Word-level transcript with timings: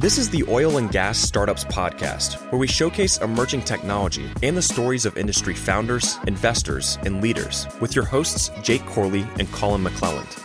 This 0.00 0.16
is 0.16 0.30
the 0.30 0.42
Oil 0.48 0.78
and 0.78 0.90
Gas 0.90 1.18
Startups 1.18 1.62
Podcast, 1.64 2.40
where 2.50 2.58
we 2.58 2.66
showcase 2.66 3.18
emerging 3.18 3.60
technology 3.60 4.30
and 4.42 4.56
the 4.56 4.62
stories 4.62 5.04
of 5.04 5.18
industry 5.18 5.52
founders, 5.52 6.16
investors, 6.26 6.96
and 7.04 7.20
leaders 7.20 7.66
with 7.82 7.94
your 7.94 8.06
hosts, 8.06 8.50
Jake 8.62 8.82
Corley 8.86 9.26
and 9.38 9.52
Colin 9.52 9.84
McClelland. 9.84 10.40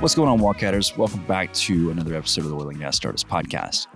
What's 0.00 0.16
going 0.16 0.28
on, 0.28 0.40
Wildcatters? 0.40 0.96
Welcome 0.96 1.24
back 1.26 1.52
to 1.52 1.92
another 1.92 2.16
episode 2.16 2.46
of 2.46 2.50
the 2.50 2.56
Oil 2.56 2.70
and 2.70 2.80
Gas 2.80 2.96
Startups 2.96 3.22
Podcast. 3.22 3.86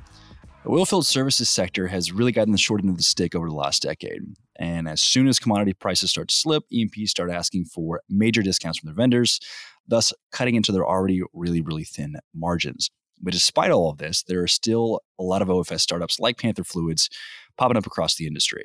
The 0.63 0.71
oilfield 0.71 1.07
services 1.07 1.49
sector 1.49 1.89
has 1.89 2.13
really 2.13 2.31
gotten 2.31 2.53
the 2.53 2.59
short 2.59 2.83
end 2.83 2.91
of 2.91 2.99
the 2.99 3.03
stick 3.03 3.35
over 3.35 3.49
the 3.49 3.55
last 3.57 3.83
decade. 3.83 4.37
And 4.57 4.89
as 4.89 5.03
soon 5.03 5.29
as 5.29 5.39
commodity 5.39 5.73
prices 5.73 6.11
start 6.11 6.29
to 6.29 6.35
slip, 6.35 6.65
E&Ps 6.71 7.11
start 7.11 7.31
asking 7.31 7.67
for 7.67 8.01
major 8.09 8.43
discounts 8.43 8.79
from 8.79 8.89
their 8.89 8.95
vendors, 8.95 9.41
thus 9.87 10.13
cutting 10.33 10.55
into 10.55 10.73
their 10.73 10.87
already 10.87 11.23
really, 11.33 11.61
really 11.61 11.85
thin 11.85 12.17
margins. 12.35 12.91
But 13.21 13.33
despite 13.33 13.71
all 13.71 13.91
of 13.91 13.99
this, 13.99 14.23
there 14.23 14.43
are 14.43 14.49
still 14.49 15.01
a 15.19 15.23
lot 15.23 15.43
of 15.43 15.49
OFS 15.49 15.81
startups 15.81 16.21
like 16.21 16.39
Panther 16.39 16.65
Fluids 16.65 17.09
popping 17.57 17.77
up 17.77 17.87
across 17.87 18.17
the 18.17 18.27
industry. 18.27 18.65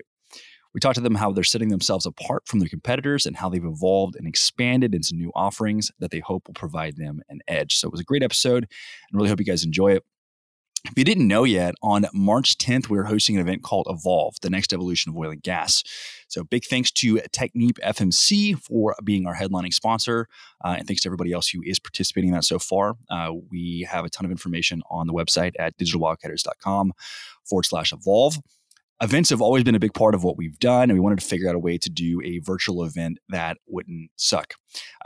We 0.73 0.79
talked 0.79 0.95
to 0.95 1.01
them 1.01 1.15
how 1.15 1.31
they're 1.31 1.43
setting 1.43 1.69
themselves 1.69 2.05
apart 2.05 2.43
from 2.47 2.59
their 2.59 2.69
competitors 2.69 3.25
and 3.25 3.35
how 3.35 3.49
they've 3.49 3.65
evolved 3.65 4.15
and 4.15 4.27
expanded 4.27 4.93
into 4.93 5.15
new 5.15 5.31
offerings 5.33 5.91
that 5.99 6.11
they 6.11 6.19
hope 6.19 6.47
will 6.47 6.53
provide 6.53 6.97
them 6.97 7.21
an 7.29 7.39
edge. 7.47 7.75
So 7.75 7.87
it 7.87 7.91
was 7.91 8.01
a 8.01 8.05
great 8.05 8.21
episode 8.21 8.63
and 8.65 9.17
really 9.17 9.29
hope 9.29 9.39
you 9.39 9.45
guys 9.45 9.63
enjoy 9.63 9.93
it. 9.93 10.03
If 10.85 10.93
you 10.95 11.03
didn't 11.03 11.27
know 11.27 11.43
yet, 11.43 11.75
on 11.81 12.05
March 12.13 12.57
10th, 12.57 12.89
we 12.89 12.97
are 12.97 13.03
hosting 13.03 13.35
an 13.35 13.41
event 13.41 13.63
called 13.63 13.87
Evolve, 13.89 14.35
the 14.41 14.49
next 14.49 14.71
evolution 14.71 15.09
of 15.09 15.17
oil 15.17 15.31
and 15.31 15.43
gas. 15.43 15.83
So, 16.29 16.43
big 16.45 16.63
thanks 16.63 16.89
to 16.91 17.15
Technip 17.33 17.79
FMC 17.83 18.57
for 18.57 18.95
being 19.03 19.25
our 19.25 19.35
headlining 19.35 19.73
sponsor. 19.73 20.27
Uh, 20.63 20.75
and 20.77 20.87
thanks 20.87 21.01
to 21.01 21.09
everybody 21.09 21.33
else 21.33 21.49
who 21.49 21.61
is 21.63 21.79
participating 21.79 22.29
in 22.29 22.35
that 22.35 22.45
so 22.45 22.59
far. 22.59 22.95
Uh, 23.09 23.33
we 23.51 23.85
have 23.89 24.05
a 24.05 24.09
ton 24.09 24.25
of 24.25 24.31
information 24.31 24.81
on 24.89 25.07
the 25.07 25.13
website 25.13 25.53
at 25.59 25.77
digitalwildcatters.com 25.77 26.93
forward 27.43 27.65
slash 27.65 27.91
evolve 27.91 28.37
events 29.01 29.29
have 29.29 29.41
always 29.41 29.63
been 29.63 29.75
a 29.75 29.79
big 29.79 29.93
part 29.93 30.13
of 30.13 30.23
what 30.23 30.37
we've 30.37 30.59
done, 30.59 30.83
and 30.83 30.93
we 30.93 30.99
wanted 30.99 31.19
to 31.19 31.25
figure 31.25 31.47
out 31.47 31.55
a 31.55 31.59
way 31.59 31.77
to 31.77 31.89
do 31.89 32.21
a 32.23 32.39
virtual 32.39 32.83
event 32.83 33.17
that 33.29 33.57
wouldn't 33.67 34.11
suck. 34.15 34.55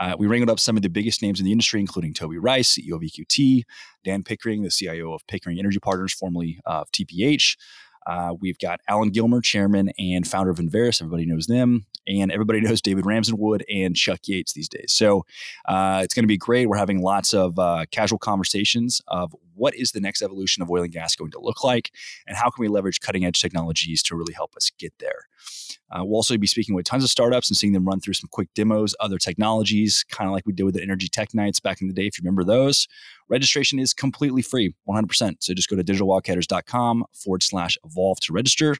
Uh, 0.00 0.14
we 0.18 0.26
wrangled 0.26 0.50
up 0.50 0.60
some 0.60 0.76
of 0.76 0.82
the 0.82 0.88
biggest 0.88 1.22
names 1.22 1.38
in 1.38 1.46
the 1.46 1.52
industry, 1.52 1.80
including 1.80 2.12
Toby 2.12 2.38
Rice, 2.38 2.74
CEO 2.74 2.94
of 2.94 3.02
EQT, 3.02 3.62
Dan 4.04 4.22
Pickering, 4.22 4.62
the 4.62 4.70
CIO 4.70 5.12
of 5.12 5.26
Pickering 5.26 5.58
Energy 5.58 5.78
Partners, 5.78 6.12
formerly 6.12 6.58
of 6.66 6.90
TPH. 6.90 7.56
Uh, 8.06 8.34
we've 8.38 8.58
got 8.58 8.80
Allen 8.88 9.10
Gilmer, 9.10 9.40
chairman 9.40 9.90
and 9.98 10.26
founder 10.26 10.50
of 10.50 10.58
Enverus. 10.58 11.00
Everybody 11.00 11.24
knows 11.24 11.46
them. 11.46 11.86
And 12.06 12.30
everybody 12.30 12.60
knows 12.62 12.80
David 12.80 13.06
Ramsden-Wood 13.06 13.64
and 13.72 13.96
Chuck 13.96 14.20
Yates 14.24 14.52
these 14.52 14.68
days. 14.68 14.92
So 14.92 15.24
uh, 15.66 16.00
it's 16.02 16.14
going 16.14 16.24
to 16.24 16.28
be 16.28 16.36
great. 16.36 16.68
We're 16.68 16.76
having 16.76 17.02
lots 17.02 17.34
of 17.34 17.58
uh, 17.58 17.84
casual 17.90 18.18
conversations 18.18 19.00
of 19.08 19.34
what 19.54 19.74
is 19.74 19.92
the 19.92 20.00
next 20.00 20.22
evolution 20.22 20.62
of 20.62 20.70
oil 20.70 20.82
and 20.82 20.92
gas 20.92 21.14
going 21.14 21.30
to 21.30 21.40
look 21.40 21.62
like, 21.62 21.92
and 22.26 22.36
how 22.36 22.50
can 22.50 22.62
we 22.62 22.68
leverage 22.68 23.00
cutting 23.00 23.24
edge 23.24 23.40
technologies 23.40 24.02
to 24.04 24.16
really 24.16 24.32
help 24.34 24.56
us 24.56 24.70
get 24.78 24.92
there. 24.98 25.28
Uh, 25.90 26.04
we'll 26.04 26.16
also 26.16 26.36
be 26.36 26.46
speaking 26.46 26.74
with 26.74 26.86
tons 26.86 27.04
of 27.04 27.10
startups 27.10 27.48
and 27.48 27.56
seeing 27.56 27.72
them 27.72 27.84
run 27.84 28.00
through 28.00 28.14
some 28.14 28.28
quick 28.32 28.48
demos, 28.54 28.94
other 29.00 29.18
technologies, 29.18 30.04
kind 30.10 30.28
of 30.28 30.32
like 30.32 30.46
we 30.46 30.52
did 30.52 30.64
with 30.64 30.74
the 30.74 30.82
Energy 30.82 31.08
Tech 31.08 31.34
Nights 31.34 31.60
back 31.60 31.80
in 31.80 31.88
the 31.88 31.94
day, 31.94 32.06
if 32.06 32.18
you 32.18 32.22
remember 32.22 32.42
those. 32.42 32.88
Registration 33.28 33.78
is 33.78 33.94
completely 33.94 34.42
free, 34.42 34.74
100%. 34.88 35.36
So 35.40 35.54
just 35.54 35.68
go 35.68 35.76
to 35.76 35.84
digitalwildcatters.com 35.84 37.04
forward 37.12 37.42
slash 37.42 37.78
evolve 37.84 38.18
to 38.20 38.32
register. 38.32 38.76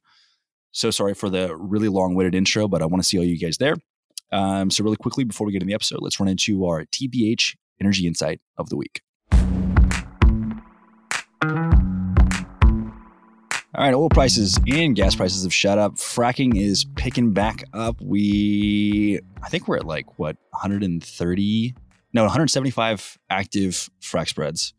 So 0.75 0.91
sorry 0.91 1.15
for 1.15 1.31
the 1.31 1.57
really 1.57 1.89
long 1.89 2.17
winded 2.17 2.35
intro, 2.35 2.67
but 2.67 2.83
I 2.83 2.87
want 2.87 3.01
to 3.01 3.09
see 3.09 3.17
all 3.17 3.25
you 3.25 3.39
guys 3.39 3.59
there. 3.59 3.77
Um, 4.33 4.71
so, 4.71 4.83
really 4.83 4.97
quickly, 4.97 5.23
before 5.23 5.47
we 5.47 5.53
get 5.53 5.63
in 5.63 5.69
the 5.69 5.75
episode, 5.75 6.01
let's 6.03 6.19
run 6.19 6.29
into 6.29 6.67
our 6.67 6.85
TPH 6.85 7.55
Energy 7.81 8.09
Insight 8.09 8.41
of 8.59 8.71
the 8.71 8.77
Week. 8.77 9.01
All 13.77 13.85
right, 13.85 13.95
oil 13.95 14.09
prices 14.09 14.59
and 14.67 14.97
gas 14.97 15.15
prices 15.15 15.45
have 15.45 15.55
shot 15.55 15.79
up. 15.79 15.95
Fracking 15.95 16.61
is 16.61 16.85
picking 16.97 17.33
back 17.33 17.63
up. 17.73 18.01
We, 18.01 19.21
I 19.45 19.49
think 19.49 19.69
we're 19.69 19.77
at 19.77 19.87
like 19.87 20.19
what 20.19 20.37
130, 20.51 21.75
no, 22.13 22.23
175 22.23 23.19
active 23.31 23.89
frac 24.01 24.29
spreads. 24.29 24.75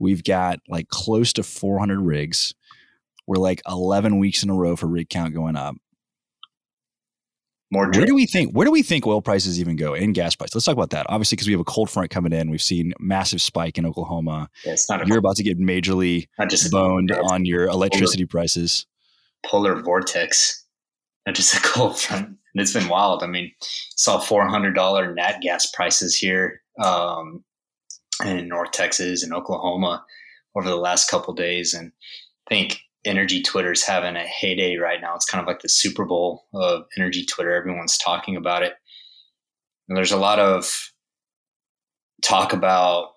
We've 0.00 0.24
got 0.24 0.58
like 0.68 0.88
close 0.88 1.32
to 1.34 1.44
400 1.44 2.00
rigs. 2.00 2.54
We're 3.28 3.36
like 3.36 3.60
11 3.68 4.18
weeks 4.18 4.42
in 4.42 4.48
a 4.48 4.54
row 4.54 4.74
for 4.74 4.86
rig 4.86 5.10
count 5.10 5.34
going 5.34 5.54
up. 5.54 5.76
More 7.70 7.90
where 7.90 8.06
do 8.06 8.14
we 8.14 8.24
think 8.24 8.56
where 8.56 8.64
do 8.64 8.70
we 8.70 8.82
think 8.82 9.06
oil 9.06 9.20
prices 9.20 9.60
even 9.60 9.76
go 9.76 9.92
and 9.92 10.14
gas 10.14 10.34
prices? 10.34 10.54
Let's 10.54 10.64
talk 10.64 10.72
about 10.72 10.88
that. 10.90 11.04
Obviously, 11.10 11.36
because 11.36 11.46
we 11.46 11.52
have 11.52 11.60
a 11.60 11.64
cold 11.64 11.90
front 11.90 12.08
coming 12.08 12.32
in, 12.32 12.50
we've 12.50 12.62
seen 12.62 12.94
massive 12.98 13.42
spike 13.42 13.76
in 13.76 13.84
Oklahoma. 13.84 14.48
Yeah, 14.64 14.72
it's 14.72 14.88
not 14.88 15.06
You're 15.06 15.18
about 15.18 15.36
to 15.36 15.42
get 15.42 15.58
majorly 15.60 16.28
not 16.38 16.48
just 16.48 16.72
boned 16.72 17.12
on 17.12 17.44
your 17.44 17.66
electricity 17.66 18.24
polar, 18.24 18.40
prices. 18.40 18.86
Polar 19.44 19.82
vortex, 19.82 20.64
not 21.26 21.34
just 21.34 21.54
a 21.54 21.60
cold 21.60 21.98
front. 22.00 22.28
And 22.28 22.38
it's 22.54 22.72
been 22.72 22.88
wild. 22.88 23.22
I 23.22 23.26
mean, 23.26 23.52
saw 23.60 24.18
four 24.18 24.48
hundred 24.48 24.74
dollar 24.74 25.12
nat 25.12 25.40
gas 25.42 25.70
prices 25.70 26.16
here 26.16 26.62
um, 26.82 27.44
in 28.24 28.48
North 28.48 28.70
Texas 28.70 29.22
and 29.22 29.34
Oklahoma 29.34 30.06
over 30.56 30.66
the 30.66 30.76
last 30.76 31.10
couple 31.10 31.34
days, 31.34 31.74
and 31.74 31.92
I 32.46 32.54
think 32.54 32.80
energy 33.04 33.42
Twitter's 33.42 33.84
having 33.84 34.16
a 34.16 34.26
heyday 34.26 34.76
right 34.76 35.00
now. 35.00 35.14
It's 35.14 35.26
kind 35.26 35.40
of 35.40 35.46
like 35.46 35.60
the 35.60 35.68
Super 35.68 36.04
Bowl 36.04 36.46
of 36.54 36.84
energy 36.96 37.24
Twitter. 37.24 37.52
Everyone's 37.52 37.98
talking 37.98 38.36
about 38.36 38.62
it. 38.62 38.74
And 39.88 39.96
there's 39.96 40.12
a 40.12 40.16
lot 40.18 40.38
of 40.38 40.92
talk 42.22 42.52
about 42.52 43.10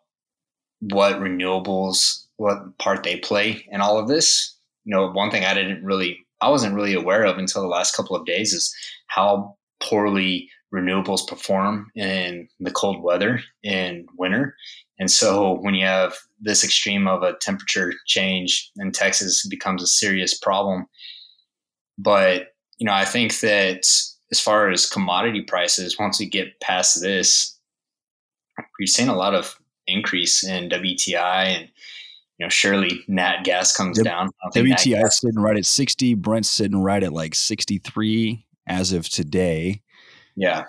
what 0.79 1.19
renewables, 1.19 2.25
what 2.37 2.77
part 2.77 3.03
they 3.03 3.17
play 3.17 3.65
in 3.69 3.81
all 3.81 3.99
of 3.99 4.07
this. 4.07 4.57
You 4.85 4.95
know, 4.95 5.11
one 5.11 5.29
thing 5.29 5.43
I 5.43 5.53
didn't 5.53 5.83
really, 5.83 6.17
I 6.41 6.49
wasn't 6.49 6.75
really 6.75 6.93
aware 6.93 7.25
of 7.25 7.37
until 7.37 7.61
the 7.61 7.67
last 7.67 7.95
couple 7.95 8.15
of 8.15 8.25
days 8.25 8.53
is 8.53 8.73
how 9.07 9.57
poorly 9.81 10.49
renewables 10.73 11.27
perform 11.27 11.87
in 11.95 12.47
the 12.59 12.71
cold 12.71 13.03
weather 13.03 13.41
in 13.63 14.05
winter. 14.17 14.55
And 15.01 15.09
so 15.09 15.57
when 15.61 15.73
you 15.73 15.83
have 15.83 16.15
this 16.39 16.63
extreme 16.63 17.07
of 17.07 17.23
a 17.23 17.33
temperature 17.33 17.91
change 18.05 18.69
in 18.77 18.91
Texas, 18.91 19.47
becomes 19.47 19.81
a 19.81 19.87
serious 19.87 20.37
problem. 20.37 20.85
But, 21.97 22.49
you 22.77 22.85
know, 22.85 22.93
I 22.93 23.03
think 23.05 23.39
that 23.39 23.79
as 24.31 24.39
far 24.39 24.69
as 24.69 24.85
commodity 24.85 25.41
prices, 25.41 25.97
once 25.97 26.19
we 26.19 26.29
get 26.29 26.59
past 26.61 27.01
this, 27.01 27.57
we've 28.79 28.89
seen 28.89 29.07
a 29.07 29.15
lot 29.15 29.33
of 29.33 29.57
increase 29.87 30.43
in 30.43 30.69
WTI 30.69 31.45
and 31.45 31.69
you 32.37 32.45
know, 32.45 32.49
surely 32.49 33.03
nat 33.07 33.43
gas 33.43 33.75
comes 33.75 33.97
w- 33.97 34.07
down. 34.07 34.29
WTI 34.53 35.03
is 35.03 35.17
sitting 35.17 35.39
right 35.39 35.57
at 35.57 35.65
60. 35.65 36.13
Brent's 36.13 36.47
sitting 36.49 36.79
right 36.79 37.01
at 37.01 37.11
like 37.11 37.33
63 37.33 38.45
as 38.67 38.93
of 38.93 39.09
today. 39.09 39.81
Yeah 40.35 40.65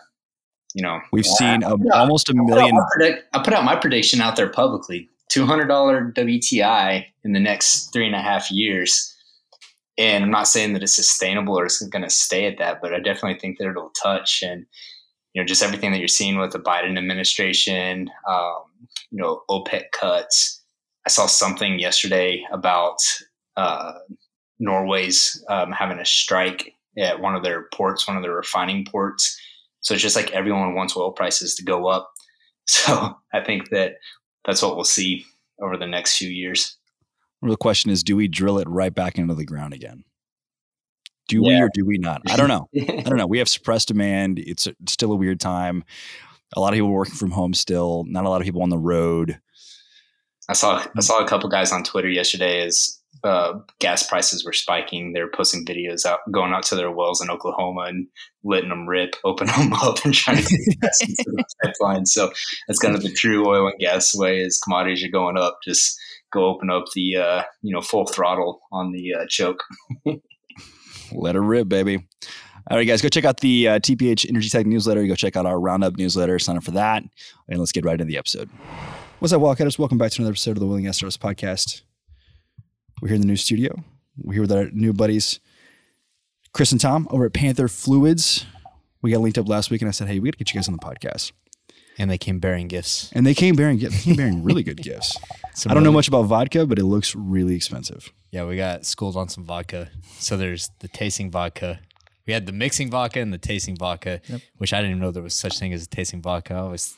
you 0.75 0.83
know, 0.83 1.01
we've 1.13 1.27
seen 1.27 1.63
a, 1.63 1.77
almost 1.93 2.31
a 2.31 2.35
million. 2.35 2.77
I 2.77 2.81
put, 2.81 2.89
predict, 2.93 3.35
I 3.35 3.43
put 3.43 3.55
out 3.55 3.65
my 3.65 3.77
prediction 3.77 4.21
out 4.21 4.37
there 4.37 4.49
publicly: 4.49 5.09
two 5.29 5.45
hundred 5.45 5.67
dollar 5.67 6.13
WTI 6.13 7.05
in 7.25 7.33
the 7.33 7.41
next 7.41 7.93
three 7.93 8.07
and 8.07 8.15
a 8.15 8.21
half 8.21 8.51
years. 8.51 9.09
And 9.99 10.25
I'm 10.25 10.31
not 10.31 10.49
saying 10.49 10.73
that 10.73 10.83
it's 10.83 10.95
sustainable 10.95 11.59
or 11.59 11.67
it's 11.67 11.83
going 11.89 12.03
to 12.03 12.11
stay 12.11 12.47
at 12.47 12.57
that, 12.59 12.81
but 12.81 12.95
I 12.95 12.99
definitely 12.99 13.39
think 13.39 13.59
that 13.59 13.69
it'll 13.69 13.91
touch 13.91 14.43
and 14.43 14.65
you 15.35 15.43
know 15.43 15.47
just 15.47 15.63
everything 15.63 15.93
that 15.93 15.99
you're 15.99 16.09
seeing 16.09 16.39
with 16.39 16.53
the 16.53 16.59
Biden 16.59 16.97
administration, 16.97 18.11
um, 18.29 18.63
you 19.11 19.21
know, 19.21 19.43
OPEC 19.51 19.91
cuts. 19.93 20.61
I 21.07 21.11
saw 21.11 21.27
something 21.27 21.79
yesterday 21.79 22.45
about 22.53 22.99
uh, 23.57 23.93
Norway's 24.59 25.45
um, 25.49 25.73
having 25.73 25.99
a 25.99 26.05
strike 26.05 26.75
at 26.97 27.21
one 27.21 27.35
of 27.35 27.43
their 27.43 27.69
ports, 27.75 28.07
one 28.07 28.17
of 28.17 28.23
their 28.23 28.37
refining 28.37 28.85
ports 28.85 29.39
so 29.83 29.95
it's 29.95 30.03
just 30.03 30.17
like 30.17 30.31
everyone 30.31 30.75
wants 30.75 30.97
oil 30.97 31.13
prices 31.13 31.55
to 31.57 31.65
go 31.65 31.87
up. 31.87 32.11
So 32.65 33.17
I 33.35 33.41
think 33.41 33.71
that 33.71 33.95
that's 34.45 34.63
what 34.63 34.77
we'll 34.77 34.85
see 34.85 35.27
over 35.61 35.77
the 35.77 35.87
next 35.87 36.17
few 36.17 36.29
years. 36.29 36.77
Well, 37.41 37.51
the 37.51 37.57
question 37.57 37.91
is, 37.91 38.05
do 38.05 38.15
we 38.15 38.29
drill 38.29 38.61
it 38.61 38.69
right 38.69 38.95
back 38.95 39.19
into 39.19 39.35
the 39.35 39.45
ground 39.45 39.75
again? 39.75 40.05
Do 41.27 41.41
yeah. 41.43 41.49
we 41.49 41.61
or 41.61 41.71
do 41.75 41.85
we 41.85 41.99
not? 41.99 42.23
I 42.31 42.37
don't 42.37 42.47
know. 42.47 42.69
I 42.81 43.03
don't 43.03 43.17
know. 43.17 43.27
We 43.27 43.39
have 43.39 43.49
suppressed 43.49 43.89
demand. 43.89 44.39
It's, 44.39 44.69
a, 44.69 44.77
it's 44.81 44.93
still 44.93 45.11
a 45.11 45.17
weird 45.17 45.41
time. 45.41 45.83
A 46.55 46.61
lot 46.61 46.73
of 46.73 46.77
people 46.77 46.91
working 46.91 47.17
from 47.17 47.33
home 47.33 47.53
still. 47.53 48.05
Not 48.07 48.25
a 48.25 48.29
lot 48.29 48.41
of 48.41 48.45
people 48.45 48.63
on 48.63 48.71
the 48.71 48.79
road. 48.79 49.41
I 50.49 50.53
saw 50.53 50.79
I 50.79 50.87
mm. 50.87 51.03
saw 51.03 51.19
a 51.19 51.27
couple 51.27 51.49
guys 51.49 51.73
on 51.73 51.83
Twitter 51.83 52.09
yesterday 52.09 52.63
as 52.65 53.02
uh, 53.25 53.55
gas 53.79 54.03
prices 54.03 54.45
were 54.45 54.53
spiking, 54.53 55.13
they're 55.13 55.31
posting 55.31 55.65
videos 55.65 56.05
out, 56.05 56.21
going 56.31 56.53
out 56.53 56.65
to 56.65 56.75
their 56.75 56.91
wells 56.91 57.21
in 57.23 57.31
Oklahoma 57.31 57.83
and 57.83 58.07
letting 58.45 58.71
them 58.71 58.89
rip, 58.89 59.15
open 59.25 59.47
them 59.47 59.73
up, 59.75 60.05
and 60.05 60.15
trying 60.15 60.39
to 60.39 60.43
get 60.43 60.81
gas 60.81 61.01
into 61.03 61.25
the 61.27 61.45
pipeline. 61.65 62.07
So 62.07 62.33
that's 62.67 62.79
kind 62.79 62.95
of 62.95 63.03
the 63.03 63.13
true 63.13 63.47
oil 63.49 63.69
and 63.69 63.79
gas 63.79 64.15
way. 64.15 64.43
As 64.43 64.59
commodities 64.59 65.05
are 65.05 65.11
going 65.11 65.39
up, 65.39 65.59
just 65.65 65.99
go 66.33 66.47
open 66.47 66.71
up 66.71 66.85
the 66.95 67.17
uh, 67.17 67.43
you 67.63 67.73
know 67.73 67.81
full 67.81 68.07
throttle 68.07 68.61
on 68.73 68.93
the 68.93 69.15
uh, 69.15 69.27
choke. 69.29 69.63
Let 71.13 71.35
her 71.35 71.43
rip, 71.43 71.69
baby. 71.69 72.07
All 72.71 72.77
right, 72.77 72.85
guys, 72.85 73.03
go 73.03 73.09
check 73.09 73.25
out 73.25 73.41
the 73.41 73.69
uh, 73.69 73.79
TPH 73.81 74.29
Energy 74.29 74.49
Tech 74.49 74.67
newsletter. 74.67 75.05
Go 75.07 75.17
check 75.17 75.37
out 75.37 75.47
our 75.47 75.59
Roundup 75.59 75.97
newsletter. 75.97 76.39
Sign 76.39 76.57
up 76.57 76.63
for 76.63 76.71
that. 76.73 77.03
And 77.49 77.59
let's 77.59 77.73
get 77.73 77.85
right 77.85 77.95
into 77.95 78.05
the 78.05 78.17
episode. 78.17 78.49
What's 79.19 79.33
up, 79.33 79.43
Wildcatters? 79.43 79.79
Welcome 79.79 79.99
back 79.99 80.13
to 80.13 80.23
another 80.23 80.33
episode 80.33 80.53
of 80.53 80.61
the 80.61 80.67
Oil 80.67 80.77
and 80.77 80.85
Gas 80.85 80.97
Startups 80.97 81.17
Podcast. 81.17 81.83
We're 83.03 83.09
here 83.09 83.17
in 83.17 83.21
the 83.23 83.27
new 83.27 83.37
studio. 83.37 83.83
We're 84.17 84.35
here 84.35 84.43
with 84.43 84.53
our 84.53 84.71
new 84.71 84.93
buddies, 84.93 85.41
Chris 86.53 86.71
and 86.71 86.81
Tom, 86.81 87.09
over 87.11 87.25
at 87.25 87.33
Panther 87.33 87.67
Fluids. 87.67 88.47
We 89.03 89.11
got 89.11 89.21
linked 89.21 89.39
up 89.39 89.49
last 89.49 89.73
week, 89.73 89.83
and 89.83 89.89
I 89.89 89.91
said, 89.91 90.07
"Hey, 90.07 90.21
we 90.21 90.29
got 90.29 90.35
to 90.35 90.39
get 90.39 90.55
you 90.55 90.59
guys 90.61 90.69
on 90.69 90.75
the 90.75 90.79
podcast." 90.79 91.33
And 91.99 92.09
they 92.09 92.17
came 92.17 92.39
bearing 92.39 92.69
gifts. 92.69 93.11
And 93.13 93.27
they 93.27 93.35
came 93.35 93.57
bearing, 93.57 93.81
they 93.81 93.89
came 93.89 94.15
bearing 94.15 94.45
really 94.45 94.63
good 94.63 94.77
gifts. 94.83 95.19
I 95.67 95.75
don't 95.75 95.83
know 95.83 95.91
much 95.91 96.07
about 96.07 96.23
vodka, 96.27 96.65
but 96.65 96.79
it 96.79 96.85
looks 96.85 97.17
really 97.17 97.57
expensive. 97.57 98.13
Yeah, 98.31 98.45
we 98.45 98.57
got 98.57 98.87
schooled 98.87 99.17
on 99.17 99.29
some 99.29 99.43
vodka. 99.43 99.91
So 100.21 100.37
there's 100.37 100.71
the 100.79 100.87
tasting 100.87 101.29
vodka. 101.29 101.81
We 102.25 102.33
had 102.33 102.47
the 102.47 102.53
mixing 102.53 102.89
vodka 102.89 103.19
and 103.19 103.33
the 103.33 103.39
tasting 103.39 103.77
vodka, 103.77 104.21
which 104.59 104.73
I 104.73 104.77
didn't 104.77 104.93
even 104.93 105.03
know 105.03 105.11
there 105.11 105.25
was 105.25 105.35
such 105.35 105.59
thing 105.59 105.73
as 105.73 105.83
a 105.83 105.89
tasting 105.89 106.23
vodka. 106.23 106.55
I 106.55 106.63
was, 106.63 106.95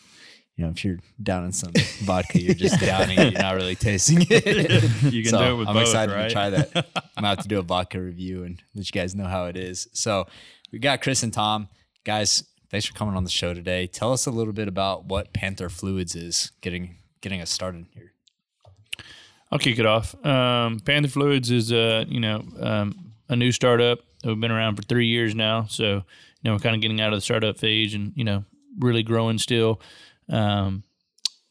you 0.56 0.64
know, 0.64 0.70
if 0.70 0.84
you're 0.84 0.98
down 1.20 1.44
in 1.44 1.52
some 1.52 1.72
vodka, 2.02 2.40
you're 2.40 2.54
just 2.54 2.80
downing 2.84 3.18
it. 3.18 3.32
You're 3.32 3.42
not 3.42 3.56
really 3.56 3.74
tasting 3.74 4.18
it. 4.30 4.84
You 5.12 5.22
can 5.22 5.30
so 5.30 5.38
do 5.38 5.54
it 5.54 5.56
with 5.56 5.66
vodka. 5.66 5.68
I'm 5.68 5.74
both, 5.74 5.82
excited 5.82 6.14
right? 6.14 6.28
to 6.28 6.32
try 6.32 6.50
that. 6.50 6.86
I'm 7.16 7.24
about 7.24 7.38
to 7.38 7.42
to 7.42 7.48
do 7.48 7.58
a 7.58 7.62
vodka 7.62 8.00
review 8.00 8.44
and 8.44 8.62
let 8.74 8.86
you 8.86 8.92
guys 8.92 9.14
know 9.14 9.26
how 9.26 9.46
it 9.46 9.56
is. 9.56 9.88
So 9.92 10.26
we 10.70 10.78
got 10.78 11.02
Chris 11.02 11.22
and 11.22 11.32
Tom. 11.32 11.68
Guys, 12.04 12.44
thanks 12.70 12.86
for 12.86 12.94
coming 12.94 13.16
on 13.16 13.24
the 13.24 13.30
show 13.30 13.52
today. 13.52 13.86
Tell 13.86 14.12
us 14.12 14.26
a 14.26 14.30
little 14.30 14.52
bit 14.52 14.68
about 14.68 15.06
what 15.06 15.32
Panther 15.32 15.68
Fluids 15.68 16.14
is 16.14 16.52
getting 16.60 16.98
getting 17.20 17.40
us 17.40 17.50
started 17.50 17.86
here. 17.92 18.12
I'll 19.50 19.58
kick 19.58 19.78
it 19.78 19.86
off. 19.86 20.14
Um, 20.24 20.80
Panther 20.80 21.08
Fluids 21.08 21.50
is 21.50 21.72
a 21.72 22.04
you 22.08 22.20
know 22.20 22.44
um, 22.60 23.12
a 23.28 23.36
new 23.36 23.50
startup. 23.50 23.98
We've 24.24 24.40
been 24.40 24.52
around 24.52 24.76
for 24.76 24.82
three 24.82 25.06
years 25.06 25.34
now, 25.34 25.66
so 25.68 25.84
you 25.84 26.02
know 26.44 26.52
we're 26.52 26.60
kind 26.60 26.76
of 26.76 26.80
getting 26.80 27.00
out 27.00 27.12
of 27.12 27.16
the 27.16 27.22
startup 27.22 27.58
phase 27.58 27.94
and 27.94 28.12
you 28.14 28.24
know 28.24 28.44
really 28.78 29.02
growing 29.02 29.38
still. 29.38 29.80
Um, 30.28 30.84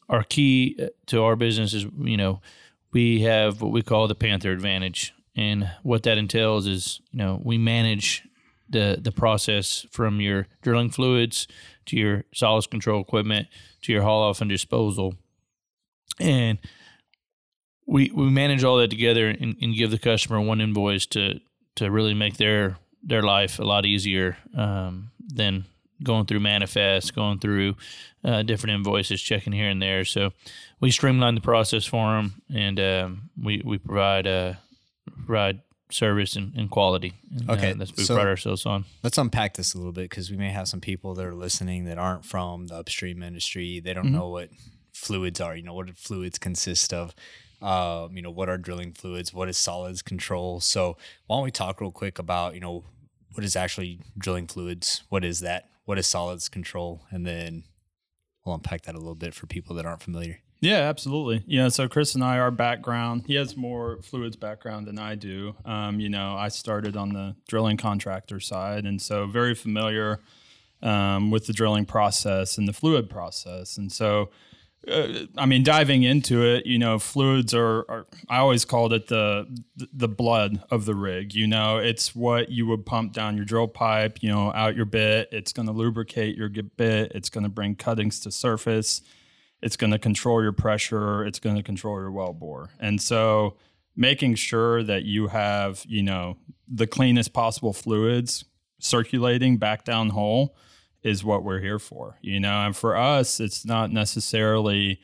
our 0.08 0.22
key 0.22 0.76
uh, 0.80 0.86
to 1.06 1.22
our 1.22 1.36
business 1.36 1.74
is 1.74 1.86
you 1.98 2.16
know 2.16 2.40
we 2.92 3.22
have 3.22 3.60
what 3.60 3.72
we 3.72 3.82
call 3.82 4.06
the 4.08 4.14
Panther 4.14 4.52
Advantage, 4.52 5.12
and 5.36 5.70
what 5.82 6.02
that 6.04 6.18
entails 6.18 6.66
is 6.66 7.00
you 7.10 7.18
know 7.18 7.40
we 7.42 7.58
manage 7.58 8.22
the 8.68 8.98
the 9.00 9.12
process 9.12 9.86
from 9.90 10.20
your 10.20 10.46
drilling 10.62 10.90
fluids 10.90 11.46
to 11.86 11.96
your 11.96 12.24
solids 12.34 12.66
control 12.66 13.00
equipment 13.00 13.48
to 13.82 13.92
your 13.92 14.02
haul 14.02 14.22
off 14.22 14.40
and 14.40 14.50
disposal, 14.50 15.14
and 16.18 16.58
we 17.86 18.10
we 18.14 18.30
manage 18.30 18.64
all 18.64 18.78
that 18.78 18.90
together 18.90 19.28
and, 19.28 19.56
and 19.60 19.74
give 19.74 19.90
the 19.90 19.98
customer 19.98 20.40
one 20.40 20.60
invoice 20.60 21.06
to 21.06 21.40
to 21.76 21.90
really 21.90 22.14
make 22.14 22.36
their 22.36 22.76
their 23.02 23.22
life 23.22 23.58
a 23.58 23.64
lot 23.64 23.84
easier 23.84 24.36
um, 24.56 25.10
than 25.20 25.64
going 26.02 26.26
through 26.26 26.40
manifest, 26.40 27.14
going 27.14 27.38
through 27.38 27.76
uh, 28.24 28.42
different 28.42 28.74
invoices, 28.74 29.20
checking 29.22 29.52
here 29.52 29.68
and 29.68 29.80
there. 29.80 30.04
So 30.04 30.32
we 30.80 30.90
streamline 30.90 31.34
the 31.34 31.40
process 31.40 31.84
for 31.84 32.12
them, 32.16 32.42
and 32.52 32.80
um, 32.80 33.30
we 33.40 33.62
we 33.64 33.78
provide 33.78 34.26
uh, 34.26 34.54
provide 35.26 35.60
service 35.90 36.34
and, 36.34 36.52
and 36.56 36.70
quality. 36.70 37.12
And, 37.38 37.48
Okay, 37.50 37.70
uh, 37.70 37.74
that's 37.78 37.90
what 37.92 37.98
we 37.98 38.04
so- 38.04 38.14
pride 38.16 38.26
ourselves 38.26 38.66
on. 38.66 38.84
Let's 39.02 39.18
unpack 39.18 39.54
this 39.54 39.74
a 39.74 39.78
little 39.78 39.92
bit 39.92 40.10
because 40.10 40.30
we 40.30 40.36
may 40.36 40.50
have 40.50 40.66
some 40.68 40.80
people 40.80 41.14
that 41.14 41.24
are 41.24 41.34
listening 41.34 41.84
that 41.84 41.98
aren't 41.98 42.24
from 42.24 42.66
the 42.66 42.74
upstream 42.76 43.22
industry. 43.22 43.80
They 43.80 43.94
don't 43.94 44.06
Mhm. 44.08 44.12
know 44.12 44.28
what 44.30 44.50
fluids 44.92 45.40
are. 45.40 45.54
You 45.56 45.62
know, 45.62 45.74
what 45.74 45.96
fluids 45.96 46.38
consist 46.38 46.92
of? 46.92 47.14
Um, 47.62 48.16
you 48.16 48.22
know, 48.22 48.30
what 48.30 48.48
are 48.48 48.58
drilling 48.58 48.92
fluids? 48.92 49.32
What 49.32 49.48
is 49.48 49.56
solids 49.56 50.02
control? 50.02 50.60
So, 50.60 50.96
why 51.26 51.36
don't 51.36 51.44
we 51.44 51.50
talk 51.50 51.80
real 51.80 51.92
quick 51.92 52.18
about 52.18 52.54
you 52.54 52.60
know 52.60 52.84
what 53.32 53.44
is 53.44 53.54
actually 53.56 54.00
drilling 54.18 54.46
fluids? 54.48 55.02
What 55.08 55.24
is 55.24 55.40
that? 55.40 55.68
What 55.84 55.98
is 55.98 56.06
solids 56.06 56.48
control? 56.48 57.02
And 57.10 57.26
then 57.26 57.64
we'll 58.44 58.54
unpack 58.54 58.82
that 58.82 58.94
a 58.94 58.98
little 58.98 59.14
bit 59.14 59.34
for 59.34 59.46
people 59.46 59.76
that 59.76 59.86
aren't 59.86 60.02
familiar. 60.02 60.40
Yeah, 60.60 60.78
absolutely. 60.78 61.42
Yeah, 61.46 61.68
so 61.68 61.88
Chris 61.88 62.14
and 62.14 62.24
I, 62.24 62.38
our 62.38 62.50
background, 62.50 63.24
he 63.26 63.34
has 63.34 63.54
more 63.54 64.00
fluids 64.02 64.36
background 64.36 64.86
than 64.86 64.98
I 64.98 65.14
do. 65.14 65.54
Um, 65.66 66.00
you 66.00 66.08
know, 66.08 66.36
I 66.36 66.48
started 66.48 66.96
on 66.96 67.12
the 67.12 67.36
drilling 67.48 67.76
contractor 67.76 68.40
side, 68.40 68.86
and 68.86 69.00
so 69.00 69.26
very 69.26 69.54
familiar 69.54 70.20
um, 70.82 71.30
with 71.30 71.46
the 71.46 71.52
drilling 71.52 71.84
process 71.84 72.56
and 72.56 72.66
the 72.66 72.72
fluid 72.72 73.10
process. 73.10 73.76
And 73.76 73.92
so, 73.92 74.30
uh, 74.88 75.26
I 75.36 75.46
mean, 75.46 75.62
diving 75.62 76.02
into 76.02 76.42
it, 76.44 76.66
you 76.66 76.78
know, 76.78 76.98
fluids 76.98 77.54
are, 77.54 77.84
are 77.88 78.06
I 78.28 78.38
always 78.38 78.64
called 78.64 78.92
it 78.92 79.08
the 79.08 79.46
the 79.92 80.08
blood 80.08 80.62
of 80.70 80.84
the 80.84 80.94
rig. 80.94 81.34
You 81.34 81.46
know, 81.46 81.78
it's 81.78 82.14
what 82.14 82.50
you 82.50 82.66
would 82.66 82.86
pump 82.86 83.12
down 83.12 83.36
your 83.36 83.44
drill 83.44 83.68
pipe, 83.68 84.18
you 84.22 84.30
know, 84.30 84.52
out 84.52 84.76
your 84.76 84.86
bit. 84.86 85.28
It's 85.32 85.52
going 85.52 85.66
to 85.66 85.72
lubricate 85.72 86.36
your 86.36 86.48
bit. 86.48 87.12
It's 87.14 87.30
going 87.30 87.44
to 87.44 87.50
bring 87.50 87.76
cuttings 87.76 88.20
to 88.20 88.30
surface 88.30 89.02
it's 89.64 89.76
going 89.78 89.90
to 89.90 89.98
control 89.98 90.42
your 90.42 90.52
pressure 90.52 91.24
it's 91.24 91.40
going 91.40 91.56
to 91.56 91.62
control 91.62 91.98
your 91.98 92.12
well 92.12 92.32
bore 92.32 92.70
and 92.78 93.00
so 93.00 93.56
making 93.96 94.34
sure 94.34 94.82
that 94.82 95.04
you 95.04 95.28
have 95.28 95.82
you 95.88 96.02
know 96.02 96.36
the 96.68 96.86
cleanest 96.86 97.32
possible 97.32 97.72
fluids 97.72 98.44
circulating 98.78 99.56
back 99.56 99.84
down 99.84 100.10
hole 100.10 100.54
is 101.04 101.24
what 101.24 101.44
we're 101.44 101.60
here 101.60 101.78
for 101.78 102.18
you 102.20 102.40
know? 102.40 102.66
And 102.66 102.76
for 102.76 102.96
us 102.96 103.40
it's 103.40 103.64
not 103.64 103.90
necessarily 103.90 105.00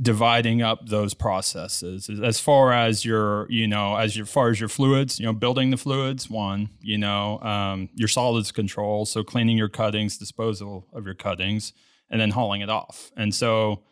dividing 0.00 0.60
up 0.60 0.86
those 0.88 1.14
processes. 1.14 2.10
As 2.22 2.38
far 2.38 2.72
as 2.72 3.04
your 3.04 3.50
you 3.50 3.66
know 3.66 3.96
as 3.96 4.16
your, 4.16 4.26
far 4.26 4.50
as 4.50 4.60
your 4.60 4.68
fluids 4.68 5.18
you 5.18 5.24
know 5.24 5.32
building 5.32 5.70
the 5.70 5.76
fluids 5.78 6.28
one 6.28 6.68
you 6.80 6.98
know 6.98 7.40
um, 7.40 7.88
your 7.94 8.08
solids 8.08 8.52
control 8.52 9.06
so 9.06 9.24
cleaning 9.24 9.56
your 9.56 9.70
cuttings 9.70 10.18
disposal 10.18 10.86
of 10.92 11.06
your 11.06 11.14
cuttings 11.14 11.72
and 12.10 12.20
then 12.20 12.30
hauling 12.30 12.60
it 12.60 12.70
off. 12.70 13.10
And 13.16 13.34
so 13.34 13.82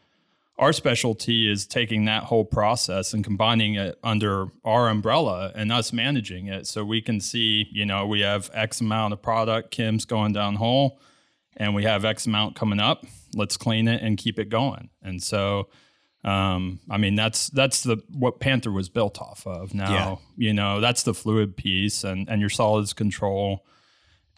our 0.59 0.73
specialty 0.73 1.51
is 1.51 1.67
taking 1.67 2.05
that 2.05 2.25
whole 2.25 2.45
process 2.45 3.13
and 3.13 3.25
combining 3.25 3.75
it 3.75 3.99
under 4.05 4.49
our 4.65 4.89
umbrella 4.89 5.53
and 5.57 5.73
us 5.73 5.93
managing 5.93 6.47
it 6.47 6.67
so 6.67 6.85
we 6.85 7.01
can 7.01 7.21
see 7.21 7.67
you 7.73 7.85
know 7.85 8.07
we 8.07 8.21
have 8.21 8.51
x 8.55 8.81
amount 8.81 9.13
of 9.13 9.21
product 9.21 9.71
kim's 9.73 10.05
going 10.05 10.33
down 10.33 10.57
hole 10.57 11.01
and 11.57 11.75
we 11.75 11.85
have 11.85 12.05
x 12.05 12.27
amount 12.27 12.57
coming 12.57 12.81
up 12.81 13.05
let's 13.35 13.57
clean 13.57 13.89
it 13.89 14.03
and 14.03 14.17
keep 14.19 14.39
it 14.39 14.49
going 14.49 14.89
and 15.03 15.23
so 15.23 15.69
um, 16.25 16.81
I 16.89 16.97
mean 16.97 17.17
that's 17.17 17.49
that's 17.51 17.83
the 17.83 17.99
what 18.11 18.41
Panther 18.41 18.73
was 18.73 18.89
built 18.89 19.21
off 19.21 19.47
of. 19.47 19.75
Now 19.75 19.93
Yeah. 19.93 20.17
you 20.49 20.55
know 20.55 20.81
that's 20.81 21.03
the 21.03 21.13
fluid 21.13 21.55
piece 21.55 22.03
and 22.03 22.31
and 22.31 22.41
your 22.41 22.49
solids 22.49 22.95
control 22.95 23.67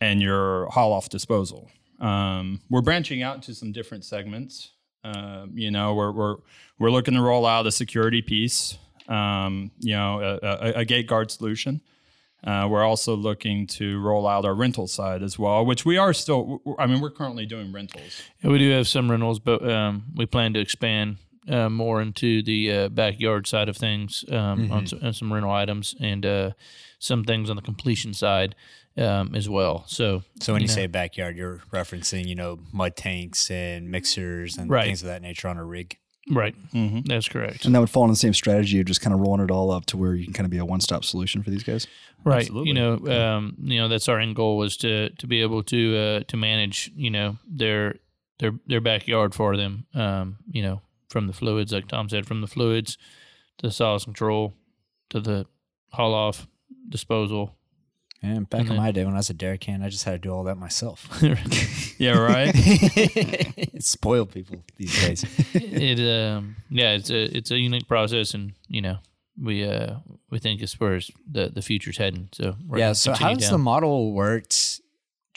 and 0.00 0.20
your 0.20 0.66
haul 0.70 0.92
off 0.92 1.08
disposal. 1.08 1.70
Um, 2.00 2.61
we're 2.68 2.80
branching 2.82 3.23
out 3.23 3.44
to 3.44 3.54
some 3.54 3.70
different 3.70 4.04
segments. 4.04 4.73
Um, 5.04 5.52
you 5.54 5.70
know 5.70 5.94
we're 5.94 6.11
we're 6.11 6.37
we're 6.80 6.90
looking 6.90 7.14
to 7.14 7.20
roll 7.20 7.46
out 7.46 7.68
a 7.68 7.70
security 7.70 8.20
piece. 8.20 8.76
Um, 9.06 9.70
you 9.78 9.94
know 9.94 10.20
a, 10.42 10.46
a, 10.46 10.73
a 10.80 10.85
gate 10.85 11.06
guard 11.06 11.30
solution. 11.30 11.80
Uh, 12.46 12.68
we're 12.70 12.84
also 12.84 13.16
looking 13.16 13.66
to 13.66 13.98
roll 14.00 14.26
out 14.26 14.44
our 14.44 14.54
rental 14.54 14.86
side 14.86 15.22
as 15.22 15.36
well, 15.38 15.66
which 15.66 15.84
we 15.84 15.98
are 15.98 16.12
still. 16.12 16.62
I 16.78 16.86
mean, 16.86 17.00
we're 17.00 17.10
currently 17.10 17.44
doing 17.44 17.72
rentals. 17.72 18.22
Yeah, 18.42 18.50
we 18.50 18.58
do 18.58 18.70
have 18.70 18.86
some 18.86 19.10
rentals, 19.10 19.40
but 19.40 19.68
um, 19.68 20.04
we 20.14 20.26
plan 20.26 20.52
to 20.54 20.60
expand 20.60 21.16
uh, 21.48 21.68
more 21.68 22.00
into 22.00 22.42
the 22.42 22.72
uh, 22.72 22.88
backyard 22.88 23.46
side 23.48 23.68
of 23.68 23.76
things 23.76 24.24
um, 24.30 24.70
on, 24.70 24.86
some, 24.86 25.00
on 25.02 25.12
some 25.12 25.32
rental 25.32 25.50
items 25.50 25.94
and 26.00 26.24
uh, 26.24 26.50
some 27.00 27.24
things 27.24 27.50
on 27.50 27.56
the 27.56 27.62
completion 27.62 28.14
side 28.14 28.54
um, 28.96 29.34
as 29.34 29.48
well. 29.48 29.84
So, 29.88 30.22
So 30.40 30.52
when 30.52 30.62
you 30.62 30.68
know, 30.68 30.74
say 30.74 30.86
backyard, 30.86 31.36
you're 31.36 31.62
referencing 31.72 32.26
you 32.26 32.34
know 32.36 32.60
mud 32.72 32.94
tanks 32.96 33.50
and 33.50 33.90
mixers 33.90 34.56
and 34.56 34.70
Right. 34.70 34.84
things 34.84 35.02
of 35.02 35.08
that 35.08 35.20
nature 35.22 35.48
on 35.48 35.56
a 35.56 35.64
rig. 35.64 35.98
Right, 36.30 36.54
Mm-hmm. 36.73 37.00
that's 37.06 37.28
correct. 37.28 37.64
And 37.64 37.75
that 37.75 37.80
would 37.80 37.90
fall 37.90 38.04
in 38.04 38.11
the 38.11 38.16
same 38.16 38.35
strategy 38.35 38.80
of 38.80 38.87
just 38.87 39.00
kind 39.00 39.14
of 39.14 39.21
rolling 39.21 39.42
it 39.42 39.50
all 39.50 39.71
up 39.71 39.87
to 39.87 39.97
where 39.97 40.14
you 40.14 40.25
can 40.25 40.33
kind 40.33 40.45
of 40.47 40.50
be 40.50 40.59
a 40.59 40.64
one 40.64 40.80
stop 40.80 41.04
solution 41.04 41.42
for 41.42 41.50
these 41.50 41.62
guys. 41.62 41.87
Right. 42.25 42.40
Absolutely. 42.40 42.68
You 42.68 42.75
know, 42.75 42.92
um, 43.09 43.56
you 43.62 43.78
know 43.78 43.88
that's 43.88 44.09
our 44.09 44.18
end 44.18 44.35
goal 44.37 44.56
was 44.56 44.76
to 44.78 45.11
to 45.11 45.26
be 45.26 45.40
able 45.42 45.62
to 45.64 45.97
uh, 45.97 46.21
to 46.28 46.37
manage 46.37 46.90
you 46.97 47.11
know 47.11 47.38
their 47.49 47.97
their 48.38 48.52
their 48.66 48.80
backyard 48.80 49.35
for 49.35 49.56
them. 49.56 49.87
Um, 49.95 50.38
you 50.50 50.62
know, 50.62 50.80
from 51.09 51.26
the 51.28 51.33
fluids, 51.33 51.73
like 51.73 51.87
Tom 51.88 52.09
said, 52.09 52.26
from 52.26 52.40
the 52.40 52.47
fluids 52.49 52.99
to 53.59 53.66
the 53.68 53.73
solids 53.73 54.04
control 54.04 54.54
to 55.11 55.21
the 55.21 55.47
haul 55.92 56.14
off 56.14 56.47
disposal. 56.88 57.55
And 58.23 58.49
back 58.49 58.62
And 58.62 58.70
in 58.70 58.76
my 58.76 58.90
day 58.90 59.04
when 59.04 59.14
I 59.14 59.18
was 59.18 59.30
a 59.30 59.35
derrick 59.35 59.64
hand, 59.64 59.85
I 59.85 59.88
just 59.88 60.04
had 60.04 60.12
to 60.12 60.18
do 60.18 60.32
all 60.32 60.44
that 60.44 60.56
myself. 60.56 61.08
Yeah, 61.99 62.18
right. 62.18 62.52
it 62.54 63.82
spoiled 63.82 64.30
people 64.30 64.62
these 64.76 64.94
days. 65.00 65.25
it 65.54 65.99
um 66.00 66.56
yeah 66.68 66.92
it's 66.92 67.08
a 67.08 67.35
it's 67.35 67.50
a 67.50 67.58
unique 67.58 67.88
process 67.88 68.35
and 68.35 68.52
you 68.68 68.82
know 68.82 68.99
we 69.42 69.64
uh 69.64 69.94
we 70.30 70.38
think 70.38 70.61
as 70.61 70.75
far 70.75 70.92
as 70.92 71.11
the 71.30 71.49
the 71.49 71.62
future's 71.62 71.96
heading 71.96 72.28
so 72.32 72.54
yeah. 72.75 72.92
So 72.92 73.12
how 73.12 73.28
continue 73.28 73.40
down. 73.40 73.52
the 73.52 73.58
model 73.58 74.12
worked 74.12 74.82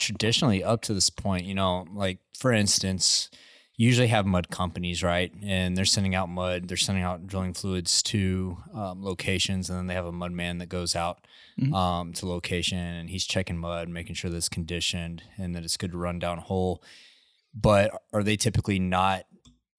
traditionally 0.00 0.64
up 0.64 0.82
to 0.82 0.94
this 0.94 1.10
point? 1.10 1.46
You 1.46 1.54
know, 1.54 1.86
like 1.92 2.18
for 2.36 2.52
instance, 2.52 3.30
usually 3.82 4.08
have 4.08 4.26
mud 4.26 4.50
companies, 4.50 5.02
right? 5.02 5.32
And 5.42 5.74
they're 5.76 5.86
sending 5.86 6.14
out 6.14 6.28
mud, 6.28 6.68
they're 6.68 6.76
sending 6.76 7.02
out 7.02 7.26
drilling 7.26 7.54
fluids 7.54 8.02
to 8.02 8.58
um, 8.74 9.02
locations, 9.02 9.70
and 9.70 9.78
then 9.78 9.86
they 9.86 9.94
have 9.94 10.04
a 10.04 10.12
mud 10.12 10.32
man 10.32 10.58
that 10.58 10.68
goes 10.68 10.94
out 10.94 11.26
Mhm. 11.58 11.74
um, 11.74 12.12
to 12.14 12.26
location 12.26 12.78
and 12.78 13.08
he's 13.10 13.24
checking 13.26 13.56
mud, 13.58 13.88
making 13.88 14.14
sure 14.16 14.30
that 14.30 14.36
it's 14.36 14.48
conditioned 14.48 15.22
and 15.38 15.54
that 15.54 15.64
it's 15.64 15.76
good 15.76 15.92
to 15.92 15.98
run 15.98 16.18
down 16.18 16.38
hole. 16.38 16.82
But 17.54 17.90
are 18.12 18.22
they 18.22 18.36
typically 18.36 18.78
not 18.78 19.24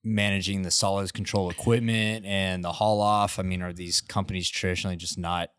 managing 0.03 0.63
the 0.63 0.71
solids 0.71 1.11
control 1.11 1.49
equipment 1.51 2.25
and 2.25 2.63
the 2.63 2.71
haul 2.73 3.01
off? 3.01 3.37
I 3.39 3.43
mean, 3.43 3.61
are 3.61 3.71
these 3.73 4.01
companies 4.01 4.49
traditionally 4.49 4.95
just 4.97 5.17
not 5.17 5.51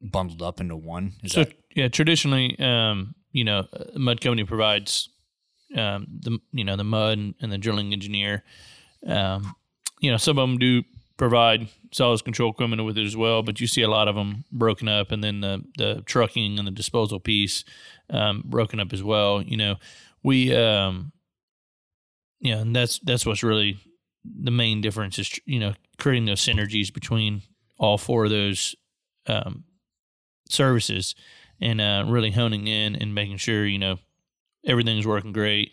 bundled 0.00 0.42
up 0.42 0.60
into 0.60 0.76
one? 0.76 1.14
Is 1.24 1.32
so 1.32 1.44
that 1.44 1.54
yeah, 1.74 1.88
traditionally, 1.88 2.56
um, 2.58 3.14
you 3.32 3.44
know, 3.44 3.66
mud 3.96 4.20
company 4.20 4.44
provides 4.44 5.08
um, 5.76 6.06
the 6.20 6.38
you 6.52 6.64
know 6.64 6.76
the 6.76 6.84
mud 6.84 7.18
and, 7.18 7.34
and 7.40 7.52
the 7.52 7.58
drilling 7.58 7.92
engineer. 7.92 8.42
Um, 9.06 9.54
you 10.00 10.10
know, 10.10 10.16
some 10.16 10.38
of 10.38 10.48
them 10.48 10.58
do 10.58 10.82
provide 11.16 11.68
solids 11.92 12.22
control 12.22 12.50
equipment 12.50 12.82
with 12.84 12.96
it 12.96 13.04
as 13.04 13.16
well, 13.16 13.42
but 13.42 13.60
you 13.60 13.66
see 13.66 13.82
a 13.82 13.90
lot 13.90 14.08
of 14.08 14.14
them 14.14 14.44
broken 14.50 14.88
up, 14.88 15.12
and 15.12 15.22
then 15.22 15.40
the 15.40 15.64
the 15.76 16.02
trucking 16.06 16.58
and 16.58 16.66
the 16.66 16.72
disposal 16.72 17.20
piece 17.20 17.64
um, 18.08 18.42
broken 18.44 18.80
up 18.80 18.92
as 18.92 19.02
well. 19.02 19.42
You 19.42 19.56
know, 19.56 19.76
we 20.22 20.54
um, 20.54 21.12
yeah, 22.40 22.58
and 22.58 22.74
that's 22.74 22.98
that's 23.00 23.26
what's 23.26 23.42
really 23.42 23.78
the 24.24 24.50
main 24.50 24.80
difference 24.80 25.18
is 25.18 25.38
you 25.44 25.60
know 25.60 25.74
creating 25.98 26.26
those 26.26 26.44
synergies 26.44 26.92
between 26.92 27.42
all 27.78 27.98
four 27.98 28.24
of 28.24 28.30
those 28.30 28.74
um, 29.26 29.64
services 30.48 31.14
and 31.60 31.80
uh, 31.80 32.04
really 32.06 32.30
honing 32.30 32.66
in 32.66 32.96
and 32.96 33.14
making 33.14 33.36
sure 33.36 33.66
you 33.66 33.78
know 33.78 33.98
everything's 34.64 35.06
working 35.06 35.32
great. 35.32 35.72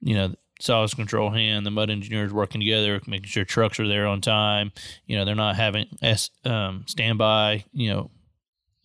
You 0.00 0.14
know, 0.14 0.34
solids 0.60 0.94
control 0.94 1.30
hand, 1.30 1.64
the 1.66 1.70
mud 1.70 1.90
engineers 1.90 2.32
working 2.32 2.60
together, 2.60 3.00
making 3.06 3.26
sure 3.26 3.44
trucks 3.44 3.78
are 3.80 3.88
there 3.88 4.06
on 4.06 4.20
time. 4.20 4.72
You 5.06 5.16
know, 5.16 5.24
they're 5.24 5.34
not 5.34 5.56
having 5.56 5.86
s 6.02 6.30
um, 6.44 6.84
standby. 6.86 7.64
You 7.72 7.90
know, 7.92 8.10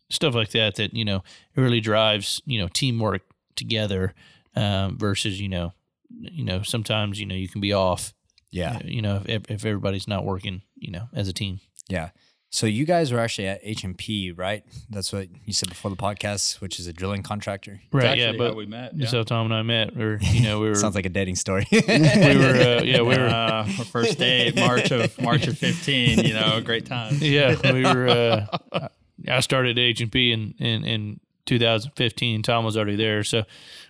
stuff 0.09 0.35
like 0.35 0.51
that. 0.51 0.75
That 0.75 0.93
you 0.93 1.05
know 1.05 1.23
it 1.55 1.61
really 1.61 1.79
drives 1.81 2.41
you 2.45 2.59
know 2.59 2.67
teamwork 2.67 3.21
together 3.55 4.13
um, 4.55 4.97
versus 4.97 5.39
you 5.41 5.49
know 5.49 5.73
you 6.09 6.45
know 6.45 6.61
sometimes 6.61 7.19
you 7.19 7.25
know 7.25 7.35
you 7.35 7.47
can 7.49 7.61
be 7.61 7.73
off. 7.73 8.13
yeah, 8.51 8.79
You 8.85 9.01
know, 9.01 9.21
if 9.25 9.49
if 9.49 9.65
everybody's 9.65 10.07
not 10.07 10.25
working, 10.25 10.61
you 10.75 10.91
know, 10.91 11.09
as 11.13 11.27
a 11.27 11.33
team. 11.33 11.59
yeah. 11.89 12.09
So 12.57 12.65
you 12.65 12.85
guys 12.85 13.11
were 13.11 13.19
actually 13.19 13.45
at 13.49 13.59
H 13.61 13.83
and 13.83 13.95
P, 13.95 14.31
right? 14.31 14.63
That's 14.89 15.13
what 15.13 15.27
you 15.45 15.53
said 15.53 15.69
before 15.69 15.91
the 15.91 15.95
podcast, 15.95 16.59
which 16.59 16.79
is 16.79 16.87
a 16.87 16.91
drilling 16.91 17.21
contractor. 17.21 17.81
Right. 17.91 18.17
Yeah. 18.17 18.31
But 18.35 18.53
how 18.53 18.57
we 18.57 18.65
met. 18.65 18.97
Yeah. 18.97 19.05
so 19.05 19.21
Tom 19.21 19.45
and 19.45 19.53
I 19.53 19.61
met, 19.61 19.95
or 19.95 20.17
you 20.19 20.41
know, 20.41 20.59
we 20.59 20.67
were 20.69 20.73
Sounds 20.73 20.95
like 20.95 21.05
a 21.05 21.09
dating 21.09 21.35
story. 21.35 21.67
we 21.71 21.77
were 21.79 21.83
uh, 21.83 22.81
yeah 22.83 23.01
we 23.01 23.15
were 23.15 23.27
uh, 23.27 23.67
our 23.77 23.85
first 23.85 24.17
date, 24.17 24.55
March 24.55 24.89
of 24.89 25.21
March 25.21 25.45
of 25.45 25.55
fifteen. 25.55 26.25
You 26.25 26.33
know, 26.33 26.59
great 26.61 26.87
time. 26.87 27.19
yeah, 27.21 27.57
we 27.71 27.83
were. 27.83 28.07
Uh, 28.07 28.87
I 29.27 29.39
started 29.41 29.77
H 29.77 30.01
and 30.01 30.11
P 30.11 30.31
in, 30.31 30.55
in 30.57 30.83
in 30.83 31.19
2015. 31.45 32.41
Tom 32.41 32.65
was 32.65 32.75
already 32.75 32.95
there, 32.95 33.23
so 33.23 33.43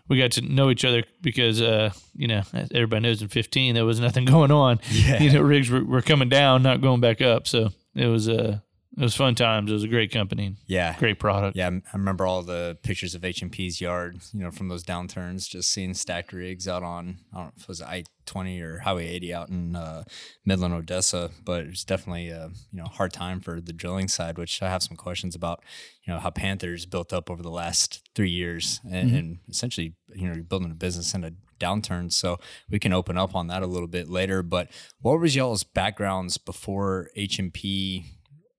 we 0.09 0.17
got 0.17 0.31
to 0.31 0.41
know 0.41 0.69
each 0.69 0.83
other 0.83 1.03
because 1.21 1.61
uh, 1.61 1.91
you 2.17 2.27
know 2.27 2.41
everybody 2.53 3.01
knows 3.01 3.21
in 3.21 3.29
15 3.29 3.75
there 3.75 3.85
was 3.85 4.01
nothing 4.01 4.25
going 4.25 4.51
on. 4.51 4.81
Yeah. 4.91 5.23
You 5.23 5.31
know, 5.31 5.41
rigs 5.41 5.69
were, 5.69 5.85
were 5.85 6.01
coming 6.01 6.27
down, 6.27 6.63
not 6.63 6.81
going 6.81 6.99
back 6.99 7.21
up. 7.21 7.47
So 7.47 7.69
it 7.97 8.07
was 8.07 8.29
uh, 8.29 8.59
it 8.97 9.03
was 9.03 9.15
fun 9.15 9.35
times. 9.35 9.69
It 9.69 9.73
was 9.73 9.83
a 9.83 9.87
great 9.87 10.11
company, 10.11 10.55
yeah. 10.65 10.97
great 10.97 11.19
product. 11.19 11.55
Yeah, 11.55 11.69
I 11.69 11.97
remember 11.97 12.25
all 12.25 12.41
the 12.41 12.77
pictures 12.81 13.13
of 13.13 13.23
H 13.23 13.43
and 13.43 13.51
P's 13.51 13.79
yard, 13.79 14.17
you 14.33 14.39
know, 14.39 14.49
from 14.49 14.69
those 14.69 14.83
downturns, 14.83 15.47
just 15.47 15.71
seeing 15.71 15.93
stacked 15.93 16.33
rigs 16.33 16.67
out 16.67 16.81
on, 16.81 17.19
I 17.31 17.37
don't 17.37 17.45
know 17.45 17.51
if 17.57 17.63
it 17.63 17.67
was 17.67 17.81
I 17.81 18.05
20 18.25 18.59
or 18.59 18.79
Highway 18.79 19.07
80 19.07 19.33
out 19.33 19.49
in 19.49 19.75
uh, 19.75 20.03
Midland, 20.45 20.73
Odessa. 20.73 21.29
But 21.45 21.65
it 21.65 21.69
was 21.69 21.83
definitely 21.83 22.29
a, 22.29 22.49
you 22.71 22.79
know, 22.79 22.85
hard 22.85 23.13
time 23.13 23.39
for 23.39 23.61
the 23.61 23.73
drilling 23.73 24.07
side, 24.07 24.39
which 24.39 24.63
I 24.63 24.69
have 24.69 24.81
some 24.81 24.97
questions 24.97 25.35
about, 25.35 25.63
you 26.03 26.11
know, 26.11 26.19
how 26.19 26.31
Panthers 26.31 26.87
built 26.87 27.13
up 27.13 27.29
over 27.29 27.43
the 27.43 27.51
last 27.51 28.09
three 28.15 28.31
years 28.31 28.79
and, 28.89 29.11
and 29.11 29.37
essentially, 29.47 29.93
you 30.15 30.27
know, 30.27 30.33
you're 30.33 30.43
building 30.43 30.71
a 30.71 30.75
business 30.75 31.13
in 31.13 31.23
a 31.23 31.31
downturn. 31.59 32.11
So 32.11 32.39
we 32.69 32.79
can 32.79 32.93
open 32.93 33.17
up 33.17 33.35
on 33.35 33.47
that 33.47 33.63
a 33.63 33.67
little 33.67 33.87
bit 33.87 34.09
later. 34.09 34.43
But 34.43 34.69
what 35.01 35.19
was 35.19 35.35
y'all's 35.35 35.63
backgrounds 35.63 36.37
before 36.37 37.09
H 37.15 37.39
and 37.39 37.53
P 37.53 38.05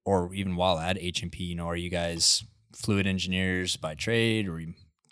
or 0.09 0.33
even 0.33 0.57
while 0.57 0.79
at 0.79 0.97
H 0.99 1.23
and 1.23 1.31
P, 1.31 1.45
you 1.45 1.55
know, 1.55 1.67
are 1.67 1.77
you 1.77 1.91
guys 1.91 2.43
fluid 2.75 3.07
engineers 3.07 3.77
by 3.77 3.95
trade 3.95 4.49
or 4.49 4.63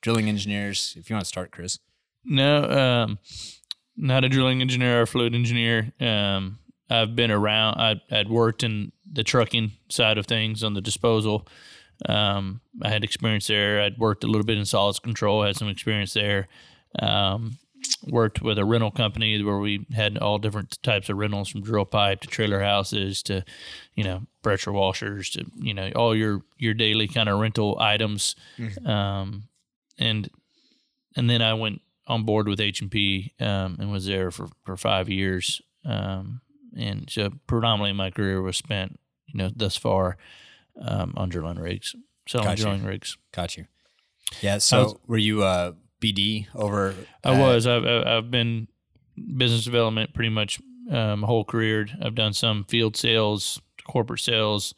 drilling 0.00 0.28
engineers? 0.28 0.94
If 0.96 1.10
you 1.10 1.14
want 1.14 1.24
to 1.24 1.28
start, 1.28 1.50
Chris. 1.50 1.78
No, 2.24 2.64
um, 2.64 3.18
not 3.94 4.24
a 4.24 4.28
drilling 4.30 4.62
engineer 4.62 5.02
or 5.02 5.06
fluid 5.06 5.34
engineer. 5.34 5.92
Um, 6.00 6.60
I've 6.88 7.14
been 7.14 7.30
around. 7.30 7.78
I, 7.78 8.00
I'd 8.10 8.30
worked 8.30 8.62
in 8.62 8.92
the 9.10 9.22
trucking 9.22 9.72
side 9.90 10.16
of 10.16 10.26
things 10.26 10.64
on 10.64 10.72
the 10.72 10.80
disposal. 10.80 11.46
Um, 12.06 12.60
I 12.82 12.88
had 12.88 13.04
experience 13.04 13.46
there. 13.48 13.82
I'd 13.82 13.98
worked 13.98 14.24
a 14.24 14.28
little 14.28 14.44
bit 14.44 14.58
in 14.58 14.64
solids 14.64 14.98
control. 14.98 15.42
Had 15.42 15.56
some 15.56 15.68
experience 15.68 16.14
there. 16.14 16.48
Um, 16.98 17.58
worked 18.06 18.42
with 18.42 18.58
a 18.58 18.64
rental 18.64 18.90
company 18.90 19.42
where 19.42 19.58
we 19.58 19.86
had 19.94 20.18
all 20.18 20.38
different 20.38 20.78
types 20.82 21.08
of 21.08 21.16
rentals, 21.16 21.48
from 21.48 21.62
drill 21.62 21.84
pipe 21.84 22.20
to 22.20 22.28
trailer 22.28 22.60
houses 22.62 23.22
to, 23.24 23.44
you 23.94 24.04
know, 24.04 24.22
pressure 24.42 24.72
washers 24.72 25.30
to 25.30 25.44
you 25.56 25.74
know 25.74 25.90
all 25.96 26.14
your 26.14 26.42
your 26.58 26.74
daily 26.74 27.08
kind 27.08 27.28
of 27.28 27.38
rental 27.40 27.76
items. 27.80 28.36
Um, 28.84 29.44
and 29.98 30.28
and 31.16 31.28
then 31.30 31.42
I 31.42 31.54
went 31.54 31.80
on 32.06 32.24
board 32.24 32.46
with 32.48 32.60
H 32.60 32.80
and 32.80 32.90
P 32.90 33.32
um, 33.40 33.76
and 33.80 33.90
was 33.90 34.06
there 34.06 34.30
for, 34.30 34.48
for 34.64 34.76
five 34.76 35.08
years. 35.08 35.60
Um, 35.84 36.40
and 36.76 37.08
so 37.10 37.30
predominantly 37.46 37.92
my 37.94 38.10
career 38.10 38.42
was 38.42 38.56
spent, 38.56 39.00
you 39.26 39.38
know, 39.38 39.50
thus 39.54 39.76
far 39.76 40.16
um, 40.80 41.14
on 41.16 41.28
drilling 41.30 41.58
rigs, 41.58 41.96
selling 42.28 42.46
drilling 42.56 42.84
rigs. 42.84 43.16
Got 43.32 43.56
you. 43.56 43.66
Yeah. 44.42 44.58
So 44.58 44.82
was- 44.84 44.94
were 45.06 45.18
you 45.18 45.42
uh, 45.42 45.72
BD 46.12 46.46
over? 46.54 46.94
I 47.24 47.34
at- 47.34 47.40
was. 47.40 47.66
I've 47.66 47.84
I've 47.84 48.30
been 48.30 48.68
business 49.36 49.64
development 49.64 50.14
pretty 50.14 50.30
much 50.30 50.60
um, 50.90 51.20
my 51.20 51.26
whole 51.26 51.44
career. 51.44 51.86
I've 52.02 52.14
done 52.14 52.32
some 52.32 52.64
field 52.64 52.96
sales, 52.96 53.60
corporate 53.84 54.20
sales, 54.20 54.74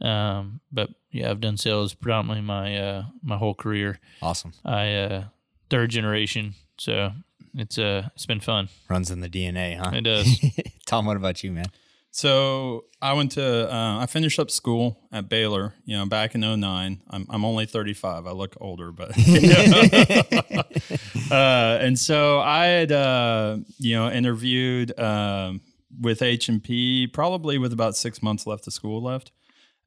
um, 0.00 0.60
but 0.72 0.90
yeah, 1.10 1.30
I've 1.30 1.40
done 1.40 1.56
sales 1.56 1.94
predominantly 1.94 2.42
my 2.42 2.76
uh, 2.76 3.04
my 3.22 3.36
whole 3.36 3.54
career. 3.54 4.00
Awesome. 4.22 4.52
I 4.64 4.94
uh, 4.94 5.24
third 5.68 5.90
generation, 5.90 6.54
so 6.78 7.12
it's 7.54 7.78
uh 7.78 8.08
it's 8.14 8.26
been 8.26 8.40
fun. 8.40 8.68
Runs 8.88 9.10
in 9.10 9.20
the 9.20 9.28
DNA, 9.28 9.76
huh? 9.78 9.90
It 9.94 10.02
does. 10.02 10.38
Tom, 10.86 11.06
what 11.06 11.16
about 11.16 11.42
you, 11.42 11.52
man? 11.52 11.66
So 12.12 12.86
I 13.00 13.12
went 13.12 13.32
to 13.32 13.72
uh, 13.72 13.98
I 13.98 14.06
finished 14.06 14.38
up 14.38 14.50
school 14.50 14.98
at 15.12 15.28
Baylor. 15.28 15.74
You 15.84 15.98
know, 15.98 16.06
back 16.06 16.34
in 16.34 16.40
09. 16.40 17.00
I'm 17.08 17.26
I'm 17.30 17.44
only 17.44 17.66
35. 17.66 18.26
I 18.26 18.32
look 18.32 18.56
older, 18.60 18.92
but 18.92 19.10
uh, 21.30 21.78
and 21.80 21.98
so 21.98 22.40
I 22.40 22.66
had 22.66 22.92
uh, 22.92 23.58
you 23.78 23.96
know 23.96 24.10
interviewed 24.10 24.98
um, 24.98 25.60
with 26.00 26.22
H 26.22 26.48
and 26.48 26.62
P 26.62 27.06
probably 27.06 27.58
with 27.58 27.72
about 27.72 27.96
six 27.96 28.22
months 28.22 28.46
left 28.46 28.66
of 28.66 28.72
school 28.72 29.02
left, 29.02 29.30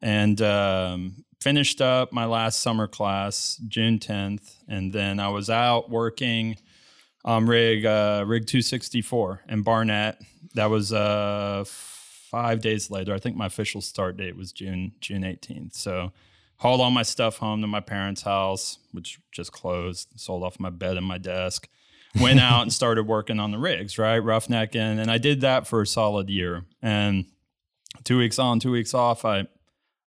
and 0.01 0.41
um, 0.41 1.25
finished 1.41 1.81
up 1.81 2.13
my 2.13 2.25
last 2.25 2.61
summer 2.61 2.87
class 2.87 3.59
June 3.67 3.99
10th, 3.99 4.55
and 4.69 4.93
then 4.93 5.19
I 5.19 5.27
was 5.27 5.49
out 5.49 5.89
working 5.89 6.55
on 7.25 7.47
rig 7.47 7.85
uh, 7.85 8.23
rig 8.25 8.47
264 8.47 9.41
in 9.49 9.61
Barnett. 9.61 10.19
That 10.55 10.69
was 10.69 10.93
uh, 10.93 11.65
five 12.33 12.61
days 12.61 12.89
later. 12.89 13.13
I 13.13 13.19
think 13.19 13.35
my 13.35 13.45
official 13.45 13.79
start 13.79 14.17
date 14.17 14.35
was 14.35 14.51
June 14.51 14.93
June 14.99 15.21
18th. 15.21 15.75
So 15.75 16.11
hauled 16.57 16.81
all 16.81 16.89
my 16.89 17.03
stuff 17.03 17.37
home 17.37 17.61
to 17.61 17.67
my 17.67 17.79
parents' 17.79 18.23
house, 18.23 18.79
which 18.91 19.19
just 19.31 19.51
closed. 19.51 20.09
Sold 20.15 20.41
off 20.41 20.59
my 20.59 20.71
bed 20.71 20.97
and 20.97 21.05
my 21.05 21.19
desk. 21.19 21.69
Went 22.19 22.39
out 22.39 22.63
and 22.63 22.73
started 22.81 23.05
working 23.05 23.39
on 23.39 23.51
the 23.51 23.59
rigs, 23.59 23.99
right, 23.99 24.19
roughnecking, 24.19 24.97
and 24.99 25.11
I 25.11 25.19
did 25.19 25.41
that 25.41 25.67
for 25.67 25.83
a 25.83 25.87
solid 25.87 26.27
year. 26.27 26.65
And 26.81 27.25
two 28.03 28.17
weeks 28.17 28.39
on, 28.39 28.59
two 28.59 28.71
weeks 28.71 28.95
off, 28.95 29.25
I 29.25 29.45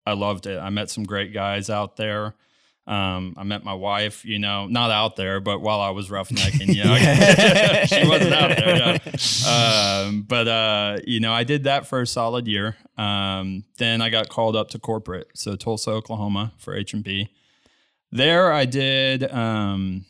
I 0.06 0.12
loved 0.12 0.46
it. 0.46 0.60
I 0.60 0.70
met 0.70 0.90
some 0.90 1.02
great 1.02 1.34
guys 1.34 1.68
out 1.68 1.96
there. 1.96 2.36
Um, 2.84 3.34
I 3.36 3.44
met 3.44 3.62
my 3.62 3.74
wife, 3.74 4.24
you 4.24 4.40
know, 4.40 4.66
not 4.66 4.90
out 4.90 5.14
there, 5.14 5.40
but 5.40 5.60
while 5.60 5.80
I 5.80 5.90
was 5.90 6.08
roughnecking, 6.08 6.66
you 6.74 6.82
know, 6.82 6.96
she 7.86 8.08
wasn't 8.08 8.32
out 8.32 8.56
there. 8.56 9.00
no. 9.44 9.48
Um, 9.48 10.22
but 10.22 10.48
uh, 10.48 10.98
you 11.06 11.20
know, 11.20 11.32
I 11.32 11.44
did 11.44 11.64
that 11.64 11.86
for 11.86 12.00
a 12.00 12.06
solid 12.06 12.48
year. 12.48 12.76
Um, 12.98 13.64
then 13.78 14.00
I 14.02 14.10
got 14.10 14.28
called 14.28 14.56
up 14.56 14.68
to 14.70 14.78
corporate, 14.78 15.28
so 15.34 15.54
Tulsa, 15.54 15.90
Oklahoma, 15.90 16.52
for 16.58 16.74
H 16.74 16.92
and 16.92 17.04
P. 17.04 17.28
There, 18.10 18.52
I 18.52 18.64
did 18.64 19.30
um, 19.32 20.04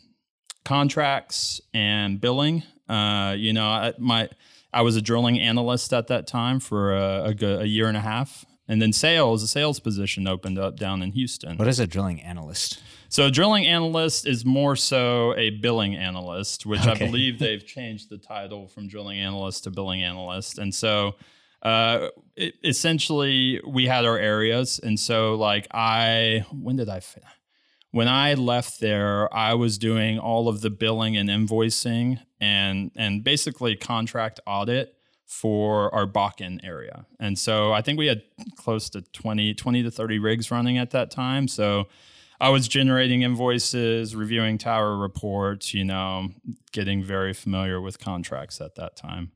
contracts 0.64 1.60
and 1.74 2.20
billing. 2.20 2.62
Uh, 2.88 3.34
you 3.36 3.52
know, 3.52 3.66
I, 3.66 3.92
my 3.98 4.28
I 4.72 4.82
was 4.82 4.96
a 4.96 5.02
drilling 5.02 5.38
analyst 5.38 5.92
at 5.92 6.06
that 6.08 6.26
time 6.26 6.58
for 6.58 6.96
a, 6.96 7.34
a, 7.40 7.46
a 7.60 7.64
year 7.64 7.88
and 7.88 7.96
a 7.96 8.00
half. 8.00 8.44
And 8.68 8.80
then 8.80 8.92
sales, 8.92 9.42
a 9.42 9.48
sales 9.48 9.80
position 9.80 10.28
opened 10.28 10.58
up 10.58 10.76
down 10.76 11.02
in 11.02 11.12
Houston. 11.12 11.56
What 11.56 11.68
is 11.68 11.80
a 11.80 11.86
drilling 11.86 12.20
analyst? 12.22 12.80
So, 13.08 13.26
a 13.26 13.30
drilling 13.30 13.66
analyst 13.66 14.26
is 14.26 14.44
more 14.44 14.76
so 14.76 15.34
a 15.36 15.50
billing 15.50 15.96
analyst, 15.96 16.64
which 16.64 16.86
I 16.86 16.94
believe 16.94 17.38
they've 17.38 17.66
changed 17.66 18.08
the 18.08 18.18
title 18.18 18.68
from 18.68 18.88
drilling 18.88 19.18
analyst 19.18 19.64
to 19.64 19.70
billing 19.70 20.02
analyst. 20.02 20.58
And 20.58 20.74
so, 20.74 21.16
uh, 21.62 22.08
it, 22.36 22.54
essentially, 22.64 23.60
we 23.66 23.86
had 23.86 24.04
our 24.04 24.16
areas. 24.16 24.78
And 24.78 24.98
so, 24.98 25.34
like, 25.34 25.66
I, 25.72 26.46
when 26.52 26.76
did 26.76 26.88
I, 26.88 27.00
when 27.90 28.08
I 28.08 28.34
left 28.34 28.80
there, 28.80 29.32
I 29.34 29.54
was 29.54 29.76
doing 29.76 30.18
all 30.18 30.48
of 30.48 30.60
the 30.60 30.70
billing 30.70 31.16
and 31.16 31.28
invoicing 31.28 32.20
and, 32.40 32.90
and 32.96 33.22
basically 33.22 33.76
contract 33.76 34.40
audit 34.46 34.94
for 35.40 35.92
our 35.94 36.06
Bakken 36.06 36.60
area. 36.62 37.06
And 37.18 37.38
so 37.38 37.72
I 37.72 37.80
think 37.80 37.98
we 37.98 38.06
had 38.06 38.22
close 38.56 38.90
to 38.90 39.00
20, 39.00 39.54
20 39.54 39.82
to 39.82 39.90
30 39.90 40.18
rigs 40.18 40.50
running 40.50 40.76
at 40.78 40.90
that 40.90 41.10
time. 41.10 41.48
So 41.48 41.88
I 42.40 42.50
was 42.50 42.68
generating 42.68 43.22
invoices, 43.22 44.14
reviewing 44.14 44.58
tower 44.58 44.96
reports, 44.96 45.72
you 45.72 45.84
know, 45.84 46.28
getting 46.72 47.02
very 47.02 47.32
familiar 47.32 47.80
with 47.80 47.98
contracts 47.98 48.60
at 48.60 48.74
that 48.74 48.94
time. 48.96 49.32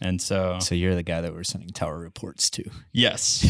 And 0.00 0.22
so, 0.22 0.58
So 0.60 0.76
you're 0.76 0.94
the 0.94 1.02
guy 1.02 1.22
that 1.22 1.32
we're 1.32 1.42
sending 1.42 1.70
tower 1.70 1.98
reports 1.98 2.50
to. 2.50 2.64
yes, 2.92 3.42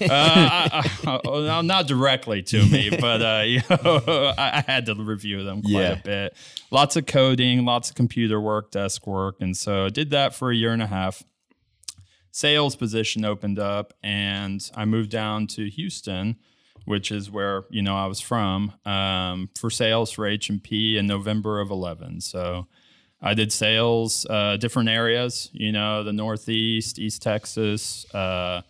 uh, 0.00 0.08
I, 0.10 0.90
I, 1.06 1.62
not 1.62 1.86
directly 1.86 2.42
to 2.42 2.64
me, 2.66 2.90
but 3.00 3.22
uh, 3.22 3.42
you 3.44 3.60
know, 3.70 4.34
I, 4.36 4.64
I 4.66 4.72
had 4.72 4.86
to 4.86 4.94
review 4.96 5.44
them 5.44 5.62
quite 5.62 5.72
Yeah. 5.72 5.92
a 5.92 6.02
bit. 6.02 6.36
Lots 6.72 6.96
of 6.96 7.06
coding, 7.06 7.64
lots 7.64 7.90
of 7.90 7.94
computer 7.94 8.40
work, 8.40 8.72
desk 8.72 9.06
work, 9.06 9.36
and 9.40 9.56
so 9.56 9.84
I 9.86 9.88
did 9.90 10.10
that 10.10 10.34
for 10.34 10.50
a 10.50 10.56
year 10.56 10.72
and 10.72 10.82
a 10.82 10.86
half. 10.88 11.22
Sales 12.32 12.74
position 12.74 13.24
opened 13.24 13.60
up, 13.60 13.94
and 14.02 14.68
I 14.74 14.84
moved 14.84 15.10
down 15.10 15.46
to 15.48 15.68
Houston, 15.68 16.36
which 16.86 17.12
is 17.12 17.30
where 17.30 17.64
you 17.70 17.82
know 17.82 17.96
I 17.96 18.06
was 18.06 18.20
from, 18.20 18.72
um, 18.84 19.50
for 19.56 19.70
sales 19.70 20.10
for 20.10 20.26
H 20.26 20.50
and 20.50 20.60
P 20.62 20.98
in 20.98 21.06
November 21.06 21.60
of 21.60 21.70
eleven. 21.70 22.20
So. 22.20 22.66
I 23.24 23.34
did 23.34 23.52
sales, 23.52 24.26
uh, 24.28 24.56
different 24.56 24.88
areas, 24.88 25.48
you 25.52 25.70
know, 25.70 26.02
the 26.02 26.12
Northeast, 26.12 26.98
East 26.98 27.22
Texas, 27.22 28.04
uh, 28.12 28.62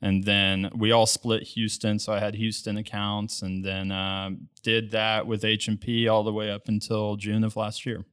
and 0.00 0.24
then 0.24 0.70
we 0.74 0.92
all 0.92 1.04
split 1.04 1.42
Houston. 1.42 1.98
So 1.98 2.14
I 2.14 2.18
had 2.18 2.34
Houston 2.34 2.78
accounts, 2.78 3.42
and 3.42 3.62
then 3.62 3.92
uh, 3.92 4.30
did 4.62 4.92
that 4.92 5.26
with 5.26 5.44
H 5.44 5.68
and 5.68 5.78
P 5.78 6.08
all 6.08 6.22
the 6.22 6.32
way 6.32 6.50
up 6.50 6.68
until 6.68 7.16
June 7.16 7.44
of 7.44 7.54
last 7.54 7.84
year. 7.84 8.06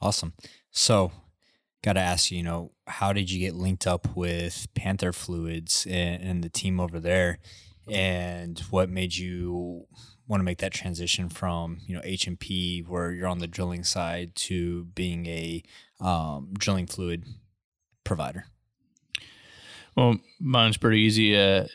Awesome. 0.00 0.34
So, 0.70 1.10
got 1.84 1.92
to 1.92 2.00
ask 2.00 2.30
you, 2.30 2.38
you 2.38 2.42
know, 2.42 2.72
how 2.86 3.12
did 3.12 3.30
you 3.30 3.38
get 3.38 3.54
linked 3.54 3.86
up 3.86 4.16
with 4.16 4.66
Panther 4.74 5.12
Fluids 5.12 5.86
and, 5.86 6.22
and 6.22 6.42
the 6.42 6.48
team 6.48 6.80
over 6.80 6.98
there, 6.98 7.38
and 7.90 8.58
what 8.70 8.88
made 8.88 9.14
you 9.14 9.86
want 10.26 10.40
to 10.40 10.44
make 10.44 10.56
that 10.58 10.72
transition 10.72 11.28
from 11.28 11.80
you 11.86 11.94
know 11.94 12.00
H 12.02 12.26
and 12.26 12.40
P, 12.40 12.80
where 12.80 13.12
you're 13.12 13.28
on 13.28 13.38
the 13.40 13.46
drilling 13.46 13.84
side, 13.84 14.34
to 14.36 14.84
being 14.94 15.26
a 15.26 15.62
um, 16.00 16.54
drilling 16.56 16.86
fluid 16.86 17.24
provider? 18.02 18.46
Well, 19.96 20.16
mine's 20.40 20.76
pretty 20.78 21.00
easy. 21.00 21.36
Uh, 21.38 21.66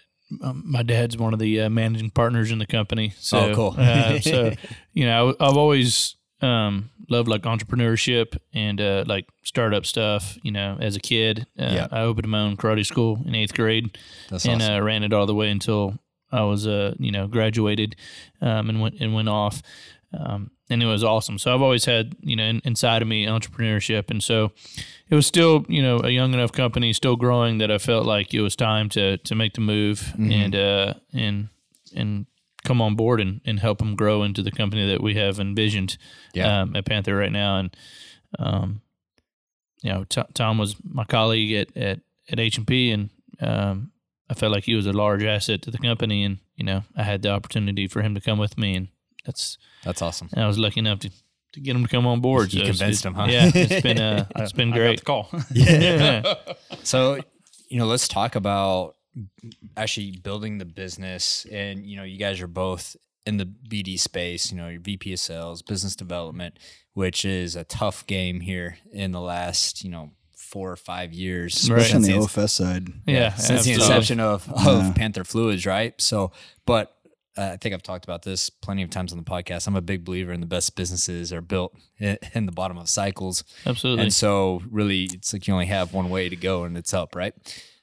um, 0.43 0.63
my 0.65 0.83
dad's 0.83 1.17
one 1.17 1.33
of 1.33 1.39
the 1.39 1.61
uh, 1.61 1.69
managing 1.69 2.09
partners 2.11 2.51
in 2.51 2.59
the 2.59 2.67
company. 2.67 3.13
So, 3.17 3.51
Oh, 3.51 3.55
cool. 3.55 3.75
uh, 3.77 4.19
so, 4.19 4.51
you 4.93 5.05
know, 5.05 5.35
I, 5.39 5.47
I've 5.47 5.57
always 5.57 6.15
um, 6.41 6.89
loved 7.09 7.27
like 7.27 7.41
entrepreneurship 7.43 8.37
and 8.53 8.79
uh, 8.79 9.03
like 9.07 9.25
startup 9.43 9.85
stuff. 9.85 10.37
You 10.43 10.51
know, 10.51 10.77
as 10.79 10.95
a 10.95 10.99
kid, 10.99 11.47
uh, 11.59 11.63
Yeah. 11.71 11.87
I 11.91 12.01
opened 12.01 12.27
my 12.27 12.39
own 12.41 12.57
karate 12.57 12.85
school 12.85 13.21
in 13.25 13.35
eighth 13.35 13.53
grade 13.53 13.97
That's 14.29 14.45
and 14.45 14.61
awesome. 14.61 14.73
uh, 14.75 14.79
ran 14.81 15.03
it 15.03 15.13
all 15.13 15.25
the 15.25 15.35
way 15.35 15.49
until 15.49 15.99
I 16.31 16.43
was, 16.43 16.67
uh, 16.67 16.93
you 16.99 17.11
know, 17.11 17.27
graduated 17.27 17.95
um, 18.41 18.69
and 18.69 18.79
went 18.81 18.95
and 18.99 19.13
went 19.13 19.29
off. 19.29 19.61
Um, 20.17 20.51
and 20.71 20.83
it 20.83 20.85
was 20.85 21.03
awesome. 21.03 21.39
So 21.39 21.53
I've 21.53 21.61
always 21.63 21.85
had, 21.85 22.15
you 22.21 22.35
know, 22.35 22.43
in, 22.45 22.61
inside 22.63 23.01
of 23.01 23.07
me 23.07 23.25
entrepreneurship, 23.25 24.11
and 24.11 24.23
so 24.23 24.51
it 25.09 25.15
was 25.15 25.25
still, 25.25 25.65
you 25.67 25.81
know, 25.81 25.99
a 26.03 26.09
young 26.09 26.33
enough 26.35 26.51
company, 26.51 26.93
still 26.93 27.15
growing 27.15 27.57
that 27.57 27.71
I 27.71 27.79
felt 27.79 28.05
like 28.05 28.33
it 28.33 28.41
was 28.41 28.55
time 28.55 28.89
to 28.89 29.17
to 29.17 29.35
make 29.35 29.53
the 29.53 29.61
move 29.61 30.13
and 30.17 30.55
uh, 30.55 30.93
and 31.11 31.49
and 31.95 32.27
come 32.69 32.81
on 32.81 32.95
board 32.95 33.19
and, 33.21 33.41
and 33.45 33.59
help 33.59 33.77
them 33.79 33.95
grow 33.95 34.23
into 34.23 34.41
the 34.43 34.51
company 34.51 34.85
that 34.91 35.01
we 35.01 35.15
have 35.15 35.39
envisioned 35.39 35.97
Yeah. 36.33 36.61
um, 36.61 36.75
at 36.75 36.85
Panther 36.85 37.15
right 37.15 37.31
now. 37.31 37.57
And 37.59 37.75
um, 38.37 38.81
you 39.83 39.91
know, 39.91 40.03
T- 40.03 40.31
Tom 40.33 40.57
was 40.57 40.75
my 40.83 41.03
colleague 41.05 41.51
at 41.53 41.77
at 41.77 41.99
at 42.31 42.39
H 42.39 42.57
and 42.57 42.67
P, 42.67 42.91
and 42.91 43.09
um, 43.41 43.91
I 44.29 44.33
felt 44.35 44.51
like 44.51 44.65
he 44.65 44.75
was 44.75 44.85
a 44.87 44.93
large 44.93 45.23
asset 45.23 45.61
to 45.63 45.71
the 45.71 45.77
company, 45.79 46.23
and 46.23 46.37
you 46.55 46.65
know, 46.65 46.83
I 46.95 47.03
had 47.03 47.21
the 47.21 47.29
opportunity 47.31 47.87
for 47.87 48.01
him 48.01 48.13
to 48.15 48.21
come 48.21 48.37
with 48.39 48.57
me, 48.57 48.75
and 48.75 48.87
that's 49.25 49.57
That's 49.83 50.01
awesome. 50.01 50.29
and 50.33 50.43
I 50.43 50.47
was 50.47 50.57
lucky 50.57 50.79
enough 50.79 50.99
to, 50.99 51.09
to 51.53 51.59
get 51.61 51.75
him 51.75 51.83
to 51.83 51.89
come 51.89 52.05
on 52.07 52.19
board. 52.21 52.53
You 52.53 52.61
it's- 52.61 52.77
convinced 52.77 53.05
him, 53.05 53.13
huh? 53.15 53.27
Yeah, 53.29 53.49
it's 53.53 53.81
been 53.87 53.99
uh, 53.99 54.25
it's 54.35 54.51
been 54.53 54.69
I 54.73 54.75
got 54.77 54.79
great. 54.79 54.99
the 54.99 55.05
call. 55.05 55.29
Yeah. 55.51 56.33
So, 56.83 57.19
you 57.69 57.77
know, 57.79 57.85
let's 57.87 58.07
talk 58.07 58.35
about 58.35 58.95
actually 59.77 60.17
building 60.23 60.57
the 60.57 60.65
business. 60.65 61.45
And, 61.51 61.85
you 61.85 61.97
know, 61.97 62.03
you 62.03 62.17
guys 62.17 62.41
are 62.41 62.47
both 62.47 62.95
in 63.25 63.37
the 63.37 63.45
BD 63.45 63.99
space, 63.99 64.51
you 64.51 64.57
know, 64.57 64.69
your 64.69 64.81
VP 64.81 65.13
of 65.13 65.19
sales, 65.19 65.61
business 65.61 65.95
development, 65.95 66.57
which 66.93 67.25
is 67.25 67.55
a 67.55 67.63
tough 67.63 68.05
game 68.07 68.39
here 68.41 68.77
in 68.91 69.11
the 69.11 69.21
last, 69.21 69.83
you 69.83 69.89
know, 69.89 70.11
four 70.35 70.71
or 70.71 70.75
five 70.75 71.13
years. 71.13 71.69
Right. 71.69 71.79
Especially 71.79 72.13
on 72.13 72.21
the 72.21 72.25
OFS 72.27 72.49
side. 72.49 72.87
yeah, 73.05 73.33
since 73.35 73.65
the 73.65 73.73
inception 73.73 74.19
of, 74.19 74.49
of 74.51 74.65
Yeah. 74.65 74.93
Panther 74.95 75.23
Fluids, 75.23 75.65
right? 75.65 75.99
So, 76.01 76.31
but 76.65 76.95
uh, 77.37 77.51
I 77.53 77.57
think 77.57 77.75
I've 77.75 77.83
talked 77.83 78.03
about 78.03 78.23
this 78.23 78.49
plenty 78.49 78.81
of 78.81 78.89
times 78.89 79.11
on 79.11 79.17
the 79.19 79.23
podcast. 79.23 79.67
I'm 79.67 79.75
a 79.75 79.81
big 79.81 80.03
believer 80.03 80.33
in 80.33 80.39
the 80.39 80.47
best 80.47 80.75
businesses 80.75 81.31
are 81.31 81.41
built 81.41 81.75
in, 81.99 82.17
in 82.33 82.45
the 82.47 82.51
bottom 82.51 82.77
of 82.77 82.89
cycles. 82.89 83.43
Absolutely. 83.65 84.05
And 84.05 84.13
so, 84.13 84.61
really, 84.69 85.03
it's 85.03 85.31
like 85.31 85.47
you 85.47 85.53
only 85.53 85.67
have 85.67 85.93
one 85.93 86.09
way 86.09 86.29
to 86.29 86.35
go, 86.35 86.63
and 86.63 86.75
it's 86.75 86.93
up, 86.93 87.15
right? 87.15 87.33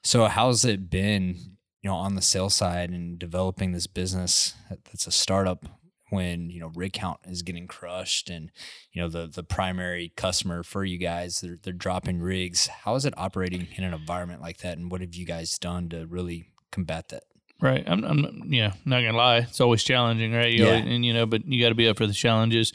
So, 0.07 0.27
how's 0.27 0.65
it 0.65 0.89
been, 0.89 1.35
you 1.83 1.91
know, 1.91 1.97
on 1.97 2.15
the 2.15 2.23
sales 2.23 2.55
side 2.55 2.91
and 2.91 3.19
developing 3.19 3.73
this 3.73 3.89
business 3.89 4.55
that's 4.71 5.09
a 5.09 5.11
startup 5.11 5.67
when 6.11 6.49
you 6.49 6.61
know 6.61 6.71
rig 6.77 6.93
count 6.93 7.19
is 7.25 7.43
getting 7.43 7.67
crushed, 7.67 8.31
and 8.31 8.53
you 8.93 9.03
know 9.03 9.09
the 9.09 9.27
the 9.27 9.43
primary 9.43 10.13
customer 10.17 10.63
for 10.63 10.85
you 10.85 10.97
guys 10.97 11.41
they're 11.41 11.59
they're 11.61 11.73
dropping 11.73 12.21
rigs. 12.21 12.69
How 12.69 12.95
is 12.95 13.05
it 13.05 13.15
operating 13.17 13.67
in 13.77 13.83
an 13.83 13.93
environment 13.93 14.41
like 14.41 14.59
that, 14.59 14.79
and 14.79 14.93
what 14.93 15.01
have 15.01 15.17
you 15.17 15.27
guys 15.27 15.59
done 15.59 15.89
to 15.89 16.07
really 16.07 16.51
combat 16.71 17.09
that? 17.09 17.25
Right. 17.61 17.83
I'm, 17.87 18.05
I'm 18.05 18.43
yeah, 18.47 18.75
not 18.85 19.01
gonna 19.01 19.17
lie. 19.17 19.39
It's 19.39 19.61
always 19.61 19.83
challenging, 19.83 20.33
right? 20.33 20.53
You 20.53 20.67
Yeah. 20.67 20.71
always- 20.77 20.85
and 20.87 21.05
you 21.05 21.15
know, 21.15 21.27
but 21.27 21.45
you 21.47 21.61
got 21.61 21.71
to 21.71 21.75
be 21.75 21.89
up 21.89 21.97
for 21.97 22.07
the 22.07 22.13
challenges. 22.13 22.73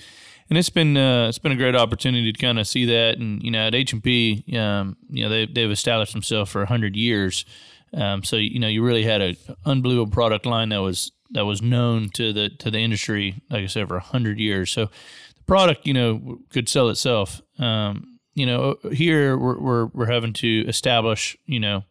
And 0.51 0.57
it's 0.57 0.69
been 0.69 0.97
uh, 0.97 1.29
it's 1.29 1.39
been 1.39 1.53
a 1.53 1.55
great 1.55 1.77
opportunity 1.77 2.29
to 2.29 2.37
kind 2.37 2.59
of 2.59 2.67
see 2.67 2.83
that. 2.83 3.17
And 3.17 3.41
you 3.41 3.51
know, 3.51 3.67
at 3.67 3.73
H 3.73 3.93
and 3.93 4.03
P, 4.03 4.43
um, 4.57 4.97
you 5.09 5.23
know, 5.23 5.29
they 5.29 5.45
they've 5.45 5.71
established 5.71 6.11
themselves 6.11 6.51
for 6.51 6.65
hundred 6.65 6.97
years. 6.97 7.45
Um, 7.93 8.21
so 8.25 8.35
you 8.35 8.59
know, 8.59 8.67
you 8.67 8.83
really 8.83 9.05
had 9.05 9.21
a 9.21 9.37
unbelievable 9.65 10.11
product 10.11 10.45
line 10.45 10.67
that 10.67 10.81
was 10.81 11.13
that 11.29 11.45
was 11.45 11.61
known 11.61 12.09
to 12.15 12.33
the 12.33 12.49
to 12.49 12.69
the 12.69 12.79
industry, 12.79 13.41
like 13.49 13.63
I 13.63 13.67
said, 13.67 13.87
for 13.87 13.99
hundred 13.99 14.39
years. 14.39 14.71
So 14.71 14.87
the 14.87 15.43
product, 15.47 15.87
you 15.87 15.93
know, 15.93 16.39
could 16.49 16.67
sell 16.67 16.89
itself. 16.89 17.41
Um, 17.57 18.19
you 18.33 18.45
know, 18.45 18.75
here 18.91 19.37
we're, 19.37 19.57
we're 19.57 19.85
we're 19.85 20.11
having 20.11 20.33
to 20.33 20.65
establish, 20.67 21.37
you 21.45 21.61
know, 21.61 21.85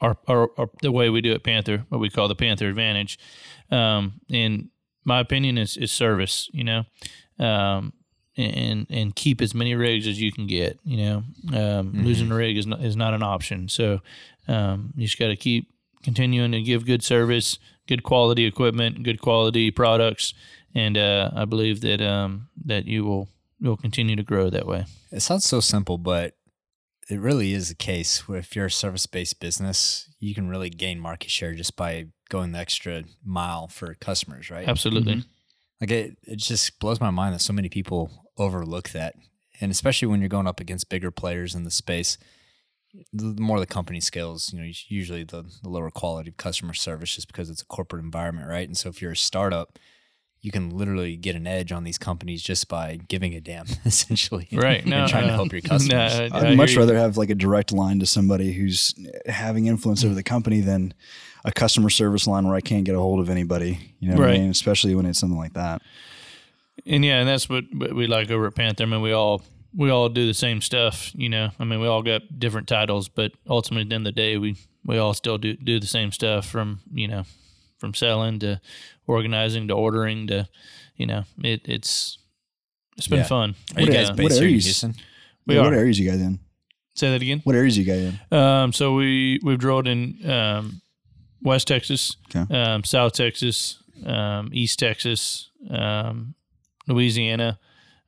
our, 0.00 0.16
our, 0.28 0.50
our 0.56 0.70
the 0.82 0.92
way 0.92 1.10
we 1.10 1.20
do 1.20 1.32
it 1.32 1.42
Panther, 1.42 1.84
what 1.88 2.00
we 2.00 2.10
call 2.10 2.28
the 2.28 2.36
Panther 2.36 2.68
Advantage. 2.68 3.18
Um, 3.72 4.20
in 4.28 4.70
my 5.04 5.18
opinion, 5.18 5.58
is 5.58 5.76
is 5.76 5.90
service. 5.90 6.48
You 6.52 6.62
know, 6.62 6.84
um, 7.38 7.92
and 8.36 8.86
and 8.88 9.14
keep 9.14 9.40
as 9.40 9.54
many 9.54 9.74
rigs 9.74 10.06
as 10.06 10.20
you 10.20 10.32
can 10.32 10.46
get. 10.46 10.78
You 10.84 10.96
know, 10.96 11.24
um, 11.58 11.92
losing 12.04 12.30
a 12.30 12.34
rig 12.34 12.56
is 12.56 12.66
not, 12.66 12.82
is 12.82 12.96
not 12.96 13.14
an 13.14 13.22
option. 13.22 13.68
So 13.68 14.00
um, 14.48 14.92
you 14.96 15.06
just 15.06 15.18
got 15.18 15.28
to 15.28 15.36
keep 15.36 15.68
continuing 16.02 16.52
to 16.52 16.62
give 16.62 16.86
good 16.86 17.02
service, 17.02 17.58
good 17.86 18.02
quality 18.02 18.44
equipment, 18.44 19.02
good 19.02 19.20
quality 19.20 19.70
products, 19.70 20.34
and 20.74 20.96
uh, 20.96 21.30
I 21.34 21.44
believe 21.44 21.80
that 21.82 22.00
um, 22.00 22.48
that 22.64 22.86
you 22.86 23.04
will 23.04 23.28
you'll 23.60 23.76
continue 23.76 24.16
to 24.16 24.22
grow 24.22 24.50
that 24.50 24.66
way. 24.66 24.86
It 25.10 25.20
sounds 25.20 25.44
so 25.44 25.60
simple, 25.60 25.98
but 25.98 26.34
it 27.08 27.20
really 27.20 27.52
is 27.52 27.68
the 27.68 27.74
case 27.74 28.26
where 28.26 28.38
if 28.38 28.56
you're 28.56 28.66
a 28.66 28.70
service 28.70 29.06
based 29.06 29.40
business, 29.40 30.08
you 30.18 30.34
can 30.34 30.48
really 30.48 30.70
gain 30.70 30.98
market 30.98 31.30
share 31.30 31.54
just 31.54 31.76
by 31.76 32.06
going 32.28 32.52
the 32.52 32.58
extra 32.58 33.04
mile 33.24 33.68
for 33.68 33.94
customers, 33.94 34.50
right? 34.50 34.66
Absolutely. 34.66 35.24
Like 35.82 35.90
it, 35.90 36.16
it 36.22 36.36
just 36.36 36.78
blows 36.78 37.00
my 37.00 37.10
mind 37.10 37.34
that 37.34 37.40
so 37.40 37.52
many 37.52 37.68
people 37.68 38.28
overlook 38.38 38.90
that. 38.90 39.16
And 39.60 39.72
especially 39.72 40.06
when 40.06 40.20
you're 40.20 40.28
going 40.28 40.46
up 40.46 40.60
against 40.60 40.88
bigger 40.88 41.10
players 41.10 41.56
in 41.56 41.64
the 41.64 41.72
space, 41.72 42.18
the 43.12 43.34
more 43.40 43.58
the 43.58 43.66
company 43.66 43.98
scales, 43.98 44.52
you 44.52 44.60
know, 44.60 44.70
usually 44.86 45.24
the, 45.24 45.42
the 45.60 45.68
lower 45.68 45.90
quality 45.90 46.30
of 46.30 46.36
customer 46.36 46.72
service 46.72 47.16
just 47.16 47.26
because 47.26 47.50
it's 47.50 47.62
a 47.62 47.66
corporate 47.66 48.04
environment, 48.04 48.48
right? 48.48 48.68
And 48.68 48.76
so 48.76 48.90
if 48.90 49.02
you're 49.02 49.10
a 49.10 49.16
startup, 49.16 49.76
you 50.42 50.50
can 50.50 50.70
literally 50.76 51.16
get 51.16 51.36
an 51.36 51.46
edge 51.46 51.70
on 51.70 51.84
these 51.84 51.98
companies 51.98 52.42
just 52.42 52.68
by 52.68 52.98
giving 53.08 53.34
a 53.34 53.40
damn, 53.40 53.66
essentially. 53.84 54.48
Right. 54.52 54.84
No, 54.84 55.02
and 55.02 55.08
trying 55.08 55.28
to 55.28 55.32
uh, 55.32 55.36
help 55.36 55.52
your 55.52 55.60
customers. 55.60 56.18
no, 56.18 56.28
I 56.36 56.48
I'd 56.50 56.56
much 56.56 56.76
rather 56.76 56.96
have 56.96 57.16
like 57.16 57.30
a 57.30 57.34
direct 57.36 57.72
line 57.72 58.00
to 58.00 58.06
somebody 58.06 58.52
who's 58.52 58.94
having 59.26 59.66
influence 59.66 60.04
over 60.04 60.14
the 60.14 60.22
company 60.24 60.60
than 60.60 60.94
a 61.44 61.52
customer 61.52 61.90
service 61.90 62.26
line 62.26 62.46
where 62.46 62.56
I 62.56 62.60
can't 62.60 62.84
get 62.84 62.94
a 62.96 62.98
hold 62.98 63.20
of 63.20 63.30
anybody. 63.30 63.78
You 64.00 64.08
know 64.08 64.16
what 64.16 64.24
Right. 64.26 64.34
I 64.34 64.38
mean? 64.38 64.50
Especially 64.50 64.94
when 64.94 65.06
it's 65.06 65.18
something 65.18 65.38
like 65.38 65.54
that. 65.54 65.80
And 66.86 67.04
yeah, 67.04 67.20
and 67.20 67.28
that's 67.28 67.48
what, 67.48 67.64
what 67.72 67.94
we 67.94 68.06
like 68.08 68.30
over 68.30 68.46
at 68.46 68.54
Panther. 68.56 68.82
I 68.82 68.86
mean, 68.86 69.02
we 69.02 69.12
all 69.12 69.42
we 69.74 69.90
all 69.90 70.08
do 70.08 70.26
the 70.26 70.34
same 70.34 70.60
stuff, 70.60 71.12
you 71.14 71.28
know. 71.28 71.50
I 71.60 71.64
mean, 71.64 71.80
we 71.80 71.86
all 71.86 72.02
got 72.02 72.22
different 72.38 72.66
titles, 72.66 73.08
but 73.08 73.32
ultimately, 73.48 73.82
at 73.82 73.88
the 73.90 73.94
end 73.94 74.06
of 74.08 74.14
the 74.14 74.20
day, 74.20 74.38
we 74.38 74.56
we 74.84 74.98
all 74.98 75.14
still 75.14 75.38
do 75.38 75.54
do 75.54 75.78
the 75.78 75.86
same 75.86 76.10
stuff 76.10 76.46
from 76.46 76.80
you 76.92 77.06
know 77.06 77.24
from 77.82 77.94
selling 77.94 78.38
to 78.38 78.60
organizing 79.08 79.66
to 79.66 79.74
ordering 79.74 80.28
to 80.28 80.48
you 80.96 81.04
know 81.06 81.24
it, 81.42 81.62
it's 81.64 82.16
it's 82.96 83.08
been 83.08 83.18
Yeah. 83.18 83.24
fun. 83.26 83.54
Are 83.74 83.82
you 83.82 83.90
guys 83.90 84.08
uh, 84.10 84.14
based 84.14 84.38
here 84.38 84.42
in 84.48 84.54
areas? 84.54 84.84
We 85.46 85.58
What 85.58 85.72
are. 85.72 85.74
areas 85.74 85.98
you 85.98 86.08
guys 86.08 86.20
in? 86.20 86.38
Say 86.94 87.10
that 87.10 87.20
again. 87.22 87.40
What 87.42 87.56
areas 87.56 87.76
you 87.76 87.84
guys 87.84 88.02
in? 88.30 88.38
Um, 88.38 88.72
so 88.72 88.94
we 88.94 89.40
we've 89.42 89.58
drilled 89.58 89.88
in 89.88 90.30
um, 90.30 90.80
West 91.42 91.66
Texas, 91.66 92.16
Okay. 92.34 92.46
um, 92.54 92.84
South 92.84 93.14
Texas, 93.14 93.82
um, 94.06 94.50
East 94.52 94.78
Texas, 94.78 95.50
um, 95.70 96.34
Louisiana. 96.86 97.58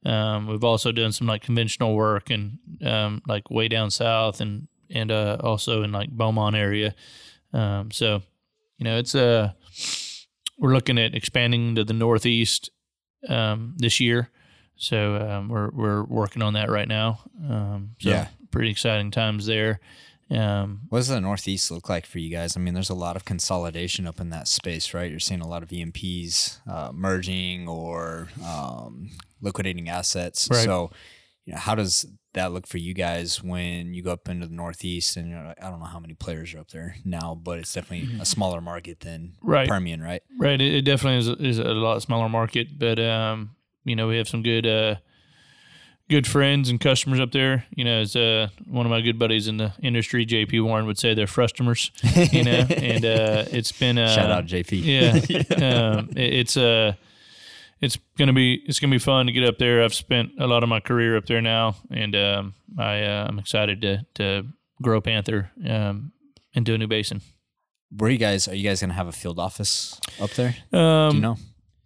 Um, 0.07 0.47
we've 0.47 0.63
also 0.63 0.93
done 0.93 1.11
some 1.13 1.27
like 1.27 1.43
conventional 1.43 1.95
work 1.97 2.31
and 2.31 2.59
um, 2.85 3.23
like 3.27 3.51
way 3.51 3.67
down 3.69 3.91
south 3.91 4.41
and 4.41 4.69
and 4.91 5.11
uh, 5.11 5.39
also 5.41 5.83
in 5.83 5.91
like 5.91 6.11
Beaumont 6.11 6.55
area. 6.55 6.95
Um, 7.53 7.91
so 7.91 8.23
you 8.79 8.85
know 8.85 8.99
it's 8.99 9.15
uh 9.15 9.53
we're 10.59 10.73
looking 10.75 10.99
at 10.99 11.15
expanding 11.15 11.75
to 11.77 11.85
the 11.85 11.93
Northeast 11.95 12.71
um, 13.29 13.75
this 13.79 14.01
year. 14.01 14.31
So 14.77 15.17
um, 15.17 15.49
we're 15.49 15.71
we're 15.71 16.03
working 16.05 16.43
on 16.43 16.55
that 16.55 16.69
right 16.71 16.89
now. 16.89 17.21
Um, 17.49 17.91
so 18.01 18.11
Yeah. 18.11 18.29
pretty 18.51 18.71
exciting 18.71 19.11
times 19.11 19.47
there. 19.47 19.81
Um, 20.31 20.81
What 20.89 20.99
does 20.99 21.09
the 21.09 21.21
Northeast 21.21 21.71
look 21.71 21.89
like 21.89 22.07
for 22.07 22.19
you 22.19 22.31
guys? 22.31 22.57
I 22.57 22.61
mean, 22.61 22.75
there's 22.75 22.91
a 22.91 22.95
lot 22.95 23.15
of 23.15 23.25
consolidation 23.25 24.07
up 24.07 24.21
in 24.21 24.31
that 24.31 24.49
space, 24.49 24.95
right? 24.95 25.11
You're 25.11 25.21
seeing 25.21 25.43
a 25.43 25.47
lot 25.47 25.63
of 25.63 25.71
E&Ps 25.73 26.61
uh, 26.67 26.91
merging 26.95 27.69
or 27.69 28.29
um, 28.45 29.11
liquidating 29.43 29.89
assets. 29.89 30.49
Right. 30.51 30.65
So, 30.65 30.91
you 31.45 31.53
know, 31.53 31.59
how 31.61 31.75
does 31.75 32.07
that 32.35 32.53
look 32.53 32.67
for 32.67 32.79
you 32.79 32.95
guys 32.95 33.43
when 33.43 33.95
you 33.95 34.03
go 34.03 34.13
up 34.13 34.29
into 34.29 34.47
the 34.47 34.55
Northeast? 34.55 35.17
And 35.17 35.31
know, 35.31 35.55
I 35.61 35.71
don't 35.71 35.81
know 35.81 35.87
how 35.87 35.99
many 35.99 36.15
players 36.15 36.55
are 36.55 36.61
up 36.61 36.71
there 36.71 36.97
now, 37.05 37.35
but 37.35 37.59
it's 37.59 37.73
definitely 37.73 38.21
a 38.21 38.25
smaller 38.27 38.61
market 38.61 39.01
than 39.01 39.35
Right. 39.43 39.69
Permian, 39.69 40.03
right? 40.03 40.23
Right. 40.39 40.61
It, 40.61 40.75
it 40.75 40.83
definitely 40.83 41.19
is, 41.19 41.59
is 41.59 41.59
a 41.59 41.65
lot 41.65 42.01
smaller 42.03 42.29
market, 42.29 42.79
but 42.79 42.99
um, 42.99 43.57
you 43.85 43.97
know, 43.97 44.09
we 44.09 44.17
have 44.19 44.29
some 44.29 44.43
good 44.43 44.67
uh, 44.67 44.97
good 46.09 46.27
friends 46.27 46.69
and 46.69 46.81
customers 46.81 47.21
up 47.21 47.33
there. 47.33 47.65
You 47.75 47.85
know, 47.85 48.01
as 48.01 48.17
uh, 48.17 48.49
one 48.67 48.87
of 48.87 48.91
my 48.91 49.01
good 49.01 49.19
buddies 49.19 49.49
in 49.49 49.57
the 49.57 49.73
industry, 49.83 50.27
JP 50.27 50.65
Warren 50.65 50.87
would 50.87 50.99
say, 50.99 51.15
they're 51.15 51.27
frustomers. 51.27 51.91
You 52.33 52.45
know, 52.45 52.51
and 52.71 53.05
uh, 53.05 53.45
it's 53.51 53.73
been 53.73 53.99
uh, 53.99 54.15
Shout 54.15 54.31
out 54.31 54.47
JP. 54.47 54.83
Yeah, 54.85 55.97
um, 55.97 56.11
it, 56.11 56.35
it's 56.35 56.57
uh, 56.57 56.95
it's 57.85 57.99
gonna 58.19 58.33
be 58.33 58.63
it's 58.67 58.81
gonna 58.81 58.91
be 58.91 58.99
fun 58.99 59.27
to 59.27 59.33
get 59.33 59.45
up 59.45 59.59
there. 59.59 59.83
I've 59.85 59.95
spent 59.95 60.31
a 60.39 60.47
lot 60.47 60.63
of 60.63 60.69
my 60.69 60.81
career 60.81 61.17
up 61.17 61.27
there 61.27 61.41
now, 61.43 61.77
and 61.91 62.15
um, 62.17 62.55
I 62.79 63.03
uh, 63.03 63.27
I'm 63.29 63.39
excited 63.39 63.81
to 63.83 64.07
to 64.15 64.47
grow 64.83 65.01
Panther 65.01 65.51
um, 65.69 66.13
into 66.55 66.75
a 66.75 66.79
new 66.79 66.87
basin. 66.89 67.21
Where 67.97 68.11
you 68.11 68.19
guys 68.19 68.49
are 68.49 68.55
you 68.55 68.65
guys 68.69 68.81
gonna 68.81 68.95
have 68.95 69.09
a 69.09 69.13
field 69.13 69.39
office 69.39 70.01
up 70.21 70.31
there? 70.31 70.57
Um, 70.73 71.11
Do 71.11 71.17
you 71.17 71.23
know? 71.23 71.37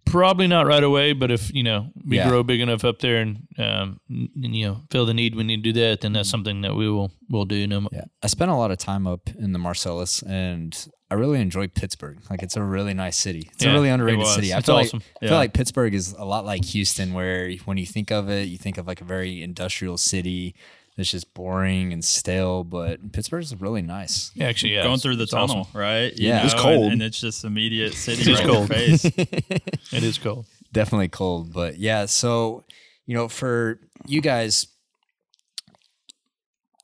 Probably 0.05 0.47
not 0.47 0.65
right 0.65 0.83
away, 0.83 1.13
but 1.13 1.29
if 1.29 1.53
you 1.53 1.61
know 1.61 1.91
we 2.03 2.17
Yeah. 2.17 2.27
grow 2.27 2.41
big 2.41 2.61
enough 2.61 2.83
up 2.83 2.97
there 2.99 3.17
and 3.21 3.47
um, 3.59 3.99
n- 4.09 4.29
you 4.53 4.65
know 4.65 4.81
feel 4.89 5.05
the 5.05 5.13
need 5.13 5.35
we 5.35 5.43
need 5.43 5.63
to 5.63 5.71
do 5.71 5.79
that, 5.81 6.01
then 6.01 6.13
that's 6.13 6.29
something 6.29 6.61
that 6.61 6.73
we 6.75 6.89
will 6.89 7.11
will 7.29 7.45
do. 7.45 7.67
No, 7.67 7.87
Yeah, 7.91 8.05
I 8.23 8.27
spent 8.27 8.49
a 8.49 8.55
lot 8.55 8.71
of 8.71 8.79
time 8.79 9.05
up 9.05 9.29
in 9.37 9.51
the 9.53 9.59
Marcellus, 9.59 10.23
and 10.23 10.73
I 11.11 11.15
really 11.15 11.41
enjoy 11.41 11.67
Pittsburgh. 11.67 12.19
Like, 12.29 12.43
it's 12.43 12.55
a 12.55 12.61
really 12.61 12.93
nice 12.93 13.17
city. 13.17 13.49
It's 13.53 13.63
Yeah, 13.65 13.71
a 13.71 13.73
really 13.73 13.89
underrated 13.89 14.27
city. 14.27 14.53
I 14.53 14.57
It's 14.59 14.67
feel 14.67 14.75
awesome. 14.75 14.99
like 14.99 15.23
I 15.23 15.27
feel 15.27 15.37
like 15.37 15.53
Pittsburgh 15.53 15.93
is 15.95 16.13
a 16.13 16.23
lot 16.25 16.45
like 16.45 16.63
Houston, 16.65 17.13
where 17.13 17.51
when 17.65 17.77
you 17.77 17.85
think 17.87 18.11
of 18.11 18.29
it, 18.29 18.47
you 18.47 18.57
think 18.57 18.77
of 18.77 18.85
like 18.87 19.01
a 19.01 19.05
very 19.05 19.41
industrial 19.41 19.97
city 19.97 20.53
that's 20.95 21.09
just 21.09 21.33
boring 21.33 21.93
and 21.93 22.03
stale. 22.05 22.63
But 22.63 23.11
Pittsburgh 23.11 23.41
is 23.41 23.55
really 23.59 23.81
nice. 23.81 24.31
actually, 24.39 24.75
yeah, 24.75 24.83
going 24.83 24.99
through 24.99 25.15
the 25.15 25.25
tunnel, 25.25 25.61
awesome. 25.61 25.79
right? 25.79 26.13
You 26.15 26.27
Yeah. 26.27 26.45
It's 26.45 26.53
cold. 26.53 26.83
and, 26.83 26.93
and 26.93 27.01
it's 27.01 27.19
just 27.19 27.43
immediate 27.43 27.93
city 28.05 28.21
It 28.21 28.27
is 28.27 28.39
right 28.39 28.43
in 28.43 28.47
your 28.47 28.55
cold. 28.55 28.69
face. 28.69 29.05
It 29.93 30.03
is 30.03 30.17
cold. 30.19 30.45
Definitely 30.71 31.07
cold, 31.07 31.51
but 31.53 31.79
yeah. 31.79 32.05
So, 32.05 32.63
you 33.07 33.15
know, 33.15 33.27
for 33.27 33.79
you 34.05 34.21
guys, 34.21 34.67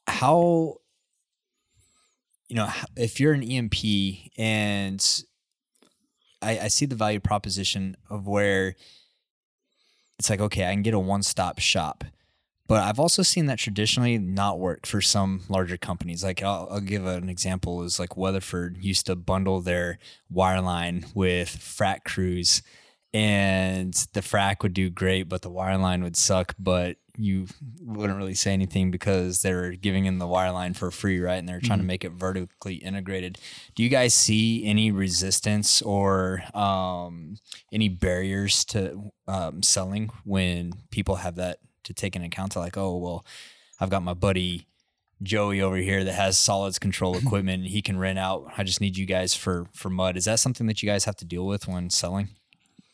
how, 0.07 0.77
you 2.47 2.55
know, 2.55 2.69
if 2.95 3.19
you're 3.19 3.33
an 3.33 3.43
E&P 3.43 4.31
and 4.37 5.23
I, 6.41 6.59
I 6.59 6.67
see 6.67 6.85
the 6.85 6.95
value 6.95 7.19
proposition 7.19 7.97
of 8.09 8.27
where 8.27 8.75
it's 10.19 10.29
like, 10.29 10.39
okay, 10.39 10.65
I 10.67 10.71
can 10.73 10.83
get 10.83 10.93
a 10.93 10.99
one 10.99 11.23
stop 11.23 11.59
shop. 11.59 12.03
But 12.67 12.83
I've 12.83 12.99
also 12.99 13.21
seen 13.21 13.45
that 13.45 13.59
traditionally 13.59 14.17
not 14.17 14.59
work 14.59 14.87
for 14.87 14.99
some 14.99 15.41
larger 15.49 15.77
companies. 15.77 16.23
Like 16.23 16.41
I'll, 16.41 16.67
I'll 16.71 16.79
give 16.79 17.05
an 17.05 17.29
example 17.29 17.83
is 17.83 17.99
like 17.99 18.17
Weatherford 18.17 18.77
used 18.83 19.05
to 19.05 19.15
bundle 19.15 19.61
their 19.61 19.99
wireline 20.33 21.13
with 21.13 21.49
frac 21.49 22.03
crews 22.05 22.63
and 23.13 23.93
the 24.13 24.21
frac 24.21 24.61
would 24.63 24.73
do 24.73 24.89
great, 24.89 25.29
but 25.29 25.41
the 25.41 25.51
wireline 25.51 26.01
would 26.03 26.17
suck. 26.17 26.55
But 26.57 26.97
you 27.17 27.47
wouldn't 27.81 28.17
really 28.17 28.33
say 28.33 28.53
anything 28.53 28.91
because 28.91 29.41
they're 29.41 29.71
giving 29.71 30.05
in 30.05 30.19
the 30.19 30.25
wireline 30.25 30.75
for 30.75 30.91
free, 30.91 31.19
right? 31.19 31.35
And 31.35 31.47
they're 31.47 31.59
trying 31.59 31.79
to 31.79 31.85
make 31.85 32.03
it 32.03 32.11
vertically 32.11 32.75
integrated. 32.75 33.37
Do 33.75 33.83
you 33.83 33.89
guys 33.89 34.13
see 34.13 34.65
any 34.65 34.91
resistance 34.91 35.81
or 35.81 36.43
um, 36.53 37.37
any 37.71 37.89
barriers 37.89 38.65
to 38.65 39.11
um, 39.27 39.63
selling 39.63 40.09
when 40.23 40.73
people 40.91 41.15
have 41.15 41.35
that 41.35 41.59
to 41.83 41.93
take 41.93 42.15
into 42.15 42.27
account? 42.27 42.53
To 42.53 42.59
like, 42.59 42.77
oh 42.77 42.97
well, 42.97 43.25
I've 43.79 43.89
got 43.89 44.03
my 44.03 44.13
buddy 44.13 44.67
Joey 45.23 45.61
over 45.61 45.77
here 45.77 46.03
that 46.03 46.13
has 46.13 46.37
solids 46.37 46.79
control 46.79 47.17
equipment 47.17 47.63
and 47.63 47.71
he 47.71 47.81
can 47.81 47.97
rent 47.97 48.19
out. 48.19 48.51
I 48.57 48.63
just 48.63 48.81
need 48.81 48.97
you 48.97 49.05
guys 49.05 49.33
for 49.33 49.67
for 49.73 49.89
mud. 49.89 50.17
Is 50.17 50.25
that 50.25 50.39
something 50.39 50.67
that 50.67 50.81
you 50.81 50.89
guys 50.89 51.05
have 51.05 51.15
to 51.17 51.25
deal 51.25 51.45
with 51.45 51.67
when 51.67 51.89
selling? 51.89 52.29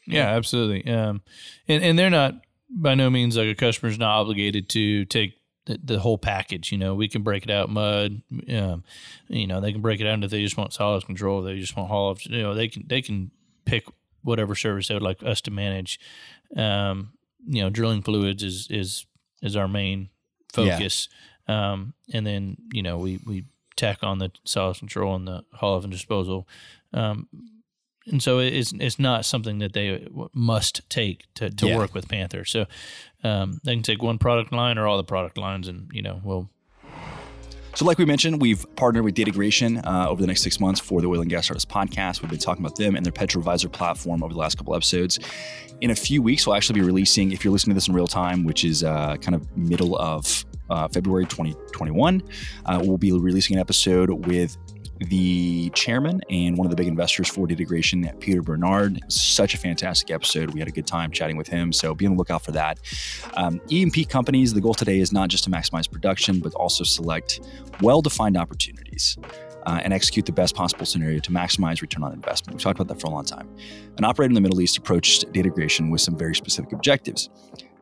Yeah, 0.07 0.29
absolutely. 0.29 0.91
Um, 0.91 1.21
and 1.67 1.83
and 1.83 1.97
they're 1.97 2.09
not 2.09 2.35
by 2.73 2.95
no 2.95 3.09
means 3.09 3.37
like 3.37 3.47
a 3.49 3.55
customer's 3.55 3.99
not 3.99 4.19
obligated 4.19 4.69
to 4.69 5.05
take 5.05 5.33
the, 5.65 5.79
the 5.83 5.99
whole 5.99 6.17
package. 6.17 6.71
You 6.71 6.77
know, 6.77 6.95
we 6.95 7.07
can 7.07 7.21
break 7.21 7.43
it 7.43 7.49
out 7.51 7.69
mud. 7.69 8.21
Um, 8.49 8.83
you 9.27 9.47
know, 9.47 9.61
they 9.61 9.71
can 9.71 9.81
break 9.81 9.99
it 10.01 10.07
out 10.07 10.23
if 10.23 10.31
they 10.31 10.41
just 10.41 10.57
want 10.57 10.73
solids 10.73 11.05
control. 11.05 11.41
They 11.41 11.59
just 11.59 11.75
want 11.75 11.89
haul 11.89 12.09
off. 12.11 12.25
You 12.25 12.41
know, 12.41 12.53
they 12.55 12.67
can 12.67 12.85
they 12.87 13.01
can 13.01 13.31
pick 13.65 13.85
whatever 14.23 14.55
service 14.55 14.87
they 14.87 14.93
would 14.93 15.03
like 15.03 15.21
us 15.23 15.41
to 15.41 15.51
manage. 15.51 15.99
Um, 16.55 17.13
you 17.45 17.61
know, 17.61 17.69
drilling 17.69 18.01
fluids 18.01 18.43
is 18.43 18.67
is 18.69 19.05
is 19.41 19.55
our 19.55 19.67
main 19.67 20.09
Yeah. 20.57 20.75
focus. 20.77 21.09
Um, 21.47 21.93
and 22.13 22.25
then 22.25 22.57
you 22.71 22.83
know 22.83 22.97
we 22.97 23.19
we 23.25 23.45
tack 23.75 23.99
on 24.03 24.19
the 24.19 24.31
solids 24.45 24.79
control 24.79 25.15
and 25.15 25.27
the 25.27 25.43
haul 25.53 25.75
off 25.77 25.83
and 25.83 25.91
disposal. 25.91 26.47
Um, 26.93 27.27
and 28.09 28.21
so 28.23 28.39
it's 28.39 28.73
it's 28.79 28.97
not 28.99 29.25
something 29.25 29.59
that 29.59 29.73
they 29.73 30.07
must 30.33 30.81
take 30.89 31.25
to, 31.35 31.49
to 31.49 31.67
Yeah. 31.67 31.77
work 31.77 31.93
with 31.93 32.07
Panther. 32.07 32.45
So 32.45 32.65
um, 33.23 33.59
they 33.63 33.73
can 33.75 33.83
take 33.83 34.01
one 34.01 34.17
product 34.17 34.51
line 34.51 34.77
or 34.77 34.87
all 34.87 34.97
the 34.97 35.03
product 35.03 35.37
lines, 35.37 35.67
and 35.67 35.89
you 35.93 36.01
know, 36.01 36.19
we'll 36.23 36.49
So, 37.75 37.85
like 37.85 37.97
we 37.97 38.05
mentioned, 38.05 38.41
we've 38.41 38.65
partnered 38.75 39.03
with 39.05 39.15
Datagration 39.15 39.81
uh, 39.85 40.09
over 40.09 40.19
the 40.21 40.27
next 40.27 40.41
six 40.41 40.59
months 40.59 40.79
for 40.81 40.99
the 41.01 41.07
Oil 41.07 41.21
and 41.21 41.29
Gas 41.29 41.45
Startups 41.45 41.65
podcast. 41.65 42.21
We've 42.21 42.29
been 42.29 42.39
talking 42.39 42.65
about 42.65 42.75
them 42.77 42.95
and 42.95 43.05
their 43.05 43.13
PetroVisor 43.13 43.71
platform 43.71 44.23
over 44.23 44.33
the 44.33 44.39
last 44.39 44.57
couple 44.57 44.75
episodes. 44.75 45.19
In 45.79 45.89
a 45.91 45.95
few 45.95 46.21
weeks, 46.21 46.45
we'll 46.45 46.55
actually 46.55 46.79
be 46.81 46.85
releasing, 46.85 47.31
if 47.31 47.43
you're 47.45 47.53
listening 47.53 47.73
to 47.73 47.77
this 47.77 47.87
in 47.87 47.93
real 47.95 48.07
time, 48.07 48.43
which 48.43 48.65
is 48.65 48.83
uh, 48.83 49.15
kind 49.17 49.35
of 49.35 49.55
middle 49.57 49.97
of 49.97 50.43
uh, 50.69 50.87
February 50.89 51.25
2021, 51.25 52.21
uh, 52.65 52.79
we'll 52.83 52.97
be 52.97 53.11
releasing 53.13 53.55
an 53.55 53.59
episode 53.61 54.09
with 54.27 54.57
the 55.01 55.69
chairman 55.71 56.21
and 56.29 56.57
one 56.57 56.65
of 56.65 56.69
the 56.69 56.75
big 56.75 56.87
investors 56.87 57.27
for 57.27 57.47
Datagration, 57.47 58.19
Peter 58.19 58.41
Bernard. 58.41 58.99
Such 59.11 59.53
a 59.53 59.57
fantastic 59.57 60.11
episode. 60.11 60.51
We 60.51 60.59
had 60.59 60.67
a 60.67 60.71
good 60.71 60.85
time 60.85 61.11
chatting 61.11 61.37
with 61.37 61.47
him. 61.47 61.73
So 61.73 61.95
be 61.95 62.05
on 62.05 62.13
the 62.13 62.17
lookout 62.17 62.43
for 62.43 62.51
that. 62.51 62.79
Um, 63.35 63.59
E&P 63.69 64.05
companies, 64.05 64.53
the 64.53 64.61
goal 64.61 64.73
today 64.73 64.99
is 64.99 65.11
not 65.11 65.29
just 65.29 65.43
to 65.45 65.49
maximize 65.49 65.91
production, 65.91 66.39
but 66.39 66.53
also 66.53 66.83
select 66.83 67.41
well 67.81 68.01
defined 68.01 68.37
opportunities. 68.37 69.17
Uh, 69.67 69.79
and 69.83 69.93
execute 69.93 70.25
the 70.25 70.31
best 70.31 70.55
possible 70.55 70.87
scenario 70.87 71.19
to 71.19 71.29
maximize 71.29 71.83
return 71.83 72.03
on 72.03 72.11
investment. 72.13 72.55
We've 72.55 72.63
talked 72.63 72.79
about 72.79 72.91
that 72.91 72.99
for 72.99 73.05
a 73.05 73.11
long 73.11 73.25
time. 73.25 73.47
An 73.99 74.03
operator 74.03 74.31
in 74.31 74.33
the 74.33 74.41
Middle 74.41 74.59
East 74.59 74.75
approached 74.75 75.31
Datagration 75.33 75.91
with 75.91 76.01
some 76.01 76.17
very 76.17 76.33
specific 76.33 76.73
objectives. 76.73 77.29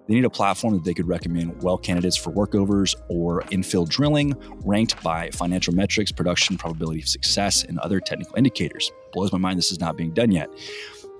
They 0.09 0.15
need 0.15 0.25
a 0.25 0.29
platform 0.29 0.73
that 0.73 0.83
they 0.83 0.95
could 0.95 1.07
recommend 1.07 1.61
well 1.61 1.77
candidates 1.77 2.17
for 2.17 2.31
workovers 2.31 2.95
or 3.09 3.43
infill 3.43 3.87
drilling, 3.87 4.33
ranked 4.65 5.01
by 5.03 5.29
financial 5.29 5.71
metrics, 5.71 6.11
production 6.11 6.57
probability 6.57 7.01
of 7.01 7.07
success, 7.07 7.63
and 7.63 7.77
other 7.77 7.99
technical 7.99 8.35
indicators. 8.35 8.91
Blows 9.13 9.31
my 9.31 9.37
mind 9.37 9.59
this 9.59 9.71
is 9.71 9.79
not 9.79 9.95
being 9.95 10.11
done 10.11 10.31
yet. 10.31 10.49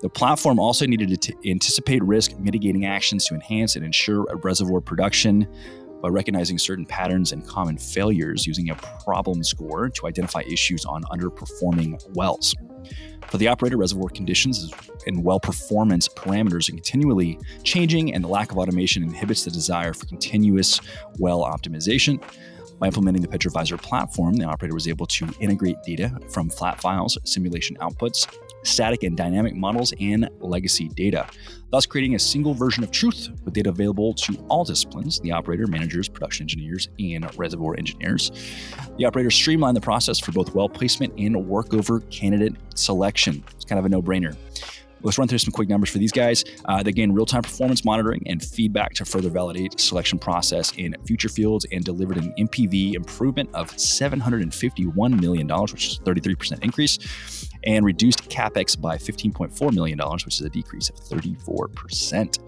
The 0.00 0.08
platform 0.08 0.58
also 0.58 0.86
needed 0.86 1.22
to 1.22 1.34
anticipate 1.48 2.02
risk 2.02 2.36
mitigating 2.40 2.84
actions 2.84 3.26
to 3.26 3.34
enhance 3.34 3.76
and 3.76 3.84
ensure 3.84 4.26
reservoir 4.42 4.80
production 4.80 5.46
by 6.02 6.08
recognizing 6.08 6.58
certain 6.58 6.84
patterns 6.84 7.30
and 7.30 7.46
common 7.46 7.78
failures 7.78 8.44
using 8.44 8.70
a 8.70 8.74
problem 8.74 9.44
score 9.44 9.88
to 9.88 10.08
identify 10.08 10.40
issues 10.48 10.84
on 10.84 11.04
underperforming 11.04 12.02
wells. 12.16 12.56
For 13.28 13.38
the 13.38 13.48
operator, 13.48 13.76
reservoir 13.76 14.08
conditions 14.08 14.72
and 15.06 15.22
well 15.24 15.40
performance 15.40 16.08
parameters 16.08 16.68
are 16.68 16.72
continually 16.72 17.38
changing, 17.62 18.14
and 18.14 18.24
the 18.24 18.28
lack 18.28 18.50
of 18.50 18.58
automation 18.58 19.02
inhibits 19.02 19.44
the 19.44 19.50
desire 19.50 19.92
for 19.92 20.06
continuous 20.06 20.80
well 21.18 21.42
optimization. 21.42 22.22
By 22.80 22.86
implementing 22.86 23.20
the 23.20 23.28
PetroVisor 23.28 23.80
platform, 23.82 24.36
the 24.36 24.44
operator 24.44 24.74
was 24.74 24.88
able 24.88 25.06
to 25.08 25.28
integrate 25.38 25.82
data 25.82 26.18
from 26.30 26.48
flat 26.48 26.80
files, 26.80 27.18
simulation 27.24 27.76
outputs, 27.76 28.26
static 28.62 29.02
and 29.02 29.16
dynamic 29.16 29.54
models, 29.54 29.92
and 30.00 30.28
legacy 30.40 30.88
data, 30.88 31.26
thus 31.70 31.86
creating 31.86 32.14
a 32.14 32.18
single 32.18 32.54
version 32.54 32.84
of 32.84 32.90
truth 32.90 33.28
with 33.44 33.54
data 33.54 33.70
available 33.70 34.14
to 34.14 34.34
all 34.48 34.64
disciplines 34.64 35.20
the 35.20 35.32
operator, 35.32 35.66
managers, 35.66 36.08
production 36.08 36.44
engineers, 36.44 36.88
and 36.98 37.26
reservoir 37.38 37.76
engineers. 37.76 38.30
The 38.98 39.04
operator 39.04 39.30
streamlined 39.30 39.76
the 39.76 39.80
process 39.80 40.18
for 40.18 40.32
both 40.32 40.54
well 40.54 40.68
placement 40.68 41.14
and 41.18 41.34
workover 41.36 42.08
candidate 42.10 42.54
selection. 42.74 43.42
It's 43.54 43.64
kind 43.64 43.78
of 43.78 43.84
a 43.84 43.88
no 43.88 44.02
brainer. 44.02 44.36
Let's 45.02 45.16
run 45.16 45.28
through 45.28 45.38
some 45.38 45.52
quick 45.52 45.68
numbers 45.68 45.88
for 45.88 45.98
these 45.98 46.12
guys. 46.12 46.44
Uh, 46.66 46.82
they 46.82 46.92
gain 46.92 47.12
real-time 47.12 47.42
performance 47.42 47.84
monitoring 47.84 48.22
and 48.26 48.42
feedback 48.42 48.92
to 48.94 49.04
further 49.04 49.30
validate 49.30 49.80
selection 49.80 50.18
process 50.18 50.72
in 50.76 50.94
future 51.06 51.30
fields 51.30 51.64
and 51.72 51.82
delivered 51.82 52.18
an 52.18 52.34
NPV 52.38 52.94
improvement 52.94 53.48
of 53.54 53.70
$751 53.72 55.20
million, 55.20 55.48
which 55.48 55.86
is 55.86 55.98
a 55.98 56.02
33% 56.02 56.62
increase 56.62 57.39
and 57.64 57.84
reduced 57.84 58.28
capex 58.30 58.80
by 58.80 58.96
$15.4 58.96 59.72
million, 59.72 59.98
which 59.98 60.40
is 60.40 60.42
a 60.42 60.50
decrease 60.50 60.88
of 60.88 60.96
34%. 60.96 62.38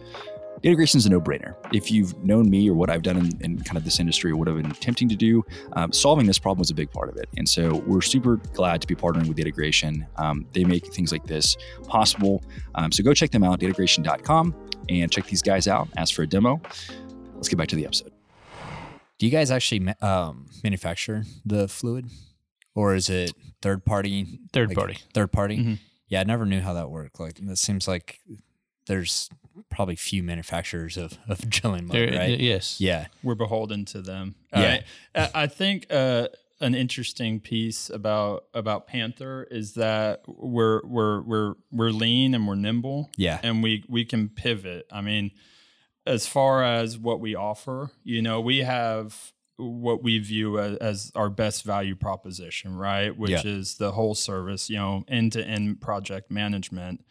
Integration 0.63 0.99
is 0.99 1.07
a 1.07 1.11
no-brainer. 1.11 1.57
If 1.73 1.91
you've 1.91 2.17
known 2.23 2.49
me 2.49 2.71
or 2.71 2.75
what 2.75 2.89
I've 2.89 3.03
done 3.03 3.17
in, 3.17 3.31
in 3.41 3.59
kind 3.65 3.77
of 3.77 3.85
this 3.85 3.99
industry 3.99 4.31
or 4.31 4.37
what 4.37 4.49
I've 4.49 4.57
been 4.57 4.71
attempting 4.71 5.09
to 5.09 5.17
do, 5.17 5.45
um, 5.73 5.93
solving 5.93 6.27
this 6.27 6.39
problem 6.39 6.61
was 6.61 6.71
a 6.71 6.75
big 6.75 6.91
part 6.93 7.09
of 7.09 7.17
it. 7.17 7.29
And 7.37 7.49
so 7.49 7.83
we're 7.87 8.01
super 8.01 8.37
glad 8.37 8.81
to 8.81 8.87
be 8.87 8.95
partnering 8.95 9.27
with 9.27 9.37
Datagration. 9.37 10.07
Um, 10.17 10.47
they 10.53 10.63
make 10.63 10.87
things 10.95 11.11
like 11.11 11.25
this 11.25 11.57
possible. 11.89 12.45
Um, 12.77 12.93
so 12.93 13.03
go 13.03 13.13
check 13.13 13.33
them 13.33 13.43
out, 13.43 13.59
datagration.com, 13.59 14.55
and 14.89 15.11
check 15.11 15.27
these 15.27 15.43
guys 15.43 15.67
out. 15.67 15.89
Ask 15.97 16.15
for 16.15 16.23
a 16.23 16.29
demo. 16.29 16.61
Let's 17.35 17.49
get 17.49 17.57
back 17.57 17.69
to 17.69 17.77
the 17.77 17.85
episode. 17.85 18.13
Do 19.19 19.27
you 19.27 19.33
guys 19.33 19.51
actually 19.51 19.93
um, 20.01 20.47
manufacture 20.63 21.25
the 21.45 21.67
fluid? 21.67 22.09
Or 22.75 22.95
is 22.95 23.09
it 23.11 23.33
third 23.61 23.85
party? 23.85 24.39
Third 24.53 24.69
like 24.69 24.77
party. 24.79 24.99
Third 25.15 25.33
party. 25.33 25.59
Mhm. 25.59 25.79
Yeah, 26.09 26.21
I 26.21 26.25
never 26.25 26.45
knew 26.47 26.61
how 26.61 26.75
that 26.75 26.91
worked. 26.91 27.19
Like 27.21 27.39
it 27.39 27.59
seems 27.59 27.89
like 27.89 28.21
there's 28.87 29.31
probably 29.71 29.97
few 29.97 30.23
manufacturers 30.23 30.97
of 30.97 31.19
of 31.29 31.41
drilling 31.49 31.87
mud, 31.87 31.97
There- 31.97 32.13
right? 32.19 32.39
Yes. 32.41 32.81
Yeah. 32.81 33.07
we're 33.23 33.35
beholden 33.35 33.85
to 33.87 34.03
them. 34.03 34.35
Yeah. 34.53 34.83
I, 35.15 35.31
I 35.35 35.47
think 35.47 35.87
uh, 35.91 36.29
an 36.61 36.75
interesting 36.75 37.41
piece 37.41 37.91
about 37.91 38.45
about 38.55 38.87
Panther 38.87 39.47
is 39.51 39.75
that 39.75 40.23
we're 40.27 40.81
we're 40.85 41.21
we're 41.23 41.55
we're 41.71 41.91
lean 41.91 42.35
and 42.35 42.47
we're 42.47 42.55
nimble, 42.57 43.11
Yeah. 43.17 43.41
and 43.43 43.63
we 43.63 43.85
we 43.89 44.05
can 44.05 44.29
pivot. 44.29 44.87
I 44.93 45.01
mean, 45.01 45.31
as 46.07 46.27
far 46.27 46.63
as 46.63 46.99
what 46.99 47.21
we 47.21 47.35
offer, 47.35 47.91
you 48.05 48.23
know, 48.23 48.41
we 48.41 48.59
have 48.59 49.33
what 49.63 50.03
we 50.03 50.19
view 50.19 50.59
as, 50.59 50.77
as 50.79 51.13
our 51.15 51.31
best 51.31 51.65
value 51.65 51.95
proposition, 51.97 52.77
right? 52.77 53.17
Which 53.17 53.31
Yeah. 53.31 53.43
is 53.45 53.77
the 53.77 53.93
whole 53.93 54.15
service, 54.15 54.69
you 54.71 54.77
know, 54.77 55.05
end 55.09 55.33
to 55.33 55.45
end 55.47 55.81
project 55.81 56.31
management. 56.31 57.05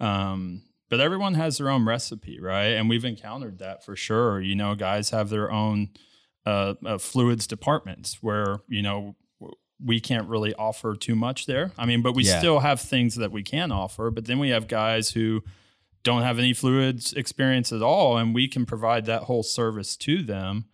Um, 0.00 0.62
but 0.88 1.00
everyone 1.00 1.34
has 1.34 1.58
their 1.58 1.68
own 1.68 1.84
recipe, 1.84 2.38
right? 2.40 2.68
And 2.76 2.88
we've 2.88 3.04
encountered 3.04 3.58
that 3.58 3.84
for 3.84 3.96
sure. 3.96 4.40
You 4.40 4.54
know, 4.54 4.74
guys 4.74 5.10
have 5.10 5.30
their 5.30 5.50
own 5.50 5.90
uh, 6.44 6.74
uh, 6.84 6.98
fluids 6.98 7.46
departments 7.48 8.22
where 8.22 8.58
you 8.68 8.82
know 8.82 9.16
we 9.84 10.00
can't 10.00 10.28
really 10.28 10.54
offer 10.54 10.94
too 10.94 11.14
much 11.16 11.46
there. 11.46 11.72
I 11.76 11.84
mean, 11.86 12.02
but 12.02 12.12
we 12.14 12.22
Yeah. 12.24 12.38
still 12.38 12.60
have 12.60 12.80
things 12.80 13.16
that 13.16 13.32
we 13.32 13.42
can 13.42 13.70
offer. 13.72 14.10
But 14.10 14.24
then 14.26 14.38
we 14.38 14.50
have 14.50 14.68
guys 14.68 15.10
who 15.10 15.42
don't 16.02 16.22
have 16.22 16.38
any 16.38 16.52
fluids 16.54 17.12
experience 17.14 17.72
at 17.72 17.82
all, 17.82 18.16
and 18.16 18.32
we 18.34 18.46
can 18.48 18.64
provide 18.64 19.06
that 19.06 19.24
whole 19.24 19.42
service 19.42 19.96
to 19.96 20.22
them. 20.22 20.66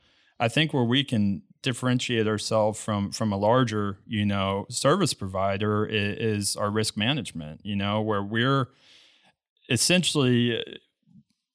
I 0.43 0.49
think 0.49 0.75
where 0.75 0.83
we 0.83 1.05
can 1.05 1.43
differentiate 1.63 2.27
ourselves 2.27 2.83
from 2.83 3.13
from 3.13 3.33
a 3.33 3.37
larger, 3.37 3.99
you 4.09 4.27
know, 4.27 4.67
service 4.69 5.15
provider 5.15 5.87
is, 5.87 6.49
is 6.49 6.57
our 6.57 6.69
risk 6.69 6.97
management. 6.97 7.61
You 7.63 7.77
know, 7.77 8.01
where 8.01 8.25
we're 8.25 8.67
essentially 9.71 10.61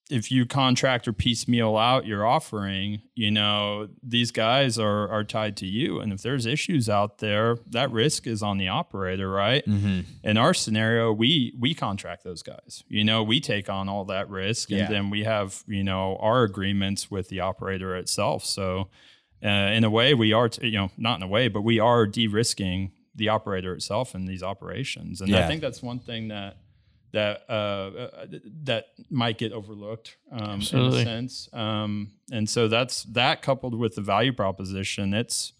if 0.09 0.31
you 0.31 0.45
contract 0.45 1.07
or 1.07 1.13
piecemeal 1.13 1.75
out 1.75 2.05
your 2.05 2.25
offering, 2.25 3.01
you 3.15 3.29
know, 3.29 3.89
these 4.01 4.31
guys 4.31 4.79
are 4.79 5.09
are 5.09 5.23
tied 5.23 5.57
to 5.57 5.65
you. 5.65 5.99
And 5.99 6.13
if 6.13 6.21
there's 6.21 6.45
issues 6.45 6.87
out 6.89 7.17
there, 7.17 7.57
that 7.71 7.91
risk 7.91 8.25
is 8.25 8.41
on 8.41 8.57
the 8.57 8.69
operator, 8.69 9.29
right? 9.29 9.65
Mm-hmm. 9.65 10.01
In 10.23 10.37
our 10.37 10.53
scenario, 10.53 11.11
we 11.11 11.53
we 11.59 11.73
contract 11.73 12.23
those 12.23 12.41
guys. 12.41 12.83
You 12.87 13.03
know, 13.03 13.21
we 13.23 13.39
take 13.39 13.69
on 13.69 13.89
all 13.89 14.05
that 14.05 14.29
risk 14.29 14.71
and 14.71 14.93
then 14.93 15.09
we 15.09 15.23
have, 15.23 15.63
you 15.67 15.83
know, 15.83 16.17
our 16.21 16.43
agreements 16.43 17.11
with 17.11 17.29
the 17.29 17.41
operator 17.41 17.95
itself. 17.95 18.45
So 18.45 18.89
uh, 19.43 19.47
in 19.47 19.83
a 19.83 19.89
way 19.89 20.13
we 20.13 20.33
are, 20.33 20.49
t- 20.49 20.67
you 20.67 20.77
know, 20.77 20.91
not 20.97 21.17
in 21.17 21.23
a 21.23 21.27
way, 21.27 21.47
but 21.47 21.61
we 21.61 21.79
are 21.79 22.05
de-risking 22.05 22.91
the 23.13 23.29
operator 23.29 23.73
itself 23.73 24.15
in 24.15 24.25
these 24.25 24.43
operations. 24.43 25.21
And 25.21 25.35
I 25.35 25.47
think 25.47 25.61
that's 25.61 25.81
one 25.81 25.99
thing 25.99 26.29
that 26.29 26.57
that 27.17 27.35
uh, 27.49 27.53
uh, 27.53 28.25
that 28.63 28.83
might 29.09 29.37
get 29.37 29.51
overlooked 29.51 30.17
um, 30.31 30.61
in 30.61 30.79
a 30.79 31.03
sense. 31.03 31.49
Um, 31.53 32.11
and 32.31 32.49
so 32.49 32.67
that's 32.67 33.03
that 33.13 33.41
coupled 33.41 33.75
with 33.77 33.95
the 33.95 34.01
value 34.01 34.33
proposition. 34.33 35.13
It's, 35.13 35.53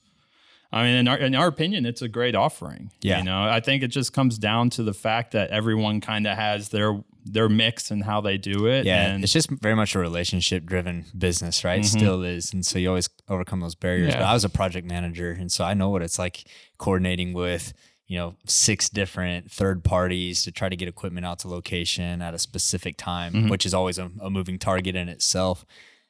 I 0.72 0.84
mean, 0.84 0.96
in 1.02 1.08
our, 1.08 1.18
in 1.18 1.36
our 1.36 1.48
opinion, 1.48 1.86
it's 1.86 2.02
a 2.02 2.08
great 2.08 2.36
offering. 2.36 2.92
Yeah. 3.02 3.20
you 3.20 3.24
know, 3.24 3.42
I 3.58 3.60
think 3.60 3.84
it 3.84 3.88
just 3.88 4.14
comes 4.14 4.38
down 4.38 4.70
to 4.72 4.84
the 4.84 4.94
fact 4.94 5.32
that 5.32 5.50
everyone 5.50 6.02
kind 6.02 6.28
of 6.28 6.38
has 6.38 6.70
their 6.70 7.02
their 7.30 7.50
mix 7.50 7.92
and 7.92 8.04
how 8.04 8.22
they 8.22 8.38
do 8.38 8.68
it. 8.68 8.86
Yeah, 8.86 9.08
and 9.08 9.24
it's 9.24 9.34
just 9.34 9.50
very 9.50 9.76
much 9.76 9.96
a 9.96 10.00
relationship 10.00 10.66
driven 10.66 11.06
business, 11.18 11.64
right? 11.66 11.82
Mhm. 11.82 11.98
Still 11.98 12.24
is. 12.24 12.54
And 12.54 12.66
so 12.66 12.80
you 12.80 12.88
always 12.88 13.10
overcome 13.28 13.60
those 13.60 13.76
barriers. 13.76 14.14
Yeah. 14.14 14.20
But 14.20 14.26
I 14.32 14.34
was 14.34 14.46
a 14.46 14.50
project 14.50 14.88
manager. 14.88 15.32
And 15.32 15.52
so 15.52 15.66
I 15.66 15.74
know 15.74 15.90
what 15.90 16.02
it's 16.02 16.18
like 16.18 16.46
coordinating 16.78 17.34
with, 17.34 17.74
you 18.08 18.18
know, 18.18 18.36
six 18.46 18.90
different 18.90 19.52
third 19.52 19.84
parties 19.84 20.44
to 20.44 20.52
try 20.52 20.70
to 20.70 20.76
get 20.76 20.88
equipment 20.88 21.26
out 21.26 21.40
to 21.40 21.48
location 21.50 22.22
at 22.22 22.34
a 22.34 22.40
specific 22.40 22.96
time, 22.98 23.34
Mhm. 23.34 23.50
which 23.50 23.66
is 23.66 23.74
always 23.74 23.98
a, 23.98 24.10
a 24.22 24.30
moving 24.30 24.58
target 24.58 24.96
in 24.96 25.10
itself. 25.10 25.66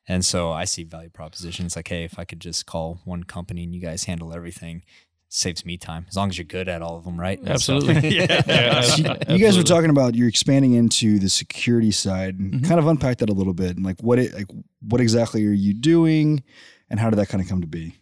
And 0.07 0.23
so 0.23 0.51
I 0.51 0.65
see 0.65 0.83
value 0.83 1.09
propositions 1.09 1.75
like, 1.75 1.87
hey, 1.87 2.03
if 2.03 2.17
I 2.19 2.23
could 2.23 2.39
just 2.39 2.65
call 2.65 3.01
one 3.03 3.23
company 3.23 3.63
and 3.63 3.73
you 3.75 3.81
guys 3.81 4.03
handle 4.05 4.31
everything, 4.33 4.83
saves 5.29 5.65
me 5.65 5.75
time 5.75 6.05
as 6.07 6.15
long 6.15 6.29
as 6.29 6.37
you're 6.37 6.45
good 6.45 6.69
at 6.69 6.81
all 6.81 6.95
of 6.97 7.03
them, 7.03 7.19
right? 7.19 7.39
And 7.39 7.59
so- 7.61 7.77
Absolutely. 7.77 8.09
Yeah. 8.15 8.41
Yeah, 8.47 8.81
So 8.81 8.95
you- 9.29 9.35
you 9.35 9.43
guys 9.43 9.57
were 9.57 9.63
talking 9.63 9.89
about 9.89 10.15
you're 10.15 10.29
expanding 10.29 10.73
into 10.73 11.19
the 11.19 11.27
security 11.29 11.91
side. 11.91 12.39
and 12.39 12.53
Mhm. 12.61 12.67
Kind 12.67 12.79
of 12.79 12.87
unpack 12.87 13.17
that 13.17 13.29
a 13.29 13.33
little 13.33 13.53
bit, 13.53 13.75
and 13.75 13.83
like 13.83 13.99
what 14.01 14.19
it 14.19 14.33
like 14.33 14.47
what 14.81 15.01
exactly 15.01 15.43
are 15.45 15.51
you 15.51 15.73
doing, 15.73 16.43
and 16.89 16.99
how 16.99 17.09
did 17.09 17.17
that 17.17 17.27
kind 17.27 17.41
of 17.43 17.49
come 17.49 17.59
to 17.61 17.67
be? 17.67 17.95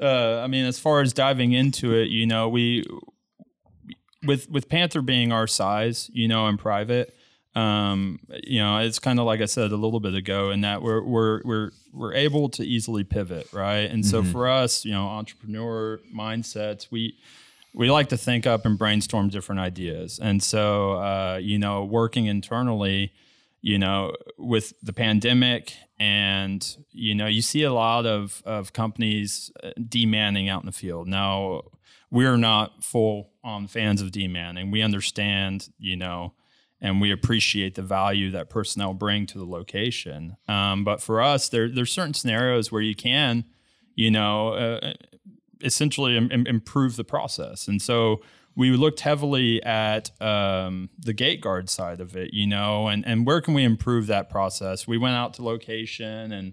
Uh, 0.00 0.40
I 0.42 0.46
mean, 0.46 0.64
as 0.64 0.78
far 0.78 1.00
as 1.00 1.12
diving 1.12 1.52
into 1.52 1.94
it, 1.94 2.08
you 2.08 2.26
know, 2.26 2.48
we 2.48 2.84
with 4.24 4.48
with 4.50 4.68
Panther 4.68 5.02
being 5.02 5.32
our 5.32 5.46
size, 5.46 6.10
you 6.12 6.28
know, 6.28 6.46
in 6.48 6.56
private, 6.56 7.14
um, 7.54 8.20
you 8.44 8.60
know, 8.60 8.78
it's 8.78 8.98
kind 8.98 9.18
of 9.18 9.26
like 9.26 9.40
I 9.40 9.46
said 9.46 9.72
a 9.72 9.76
little 9.76 10.00
bit 10.00 10.14
ago, 10.14 10.50
in 10.50 10.60
that 10.62 10.82
we're 10.82 11.02
we're 11.02 11.42
we're 11.44 11.70
we're 11.92 12.14
able 12.14 12.48
to 12.50 12.64
easily 12.64 13.04
pivot, 13.04 13.48
right? 13.52 13.90
And 13.90 14.04
so 14.06 14.22
Mhm. 14.22 14.32
for 14.32 14.48
us, 14.48 14.84
you 14.84 14.92
know, 14.92 15.06
entrepreneur 15.06 16.00
mindsets, 16.14 16.88
we 16.90 17.16
we 17.74 17.90
like 17.90 18.08
to 18.10 18.16
think 18.16 18.46
up 18.46 18.64
and 18.64 18.78
brainstorm 18.78 19.28
different 19.28 19.60
ideas, 19.60 20.18
and 20.22 20.42
so 20.42 20.92
uh, 20.92 21.38
you 21.42 21.58
know, 21.58 21.84
working 21.84 22.26
internally 22.26 23.12
you 23.62 23.78
know, 23.78 24.12
with 24.36 24.74
the 24.82 24.92
pandemic 24.92 25.72
and, 25.98 26.76
you 26.90 27.14
know, 27.14 27.26
you 27.26 27.40
see 27.40 27.62
a 27.62 27.72
lot 27.72 28.04
of, 28.04 28.42
of 28.44 28.72
companies 28.72 29.52
demanning 29.78 30.50
out 30.50 30.62
in 30.62 30.66
the 30.66 30.72
field. 30.72 31.06
Now, 31.06 31.62
we're 32.10 32.36
not 32.36 32.82
full 32.82 33.30
on 33.44 33.68
fans 33.68 34.02
of 34.02 34.10
demanning. 34.10 34.72
We 34.72 34.82
understand, 34.82 35.68
you 35.78 35.96
know, 35.96 36.34
and 36.80 37.00
we 37.00 37.12
appreciate 37.12 37.76
the 37.76 37.82
value 37.82 38.32
that 38.32 38.50
personnel 38.50 38.94
bring 38.94 39.26
to 39.26 39.38
the 39.38 39.46
location. 39.46 40.36
Um, 40.48 40.82
but 40.82 41.00
for 41.00 41.22
us, 41.22 41.48
there, 41.48 41.68
there's 41.68 41.92
certain 41.92 42.14
scenarios 42.14 42.72
where 42.72 42.82
you 42.82 42.96
can, 42.96 43.44
you 43.94 44.10
know, 44.10 44.54
uh, 44.54 44.94
essentially 45.62 46.16
im- 46.16 46.46
improve 46.48 46.96
the 46.96 47.04
process. 47.04 47.68
And 47.68 47.80
so 47.80 48.22
we 48.54 48.70
looked 48.70 49.00
heavily 49.00 49.62
at 49.62 50.10
um, 50.20 50.90
the 50.98 51.12
gate 51.12 51.40
guard 51.40 51.70
side 51.70 52.00
of 52.00 52.16
it, 52.16 52.34
you 52.34 52.46
know, 52.46 52.88
and, 52.88 53.06
and 53.06 53.26
where 53.26 53.40
can 53.40 53.54
we 53.54 53.64
improve 53.64 54.06
that 54.08 54.28
process? 54.28 54.86
We 54.86 54.98
went 54.98 55.14
out 55.16 55.34
to 55.34 55.42
location 55.42 56.32
and 56.32 56.52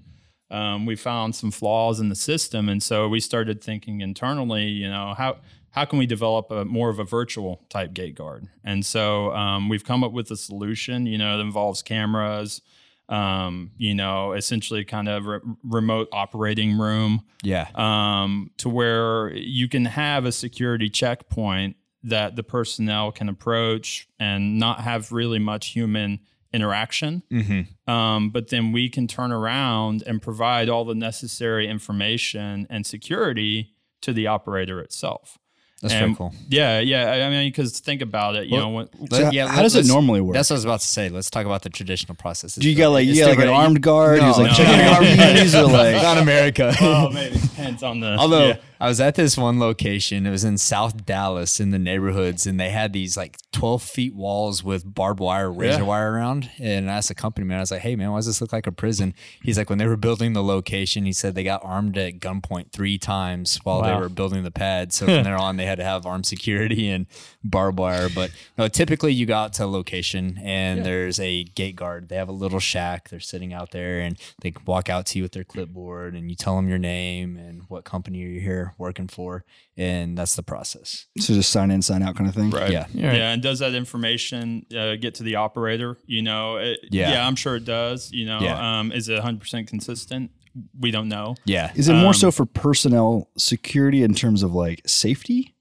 um, 0.52 0.86
we 0.86 0.96
found 0.96 1.36
some 1.36 1.52
flaws 1.52 2.00
in 2.00 2.10
the 2.10 2.16
system. 2.16 2.70
And 2.70 2.82
so 2.82 3.08
we 3.08 3.20
started 3.20 3.64
thinking 3.64 4.02
internally, 4.02 4.66
you 4.66 4.90
know, 4.90 5.14
how, 5.18 5.38
how 5.72 5.86
can 5.86 6.00
we 6.00 6.06
develop 6.08 6.50
a 6.52 6.66
more 6.66 6.90
of 6.90 7.00
a 7.00 7.04
virtual 7.04 7.66
type 7.70 7.94
gate 7.94 8.16
guard? 8.16 8.48
And 8.64 8.86
so 8.86 9.32
um, 9.36 9.70
we've 9.70 9.84
come 9.86 10.04
up 10.04 10.12
with 10.12 10.32
a 10.32 10.38
solution, 10.38 11.06
you 11.06 11.18
know, 11.18 11.38
that 11.38 11.44
involves 11.44 11.82
cameras, 11.84 12.62
um, 13.10 13.72
you 13.78 13.94
know, 13.94 14.34
essentially 14.34 14.86
kind 14.86 15.10
of 15.10 15.26
re- 15.26 15.40
remote 15.64 16.08
operating 16.12 16.78
room 16.78 17.22
Yeah. 17.44 17.68
um, 17.76 18.52
to 18.58 18.70
where 18.70 19.32
you 19.36 19.68
can 19.68 19.86
have 19.86 20.26
a 20.26 20.32
security 20.32 20.90
checkpoint 20.90 21.76
that 22.04 22.36
the 22.36 22.44
personnel 22.44 23.12
can 23.12 23.28
approach 23.30 24.08
and 24.20 24.58
not 24.58 24.82
have 24.82 25.12
really 25.12 25.40
much 25.40 25.68
human 25.70 26.20
interaction. 26.54 27.24
Mm-hmm. 27.32 27.92
Um, 27.92 28.30
but 28.32 28.50
then 28.50 28.72
we 28.72 28.90
can 28.90 29.08
turn 29.08 29.32
around 29.32 30.04
and 30.08 30.22
provide 30.22 30.70
all 30.70 30.86
the 30.86 30.96
necessary 30.96 31.68
information 31.68 32.66
and 32.70 32.86
security 32.86 33.74
to 34.02 34.14
the 34.14 34.28
operator 34.28 34.80
itself. 34.80 35.38
That's 35.82 35.94
And- 35.94 36.02
very 36.08 36.16
cool. 36.16 36.34
Yeah, 36.50 36.80
yeah. 36.80 37.26
I 37.26 37.30
mean, 37.30 37.50
because 37.52 37.80
think 37.80 38.02
about 38.02 38.36
it. 38.36 38.48
You 38.48 38.54
Well, 38.58 38.62
know, 38.64 38.70
when, 39.00 39.10
So 39.12 39.30
yeah, 39.32 39.48
how 39.48 39.58
let- 39.58 39.64
does 39.64 39.76
it 39.76 39.86
normally 39.88 40.20
work? 40.22 40.34
That's 40.34 40.50
what 40.50 40.56
I 40.56 40.58
was 40.58 40.66
about 40.66 40.80
to 40.82 40.88
say. 40.88 41.08
Let's 41.10 41.30
talk 41.30 41.46
about 41.46 41.62
the 41.62 41.70
traditional 41.70 42.16
process. 42.16 42.56
Do 42.56 42.70
you 42.70 42.76
got 42.76 42.90
like 42.90 43.06
you 43.06 43.12
It's 43.14 43.22
like 43.22 43.40
an 43.40 43.48
armed 43.48 43.82
guard 43.82 44.22
who's 44.22 44.38
No, 44.38 44.44
like 44.44 44.52
no. 44.52 44.58
checking 44.58 45.26
your 45.28 45.36
keys 45.42 45.56
or 45.56 45.64
like 45.68 46.02
not 46.02 46.18
America. 46.18 46.74
well, 46.82 47.12
maybe 47.12 47.38
depends 47.40 47.82
on 47.84 48.00
the. 48.02 48.16
Although 48.18 48.48
yeah. 48.48 48.58
I 48.82 48.88
was 48.88 49.02
at 49.02 49.16
this 49.16 49.38
one 49.38 49.60
location, 49.60 50.26
it 50.26 50.30
was 50.32 50.46
in 50.46 50.58
South 50.58 51.06
Dallas 51.06 51.60
in 51.60 51.72
the 51.72 51.80
neighborhoods, 51.80 52.48
and 52.48 52.58
they 52.58 52.70
had 52.70 52.94
these 52.94 53.18
like 53.18 53.38
12 53.52 53.84
feet 53.84 54.16
walls 54.16 54.64
with 54.64 54.94
barbed 54.94 55.20
wire, 55.20 55.52
razor 55.52 55.80
Yeah. 55.80 55.84
wire 55.86 56.14
around. 56.14 56.50
And 56.60 56.90
I 56.90 56.94
asked 56.96 57.10
the 57.10 57.16
company 57.16 57.46
man, 57.46 57.58
I 57.58 57.62
was 57.62 57.72
like, 57.72 57.82
hey 57.82 57.98
man, 57.98 58.12
why 58.12 58.20
does 58.20 58.28
this 58.28 58.40
look 58.40 58.54
like 58.54 58.68
a 58.68 58.72
prison? 58.72 59.14
He's 59.44 59.58
like, 59.58 59.70
when 59.70 59.80
they 59.80 59.86
were 59.86 59.98
building 59.98 60.32
the 60.32 60.42
location, 60.44 61.04
he 61.04 61.12
said 61.12 61.36
they 61.36 61.44
got 61.44 61.60
armed 61.66 61.98
at 61.98 62.20
gunpoint 62.22 62.72
three 62.72 62.98
times 62.98 63.60
while 63.64 63.82
they 63.82 63.94
were 63.94 64.08
building 64.08 64.44
the 64.44 64.52
pad. 64.52 64.94
So 64.94 65.06
from 65.14 65.24
there 65.26 65.38
on, 65.38 65.58
they 65.58 65.66
had 65.66 65.80
to 65.80 65.84
have 65.84 66.06
armed 66.06 66.26
security 66.26 66.90
and 66.90 67.06
barbed 67.44 67.80
wire. 67.80 68.08
But 68.08 68.32
no, 68.58 68.70
typically 68.70 69.12
you 69.12 69.26
go 69.26 69.36
out 69.36 69.52
to 69.54 69.66
a 69.66 69.68
location 69.68 70.40
and 70.42 70.86
there's 70.86 71.20
a 71.20 71.44
gate 71.44 71.76
guard. 71.76 72.08
They 72.08 72.16
have 72.16 72.30
a 72.30 72.34
little 72.34 72.62
shack. 72.62 73.10
They're 73.10 73.20
sitting 73.20 73.52
out 73.54 73.72
there 73.72 74.00
and 74.00 74.18
they 74.42 74.54
walk 74.66 74.90
out 74.90 75.06
to 75.08 75.18
you 75.20 75.24
with 75.24 75.34
their 75.34 75.44
clipboard 75.44 76.16
and 76.16 76.30
you 76.30 76.38
tell 76.38 76.56
them 76.56 76.70
your 76.70 76.78
name 76.80 77.36
and 77.36 77.64
what 77.68 77.84
company 77.84 78.24
are 78.24 78.28
you're 78.30 78.42
here 78.42 78.69
working 78.78 79.08
for. 79.08 79.44
And 79.78 80.18
that's 80.18 80.36
the 80.36 80.44
process. 80.44 81.06
so 81.20 81.34
just 81.34 81.50
sign 81.52 81.72
in, 81.72 81.82
sign 81.82 82.04
out 82.04 82.16
kind 82.16 82.30
of 82.30 82.36
thing. 82.36 82.50
Right. 82.50 82.72
Yeah. 82.72 82.86
Yeah. 82.94 83.14
Yeah, 83.14 83.32
and 83.34 83.42
does 83.42 83.60
that 83.60 83.74
information 83.74 84.66
uh, 84.78 84.96
get 84.96 85.16
to 85.16 85.24
the 85.24 85.36
operator? 85.36 85.98
You 86.06 86.22
know, 86.22 86.58
it, 86.58 86.80
Yeah. 86.92 87.12
yeah. 87.12 87.28
I'm 87.28 87.36
sure 87.36 87.56
it 87.56 87.66
does. 87.66 88.12
You 88.12 88.26
know, 88.26 88.40
Yeah. 88.42 88.80
um, 88.80 88.92
is 88.92 89.08
it 89.10 89.14
100 89.16 89.40
percent 89.40 89.68
consistent? 89.68 90.32
We 90.80 90.92
don't 90.92 91.08
know. 91.10 91.36
Yeah. 91.46 91.72
Is 91.76 91.88
it 91.90 91.94
more 91.94 92.08
Um, 92.08 92.14
so 92.14 92.32
for 92.32 92.46
personnel 92.46 93.30
security 93.38 94.04
in 94.04 94.14
terms 94.16 94.44
of 94.44 94.54
like 94.54 94.82
safety, 94.88 95.56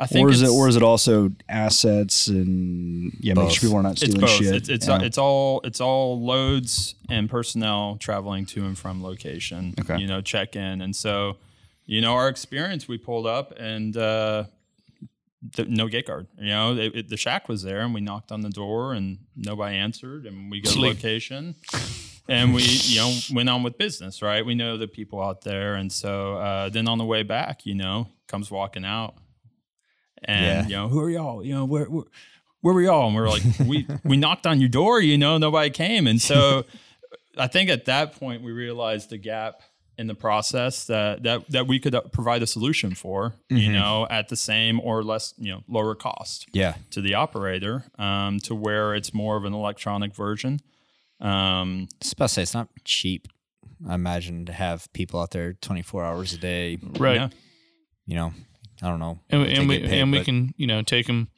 I 0.00 0.06
think 0.06 0.28
or 0.28 0.30
is 0.30 0.42
it 0.42 0.48
or 0.48 0.68
is 0.68 0.76
it 0.76 0.82
also 0.82 1.32
assets 1.48 2.28
and 2.28 3.12
yeah, 3.20 3.34
make 3.34 3.50
sure 3.50 3.68
people 3.68 3.78
are 3.78 3.82
not 3.82 3.92
it's 3.92 4.02
stealing 4.02 4.20
both. 4.20 4.30
shit? 4.30 4.54
It's 4.54 4.68
it's, 4.68 4.86
Yeah. 4.88 5.02
it's 5.02 5.18
all 5.18 5.60
it's 5.64 5.80
all 5.80 6.20
loads 6.24 6.94
and 7.08 7.28
personnel 7.28 7.96
traveling 7.98 8.46
to 8.46 8.64
and 8.64 8.78
from 8.78 9.02
location. 9.02 9.74
Okay. 9.80 9.98
You 9.98 10.06
know, 10.06 10.20
check 10.20 10.54
in, 10.56 10.82
and 10.82 10.94
so 10.94 11.38
you 11.88 12.00
know 12.00 12.12
our 12.14 12.28
experience. 12.28 12.86
We 12.86 12.98
pulled 12.98 13.26
up 13.26 13.52
and 13.58 13.96
uh, 13.96 14.44
th- 15.56 15.68
no 15.68 15.88
gate 15.88 16.06
guard. 16.06 16.26
You 16.38 16.50
know, 16.50 16.76
it, 16.76 16.94
it- 16.94 17.08
the 17.08 17.16
shack 17.16 17.48
was 17.48 17.62
there, 17.62 17.80
and 17.80 17.92
we 17.94 18.00
knocked 18.00 18.30
on 18.30 18.42
the 18.42 18.50
door, 18.50 18.92
and 18.92 19.18
nobody 19.34 19.76
answered, 19.76 20.26
and 20.26 20.50
we 20.50 20.60
go 20.60 20.68
to 20.70 20.74
Sleep. 20.76 20.94
location. 20.96 21.56
And 22.30 22.52
we, 22.52 22.62
you 22.62 22.98
know, 22.98 23.10
went 23.32 23.48
on 23.48 23.62
with 23.62 23.78
business, 23.78 24.20
right? 24.20 24.44
We 24.44 24.54
know 24.54 24.76
the 24.76 24.86
people 24.86 25.22
out 25.22 25.40
there, 25.44 25.76
and 25.76 25.90
so 25.90 26.34
uh, 26.34 26.68
then 26.68 26.86
on 26.86 26.98
the 26.98 27.04
way 27.06 27.22
back, 27.22 27.64
you 27.64 27.74
know, 27.74 28.08
comes 28.26 28.50
walking 28.50 28.84
out, 28.84 29.14
and 30.24 30.44
Yeah. 30.44 30.62
you 30.64 30.76
know, 30.76 30.88
who 30.88 31.00
are 31.00 31.08
y'all? 31.10 31.42
You 31.42 31.54
know, 31.54 31.64
where, 31.64 31.86
where 31.86 32.04
where 32.60 32.74
were 32.74 32.82
y'all? 32.82 33.06
And 33.06 33.16
we 33.16 33.22
are 33.22 33.28
like, 33.30 33.42
we 33.64 33.86
we 34.04 34.16
knocked 34.24 34.46
on 34.46 34.60
your 34.60 34.68
door, 34.68 35.00
you 35.00 35.16
know, 35.16 35.38
nobody 35.38 35.70
came. 35.70 36.06
And 36.06 36.20
so 36.20 36.66
I 37.38 37.46
think 37.46 37.70
at 37.70 37.86
that 37.86 38.18
point 38.18 38.42
we 38.42 38.52
realized 38.52 39.08
the 39.08 39.16
gap 39.16 39.62
in 39.98 40.06
the 40.06 40.14
process 40.14 40.84
that 40.86 41.22
that 41.24 41.48
that 41.50 41.66
we 41.66 41.78
could 41.80 41.94
uh, 41.94 42.00
provide 42.12 42.42
a 42.42 42.46
solution 42.46 42.94
for, 42.94 43.34
you 43.48 43.72
know, 43.72 44.06
at 44.10 44.28
the 44.28 44.36
same 44.36 44.78
or 44.80 45.02
less, 45.02 45.34
you 45.38 45.50
know, 45.52 45.62
lower 45.68 45.94
cost 45.94 46.46
Yeah. 46.52 46.74
to 46.90 47.00
the 47.00 47.14
operator, 47.14 47.84
um, 47.98 48.38
to 48.40 48.54
where 48.54 48.94
it's 48.94 49.12
more 49.12 49.36
of 49.36 49.44
an 49.44 49.52
electronic 49.54 50.14
version. 50.14 50.60
Um, 51.20 51.88
It's 52.00 52.12
about 52.12 52.28
to 52.28 52.34
say 52.34 52.42
it's 52.42 52.54
not 52.54 52.68
cheap. 52.84 53.28
I 53.88 53.94
imagine 53.94 54.46
to 54.46 54.52
have 54.52 54.92
people 54.92 55.20
out 55.20 55.30
there 55.32 55.52
24 55.54 56.04
hours 56.04 56.32
a 56.32 56.38
day, 56.38 56.78
Right. 56.98 57.16
yeah. 57.16 57.28
you 58.06 58.14
know, 58.14 58.32
I 58.82 58.88
don't 58.88 59.00
know. 59.00 59.18
and, 59.30 59.40
what 59.40 59.48
we- 59.48 59.54
they 59.54 59.58
and 59.58 59.68
we 59.68 59.78
paid, 59.80 60.00
and 60.00 60.12
we 60.12 60.24
can 60.24 60.54
you 60.56 60.66
know 60.66 60.82
take 60.82 61.06
them 61.06 61.28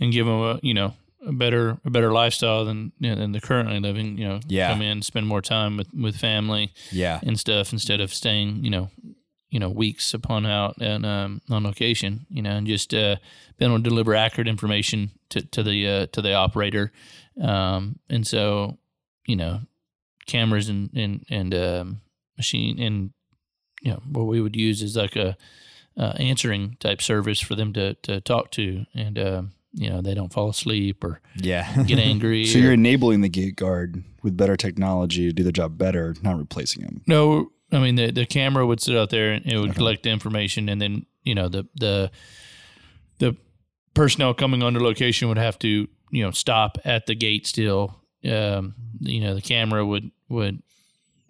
and 0.00 0.12
give 0.12 0.26
them 0.26 0.40
a 0.40 0.58
you 0.62 0.74
know 0.74 0.94
a 1.26 1.32
better 1.32 1.78
a 1.84 1.90
better 1.90 2.12
lifestyle 2.12 2.64
than 2.64 2.92
you 2.98 3.10
know, 3.10 3.16
than 3.16 3.32
they're 3.32 3.40
currently 3.40 3.80
living. 3.80 4.18
You 4.18 4.28
know, 4.28 4.40
Yeah. 4.48 4.68
come 4.70 4.82
in, 4.82 5.02
spend 5.02 5.26
more 5.26 5.42
time 5.42 5.76
with 5.76 5.88
with 5.94 6.16
family 6.16 6.72
Yeah. 6.92 7.20
and 7.22 7.38
stuff 7.38 7.72
instead 7.72 8.00
of 8.00 8.12
staying 8.12 8.64
you 8.64 8.70
know 8.70 8.90
you 9.50 9.60
know 9.60 9.68
weeks 9.70 10.12
upon 10.14 10.46
out 10.46 10.76
and 10.80 11.06
um, 11.06 11.40
on 11.50 11.62
location. 11.64 12.26
You 12.28 12.42
know, 12.42 12.50
and 12.56 12.66
just 12.66 12.92
uh, 12.94 13.16
being 13.56 13.70
able 13.70 13.82
to 13.82 13.88
deliver 13.88 14.14
accurate 14.14 14.48
information 14.48 15.10
to 15.30 15.42
to 15.42 15.62
the 15.62 15.88
uh, 15.88 16.06
to 16.12 16.20
the 16.22 16.34
operator. 16.34 16.92
Um, 17.40 17.98
and 18.10 18.26
so 18.26 18.78
you 19.26 19.36
know, 19.36 19.60
cameras 20.26 20.68
and 20.68 20.90
and 20.94 21.24
and 21.30 21.54
um, 21.54 22.00
machine 22.36 22.80
and 22.80 23.10
you 23.82 23.90
know 23.92 24.02
what 24.10 24.24
we 24.24 24.40
would 24.40 24.56
use 24.56 24.82
is 24.82 24.96
like 24.96 25.16
a 25.16 25.36
uh, 25.96 26.12
answering 26.18 26.76
type 26.80 27.00
service 27.00 27.40
for 27.40 27.54
them 27.54 27.72
to 27.72 27.94
to 28.02 28.20
talk 28.20 28.50
to, 28.52 28.84
and 28.94 29.18
um, 29.18 29.52
you 29.74 29.90
know 29.90 30.00
they 30.00 30.14
don't 30.14 30.32
fall 30.32 30.48
asleep 30.48 31.02
or 31.04 31.20
Yeah. 31.36 31.82
get 31.84 31.98
angry. 32.10 32.44
so 32.46 32.58
or- 32.58 32.62
you're 32.62 32.72
enabling 32.72 33.20
the 33.20 33.28
gate 33.28 33.56
guard 33.56 34.02
with 34.22 34.36
better 34.36 34.56
technology 34.56 35.26
to 35.26 35.32
do 35.32 35.42
their 35.42 35.52
job 35.52 35.76
better, 35.76 36.14
not 36.22 36.38
replacing 36.38 36.82
them. 36.84 37.02
no, 37.06 37.50
I 37.72 37.78
mean 37.80 37.96
the 37.96 38.10
the 38.12 38.24
camera 38.26 38.64
would 38.66 38.80
sit 38.80 38.96
out 38.96 39.10
there 39.10 39.32
and 39.32 39.44
it 39.46 39.58
would 39.58 39.74
collect 39.74 40.04
the 40.04 40.10
information, 40.10 40.68
and 40.68 40.80
then 40.80 41.06
you 41.24 41.34
know 41.34 41.48
the 41.48 41.64
the 41.74 42.10
the 43.18 43.36
personnel 43.94 44.34
coming 44.34 44.62
onto 44.62 44.80
location 44.80 45.28
would 45.28 45.38
have 45.38 45.58
to 45.60 45.88
you 46.10 46.22
know 46.24 46.30
stop 46.30 46.78
at 46.84 47.06
the 47.06 47.14
gate 47.14 47.46
still. 47.46 48.00
Um, 48.24 48.74
you 49.00 49.20
know 49.20 49.34
the 49.34 49.42
camera 49.42 49.84
would 49.84 50.10
would 50.28 50.62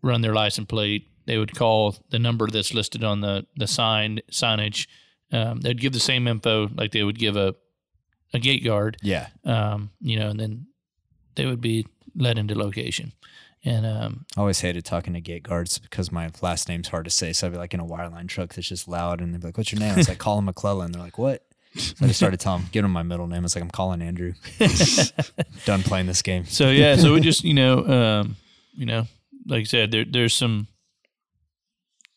run 0.02 0.20
their 0.20 0.35
license 0.35 0.66
plate. 0.68 1.09
They 1.26 1.38
would 1.38 1.54
call 1.57 1.96
the 2.11 2.18
number 2.18 2.46
that's 2.48 2.74
listed 2.74 3.02
on 3.02 3.20
the 3.20 3.46
the 3.57 3.66
sign 3.66 4.20
signage. 4.30 4.87
Um, 5.33 5.61
they'd 5.62 5.80
give 5.80 5.92
the 5.94 6.00
same 6.00 6.28
info 6.28 6.68
like 6.76 6.92
they 6.92 7.02
would 7.02 7.18
give 7.18 7.37
a 7.37 7.54
a 8.35 8.38
gate 8.38 8.62
guard. 8.64 8.99
yeah. 9.03 9.29
Um, 9.44 9.90
you 10.01 10.18
know, 10.18 10.29
and 10.29 10.38
then 10.38 10.66
they 11.37 11.47
would 11.47 11.61
be 11.62 11.87
led 12.14 12.37
into 12.37 12.55
location. 12.59 13.12
And 13.64 13.87
um, 13.87 14.27
I 14.37 14.40
always 14.40 14.61
hated 14.61 14.85
talking 14.85 15.14
to 15.14 15.20
gate 15.23 15.42
guards 15.42 15.79
because 15.79 16.12
my 16.12 16.31
last 16.42 16.68
name's 16.68 16.88
hard 16.88 17.07
to 17.07 17.11
say. 17.11 17.33
So 17.33 17.47
I'd 17.47 17.53
be 17.53 17.59
like 17.59 17.73
in 17.73 17.81
a 17.81 17.87
wireline 17.87 18.29
truck 18.29 18.53
that's 18.53 18.68
just 18.68 18.87
loud, 18.88 19.20
and 19.23 19.33
they'd 19.33 19.40
be 19.40 19.47
like, 19.49 19.57
"What's 19.57 19.73
your 19.73 19.81
name?" 19.81 19.94
I 19.94 19.97
was 19.97 20.09
like, 20.11 20.18
"Colin 20.18 20.44
McClellan." 20.44 20.92
They're 20.92 21.01
like, 21.03 21.16
"What?" 21.16 21.42
So 21.75 21.94
I 22.03 22.09
just 22.09 22.18
started 22.20 22.40
telling 22.40 22.61
them, 22.62 22.68
"Give 22.73 22.83
them 22.85 22.92
my 22.92 23.03
middle 23.03 23.27
name. 23.27 23.42
It's 23.42 23.55
like, 23.57 23.64
"I'm 23.64 23.70
Colin 23.70 24.03
Andrew." 24.03 24.35
Done 25.64 25.83
playing 25.83 26.07
this 26.07 26.20
game. 26.20 26.44
So 26.44 26.68
yeah, 26.70 26.97
so 26.97 27.14
we 27.14 27.20
just 27.20 27.42
you 27.42 27.55
know, 27.55 27.87
um, 27.87 28.37
you 28.75 28.85
know, 28.85 29.07
like 29.47 29.61
I 29.62 29.64
said, 29.64 29.90
there 29.90 30.05
there's 30.05 30.35
some 30.35 30.68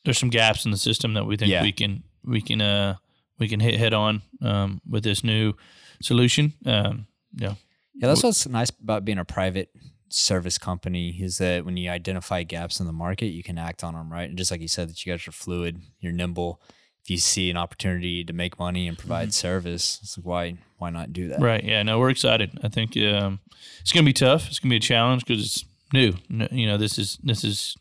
there's 0.04 0.18
some 0.18 0.30
gaps 0.30 0.66
in 0.66 0.72
the 0.72 0.78
system 0.78 1.14
that 1.14 1.26
we 1.26 1.38
think 1.38 1.52
Yeah. 1.52 1.62
we 1.62 1.72
can 1.72 2.04
we 2.26 2.42
can 2.42 2.62
uh 2.62 2.96
we 3.40 3.48
can 3.48 3.60
hit 3.60 3.76
head 3.80 3.94
on 3.94 4.22
um, 4.42 4.82
with 4.90 5.04
this 5.04 5.24
new 5.24 5.54
solution. 6.02 6.54
Um, 6.66 7.08
yeah, 7.36 7.56
Yeah, 7.96 8.08
that's 8.08 8.24
what's 8.24 8.48
nice 8.48 8.72
about 8.82 9.06
being 9.06 9.18
a 9.18 9.26
private 9.26 9.70
service 10.10 10.58
company 10.58 11.10
is 11.22 11.38
that 11.40 11.66
when 11.66 11.76
you 11.78 11.90
identify 11.90 12.44
gaps 12.44 12.80
in 12.80 12.86
the 12.86 12.94
market, 12.94 13.28
you 13.28 13.44
can 13.44 13.58
act 13.58 13.84
on 13.84 13.94
them, 13.94 14.12
right? 14.12 14.30
And 14.30 14.38
just 14.38 14.52
like 14.52 14.62
you 14.62 14.68
said, 14.70 14.90
that 14.90 15.06
you 15.06 15.12
guys 15.12 15.28
are 15.28 15.32
fluid, 15.34 15.82
you're 16.00 16.14
nimble. 16.14 16.62
If 17.04 17.10
you 17.10 17.18
see 17.18 17.50
an 17.50 17.58
opportunity 17.58 18.24
to 18.26 18.34
make 18.34 18.60
money 18.60 18.88
and 18.88 18.98
provide 18.98 19.34
service, 19.34 20.00
it's 20.02 20.18
like 20.18 20.26
why 20.26 20.58
why 20.78 20.90
not 20.90 21.14
do 21.14 21.30
that? 21.30 21.40
right. 21.40 21.64
Yeah, 21.64 21.82
no, 21.84 22.00
we're 22.00 22.10
excited. 22.10 22.58
I 22.64 22.68
think 22.70 22.96
um, 22.98 23.40
it's 23.82 23.92
gonna 23.94 24.06
be 24.06 24.14
tough. 24.14 24.48
It's 24.48 24.60
gonna 24.60 24.72
be 24.72 24.78
a 24.78 24.80
challenge 24.82 25.26
because 25.26 25.44
it's 25.46 25.66
new. 25.94 26.14
No- 26.30 26.48
You 26.52 26.68
know, 26.68 26.78
this 26.78 26.98
is 26.98 27.18
this 27.24 27.44
is 27.44 27.76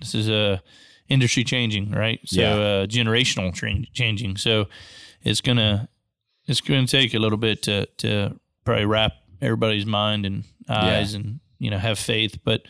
this 0.00 0.14
is 0.14 0.28
a 0.28 0.34
uh, 0.54 0.58
industry 1.08 1.44
changing, 1.44 1.90
right? 1.90 2.20
So 2.24 2.40
Yeah. 2.40 2.54
uh, 2.54 2.86
generational 2.86 3.52
tra- 3.54 3.84
changing. 3.92 4.36
So 4.38 4.68
it's 5.22 5.40
gonna 5.42 5.88
it's 6.50 6.60
gonna 6.60 6.86
take 6.86 7.14
a 7.14 7.18
little 7.18 7.38
bit 7.38 7.62
to 7.62 7.86
to 7.98 8.38
probably 8.64 8.84
wrap 8.84 9.12
everybody's 9.40 9.86
mind 9.86 10.26
and 10.26 10.44
eyes 10.68 11.14
and 11.14 11.40
you 11.58 11.70
know 11.70 11.78
have 11.78 11.98
faith, 11.98 12.38
but 12.44 12.62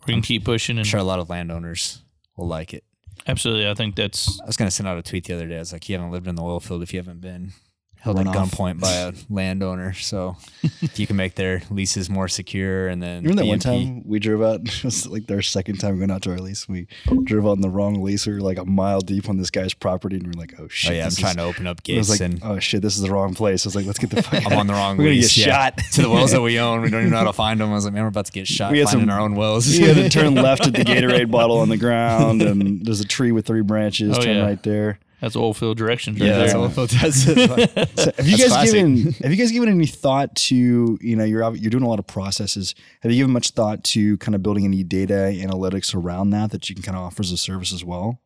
we're 0.00 0.12
gonna 0.12 0.22
keep 0.22 0.44
pushing 0.44 0.76
I'm 0.76 0.80
and 0.80 0.86
sure 0.86 1.00
a 1.00 1.04
lot 1.04 1.18
of 1.18 1.28
landowners 1.28 2.02
will 2.36 2.46
like 2.46 2.72
it. 2.72 2.84
absolutely. 3.26 3.68
I 3.68 3.74
think 3.74 3.96
that's 3.96 4.40
I 4.40 4.46
was 4.46 4.56
gonna 4.56 4.70
send 4.70 4.88
out 4.88 4.96
a 4.98 5.02
tweet 5.02 5.24
the 5.24 5.34
other 5.34 5.46
day. 5.46 5.56
I 5.56 5.58
was 5.58 5.72
like, 5.72 5.88
"You 5.88 5.96
haven't 5.96 6.12
lived 6.12 6.28
in 6.28 6.34
the 6.36 6.42
oil 6.42 6.60
field 6.60 6.82
if 6.82 6.92
you 6.92 6.98
haven't 6.98 7.20
been 7.20 7.52
held 8.00 8.18
at 8.20 8.26
gunpoint 8.26 8.80
by 8.80 8.90
a 8.92 9.12
landowner. 9.28 9.92
So 9.92 10.36
if 10.80 10.98
you 10.98 11.06
can 11.06 11.16
make 11.16 11.34
their 11.34 11.62
leases 11.70 12.08
more 12.08 12.28
secure 12.28 12.88
and 12.88 13.02
then 13.02 13.22
Remember 13.22 13.42
that 13.42 13.48
one 13.48 13.58
time 13.58 14.02
we 14.06 14.18
drove 14.18 14.42
out? 14.42 14.60
It 14.78 14.84
was 14.84 15.06
like 15.06 15.30
our 15.30 15.42
second 15.42 15.78
time 15.78 15.98
going 15.98 16.10
out 16.10 16.22
to 16.22 16.30
our 16.30 16.38
lease. 16.38 16.68
We 16.68 16.86
drove 17.24 17.46
on 17.46 17.60
the 17.60 17.68
wrong 17.68 18.02
lease. 18.02 18.26
We 18.26 18.34
were 18.34 18.40
like 18.40 18.58
a 18.58 18.64
mile 18.64 19.00
deep 19.00 19.28
on 19.28 19.36
this 19.36 19.50
guy's 19.50 19.74
property, 19.74 20.16
and 20.16 20.26
we 20.26 20.30
are 20.30 20.40
like, 20.40 20.54
"Oh, 20.58 20.64
oh 20.64 20.68
shit!" 20.68 20.90
Oh 20.92 20.94
yeah, 20.94 21.00
I'm 21.02 21.06
this 21.10 21.18
trying 21.18 21.36
to 21.36 21.42
open 21.42 21.66
up 21.66 21.82
gates 21.82 22.08
like, 22.08 22.20
and 22.20 22.40
"Oh 22.42 22.58
shit, 22.60 22.82
this 22.82 22.96
is 22.96 23.02
the 23.02 23.10
wrong 23.10 23.34
place." 23.34 23.66
I 23.66 23.68
was 23.68 23.76
like, 23.76 23.86
"Let's 23.86 23.98
get 23.98 24.10
the 24.10 24.22
fuck." 24.22 24.46
I'm 24.46 24.52
out. 24.52 24.58
on 24.60 24.66
the 24.68 24.72
wrong 24.74 24.96
We're 24.96 25.04
gonna 25.04 25.16
lease. 25.16 25.36
get 25.36 25.46
yeah. 25.48 25.70
shot. 25.70 25.78
to 25.92 26.02
the 26.02 26.10
wells 26.10 26.30
that 26.32 26.40
we 26.40 26.58
own. 26.60 26.82
We 26.82 26.90
don't 26.90 27.00
even 27.00 27.10
know 27.10 27.18
how 27.18 27.24
to 27.24 27.32
find 27.32 27.60
them. 27.60 27.70
I 27.70 27.74
was 27.74 27.84
like, 27.84 27.94
man, 27.94 28.02
we're 28.04 28.08
about 28.08 28.26
to 28.26 28.32
get 28.32 28.46
shot 28.46 28.70
We 28.72 28.78
had 28.78 28.88
finding 28.88 29.08
some- 29.08 29.10
our 29.10 29.20
own 29.20 29.34
wells. 29.34 29.66
We 29.68 29.80
had 29.84 29.96
to 29.96 30.08
turn 30.08 30.34
left 30.34 30.66
at 30.66 30.72
the 30.74 30.84
Gatorade 30.84 31.30
bottle 31.30 31.58
on 31.58 31.68
the 31.68 31.76
ground, 31.76 32.42
and 32.42 32.84
there's 32.86 33.00
a 33.00 33.06
tree 33.06 33.32
with 33.32 33.46
three 33.46 33.62
branches. 33.62 34.16
Oh, 34.16 34.22
turn 34.22 34.36
yeah. 34.36 34.42
right 34.44 34.62
there. 34.62 34.98
That's 35.20 35.34
oil 35.34 35.52
field 35.52 35.76
directions 35.76 36.20
right 36.20 36.26
Yeah, 36.28 36.38
there. 36.46 36.46
that's 36.68 36.76
all. 36.78 36.86
that's 36.86 37.24
So 37.24 37.34
have 37.34 38.26
you 38.28 38.36
That's 38.36 38.42
guys 38.42 38.48
classic. 38.48 38.74
given 38.74 39.12
Have 39.14 39.30
you 39.32 39.36
guys 39.36 39.50
given 39.50 39.68
any 39.68 39.86
thought 39.86 40.34
to 40.36 40.98
you 41.00 41.16
know 41.16 41.24
you're 41.24 41.54
you're 41.56 41.70
doing 41.70 41.82
a 41.82 41.88
lot 41.88 41.98
of 41.98 42.06
processes? 42.06 42.74
Have 43.00 43.10
you 43.10 43.18
given 43.18 43.32
much 43.32 43.50
thought 43.50 43.82
to 43.84 44.16
kind 44.18 44.34
of 44.36 44.42
building 44.42 44.64
any 44.64 44.84
data 44.84 45.32
analytics 45.34 45.94
around 45.94 46.30
that 46.30 46.50
that 46.52 46.68
you 46.68 46.74
can 46.76 46.84
kind 46.84 46.96
of 46.96 47.02
offer 47.02 47.22
as 47.22 47.32
a 47.32 47.36
service 47.36 47.72
as 47.72 47.84
well? 47.84 48.20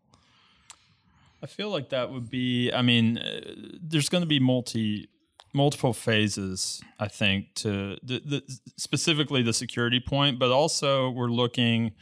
I 1.42 1.46
feel 1.46 1.70
like 1.70 1.88
that 1.88 2.10
would 2.12 2.30
be. 2.30 2.70
I 2.72 2.82
mean, 2.82 3.18
uh, 3.18 3.40
there's 3.80 4.08
going 4.08 4.22
to 4.22 4.28
be 4.28 4.38
multi 4.38 5.08
multiple 5.54 5.92
phases. 5.92 6.80
I 7.00 7.08
think 7.08 7.54
to 7.56 7.96
the, 8.02 8.20
the 8.24 8.42
specifically 8.76 9.42
the 9.42 9.52
security 9.52 9.98
point, 10.00 10.38
but 10.38 10.50
also 10.50 11.10
we're 11.10 11.28
looking 11.30 11.92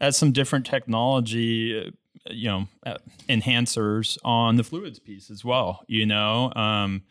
at 0.00 0.14
some 0.14 0.32
different 0.32 0.66
technology. 0.66 1.92
Uh, 2.28 2.32
you 2.32 2.48
know, 2.48 2.68
uh, 2.86 2.98
enhancers 3.28 4.18
on 4.24 4.56
the 4.56 4.64
fluids 4.64 4.98
piece 4.98 5.30
as 5.30 5.44
well. 5.44 5.84
You 5.86 6.06
know, 6.06 6.52
um, 6.54 7.02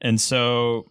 and 0.00 0.20
so 0.20 0.90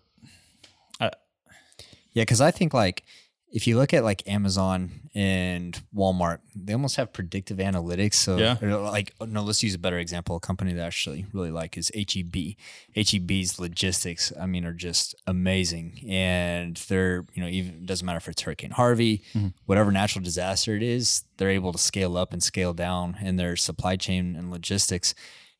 Yeah, 2.18 2.24
because 2.24 2.42
I 2.42 2.50
think 2.50 2.74
like 2.74 3.04
if 3.52 3.68
you 3.68 3.78
look 3.78 3.94
at 3.94 4.04
like 4.04 4.28
Amazon 4.28 4.90
and 5.18 5.82
Walmart, 5.96 6.42
they 6.56 6.74
almost 6.74 6.96
have 6.98 7.12
predictive 7.12 7.58
analytics. 7.58 8.14
So 8.14 8.38
Yeah. 8.38 8.58
like 8.62 9.16
no, 9.20 9.42
let's 9.42 9.64
use 9.64 9.74
a 9.74 9.80
better 9.80 9.98
example. 9.98 10.36
A 10.36 10.40
company 10.40 10.74
that 10.74 10.84
I 10.84 10.86
actually 10.86 11.26
really 11.34 11.50
like 11.50 11.76
is 11.76 11.92
HEB. 11.96 12.56
HEB's 12.96 13.60
logistics, 13.60 14.32
I 14.40 14.46
mean, 14.46 14.64
are 14.64 14.74
just 14.74 15.16
amazing, 15.26 16.06
and 16.08 16.78
they're 16.88 17.26
you 17.34 17.42
know 17.42 17.50
even 17.50 17.74
it 17.74 17.86
doesn't 17.88 18.06
matter 18.06 18.18
if 18.18 18.28
it's 18.28 18.44
Hurricane 18.44 18.70
Harvey, 18.70 19.24
mm-hmm. 19.34 19.48
whatever 19.66 19.92
natural 19.92 20.24
disaster 20.24 20.76
it 20.76 20.84
is, 20.84 21.24
they're 21.38 21.50
able 21.50 21.72
to 21.72 21.80
scale 21.80 22.16
up 22.16 22.32
and 22.32 22.44
scale 22.44 22.74
down 22.74 23.18
in 23.20 23.38
their 23.38 23.56
supply 23.56 23.96
chain 23.96 24.36
and 24.36 24.52
logistics 24.52 25.16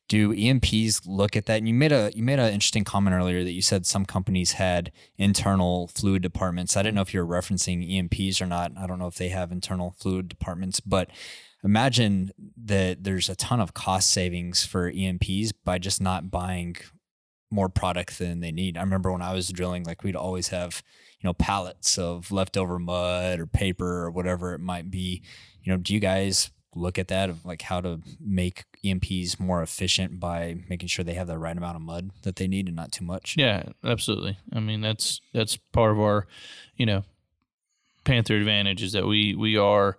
do 0.08 0.32
E&Ps 0.32 1.06
look 1.06 1.36
at 1.36 1.46
that? 1.46 1.58
And 1.58 1.68
you 1.68 1.74
made 1.74 1.92
a 1.92 2.10
you 2.14 2.22
made 2.22 2.38
an 2.38 2.52
interesting 2.52 2.84
comment 2.84 3.14
earlier 3.14 3.44
that 3.44 3.52
you 3.52 3.62
said 3.62 3.86
some 3.86 4.06
companies 4.06 4.52
had 4.52 4.90
internal 5.16 5.88
fluid 5.88 6.22
departments. 6.22 6.76
I 6.76 6.82
didn't 6.82 6.94
know 6.94 7.02
if 7.02 7.12
you 7.12 7.24
were 7.24 7.40
referencing 7.40 7.82
E&Ps 7.82 8.40
or 8.40 8.46
not. 8.46 8.72
I 8.76 8.86
don't 8.86 8.98
know 8.98 9.06
if 9.06 9.16
they 9.16 9.28
have 9.28 9.52
internal 9.52 9.94
fluid 9.98 10.28
departments, 10.28 10.80
but 10.80 11.10
imagine 11.62 12.30
that 12.56 13.04
there's 13.04 13.28
a 13.28 13.36
ton 13.36 13.60
of 13.60 13.74
cost 13.74 14.10
savings 14.10 14.64
for 14.64 14.88
E&Ps 14.88 15.52
by 15.52 15.78
just 15.78 16.00
not 16.00 16.30
buying 16.30 16.76
more 17.50 17.68
product 17.68 18.18
than 18.18 18.40
they 18.40 18.52
need. 18.52 18.76
I 18.76 18.80
remember 18.80 19.12
when 19.12 19.22
I 19.22 19.32
was 19.32 19.48
drilling, 19.48 19.84
like 19.84 20.02
we'd 20.02 20.16
always 20.16 20.48
have, 20.48 20.82
you 21.20 21.26
know, 21.26 21.34
pallets 21.34 21.98
of 21.98 22.30
leftover 22.30 22.78
mud 22.78 23.40
or 23.40 23.46
paper 23.46 24.04
or 24.04 24.10
whatever 24.10 24.54
it 24.54 24.60
might 24.60 24.90
be. 24.90 25.22
You 25.62 25.72
know, 25.72 25.78
do 25.78 25.92
you 25.92 26.00
guys 26.00 26.50
look 26.74 26.98
at 26.98 27.08
that 27.08 27.30
of 27.30 27.44
like 27.44 27.62
how 27.62 27.80
to 27.80 28.00
make 28.20 28.64
E&Ps 28.82 29.40
more 29.40 29.62
efficient 29.62 30.20
by 30.20 30.56
making 30.68 30.88
sure 30.88 31.04
they 31.04 31.14
have 31.14 31.26
the 31.26 31.38
right 31.38 31.56
amount 31.56 31.76
of 31.76 31.82
mud 31.82 32.10
that 32.22 32.36
they 32.36 32.46
need 32.46 32.66
and 32.66 32.76
not 32.76 32.92
too 32.92 33.04
much? 33.04 33.34
Yeah, 33.36 33.64
absolutely. 33.84 34.38
I 34.52 34.60
mean, 34.60 34.80
that's 34.80 35.20
that's 35.32 35.56
part 35.56 35.92
of 35.92 36.00
our, 36.00 36.26
you 36.76 36.86
know, 36.86 37.04
Panther 38.04 38.36
advantage 38.36 38.82
is 38.82 38.92
that 38.92 39.06
we 39.06 39.34
we 39.34 39.56
are 39.56 39.98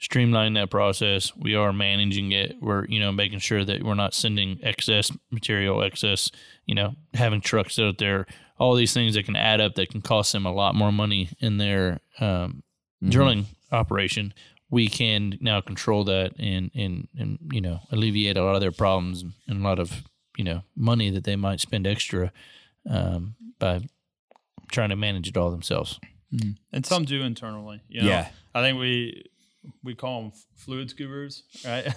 streamlining 0.00 0.54
that 0.54 0.70
process. 0.70 1.34
We 1.36 1.54
are 1.54 1.72
managing 1.72 2.32
it. 2.32 2.56
We're 2.60 2.84
you 2.86 3.00
know 3.00 3.12
making 3.12 3.40
sure 3.40 3.64
that 3.64 3.82
we're 3.82 3.94
not 3.94 4.14
sending 4.14 4.60
excess 4.62 5.10
material, 5.30 5.82
excess, 5.82 6.30
you 6.66 6.74
know, 6.74 6.94
having 7.14 7.40
trucks 7.40 7.78
out 7.78 7.98
there. 7.98 8.26
All 8.58 8.74
these 8.74 8.92
things 8.92 9.14
that 9.14 9.24
can 9.24 9.36
add 9.36 9.60
up 9.60 9.74
that 9.76 9.90
can 9.90 10.00
cost 10.00 10.32
them 10.32 10.46
a 10.46 10.52
lot 10.52 10.74
more 10.74 10.92
money 10.92 11.30
in 11.38 11.58
their 11.58 12.00
um, 12.18 12.62
drilling 13.02 13.46
operation. 13.70 14.34
We 14.70 14.88
can 14.88 15.38
now 15.40 15.60
control 15.60 16.04
that 16.04 16.32
and 16.38 16.70
and 16.74 17.08
and 17.18 17.38
you 17.52 17.60
know 17.60 17.80
alleviate 17.90 18.36
a 18.36 18.44
lot 18.44 18.54
of 18.54 18.60
their 18.60 18.72
problems 18.72 19.24
and 19.46 19.60
a 19.60 19.64
lot 19.68 19.78
of 19.78 20.02
you 20.36 20.44
know 20.44 20.62
money 20.76 21.10
that 21.10 21.24
they 21.24 21.36
might 21.36 21.60
spend 21.60 21.86
extra 21.86 22.32
um, 22.88 23.34
by 23.58 23.80
trying 24.70 24.90
to 24.90 24.96
manage 24.96 25.28
it 25.28 25.36
all 25.36 25.50
themselves. 25.50 25.98
and 26.72 26.84
some 26.84 27.04
do 27.04 27.22
internally. 27.22 27.80
You 27.88 28.02
know? 28.02 28.08
Yeah. 28.08 28.28
I 28.54 28.60
think 28.60 28.78
we 28.78 29.24
we 29.82 29.94
call 29.94 30.22
them 30.22 30.32
fluids 30.56 30.92
gurus, 30.92 31.42
right? 31.64 31.84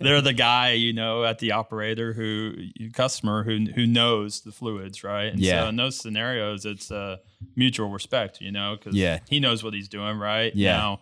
They're 0.00 0.20
the 0.20 0.34
guy 0.36 0.72
you 0.72 0.92
know 0.92 1.24
at 1.24 1.38
the 1.38 1.52
operator 1.52 2.12
who 2.12 2.54
customer 2.92 3.44
who 3.44 3.66
who 3.74 3.86
knows 3.86 4.40
the 4.40 4.52
fluids, 4.52 5.04
right? 5.04 5.26
And 5.32 5.40
Yeah. 5.40 5.62
So 5.62 5.68
in 5.68 5.76
those 5.76 5.96
scenarios, 5.96 6.64
it's 6.64 6.90
uh, 6.90 7.16
mutual 7.54 7.90
respect, 7.90 8.40
you 8.40 8.50
know, 8.52 8.76
because 8.76 8.94
Yeah. 8.96 9.20
he 9.28 9.40
knows 9.40 9.62
what 9.64 9.74
he's 9.74 9.88
doing, 9.88 10.18
right? 10.18 10.54
Yeah. 10.54 10.76
Now, 10.76 11.00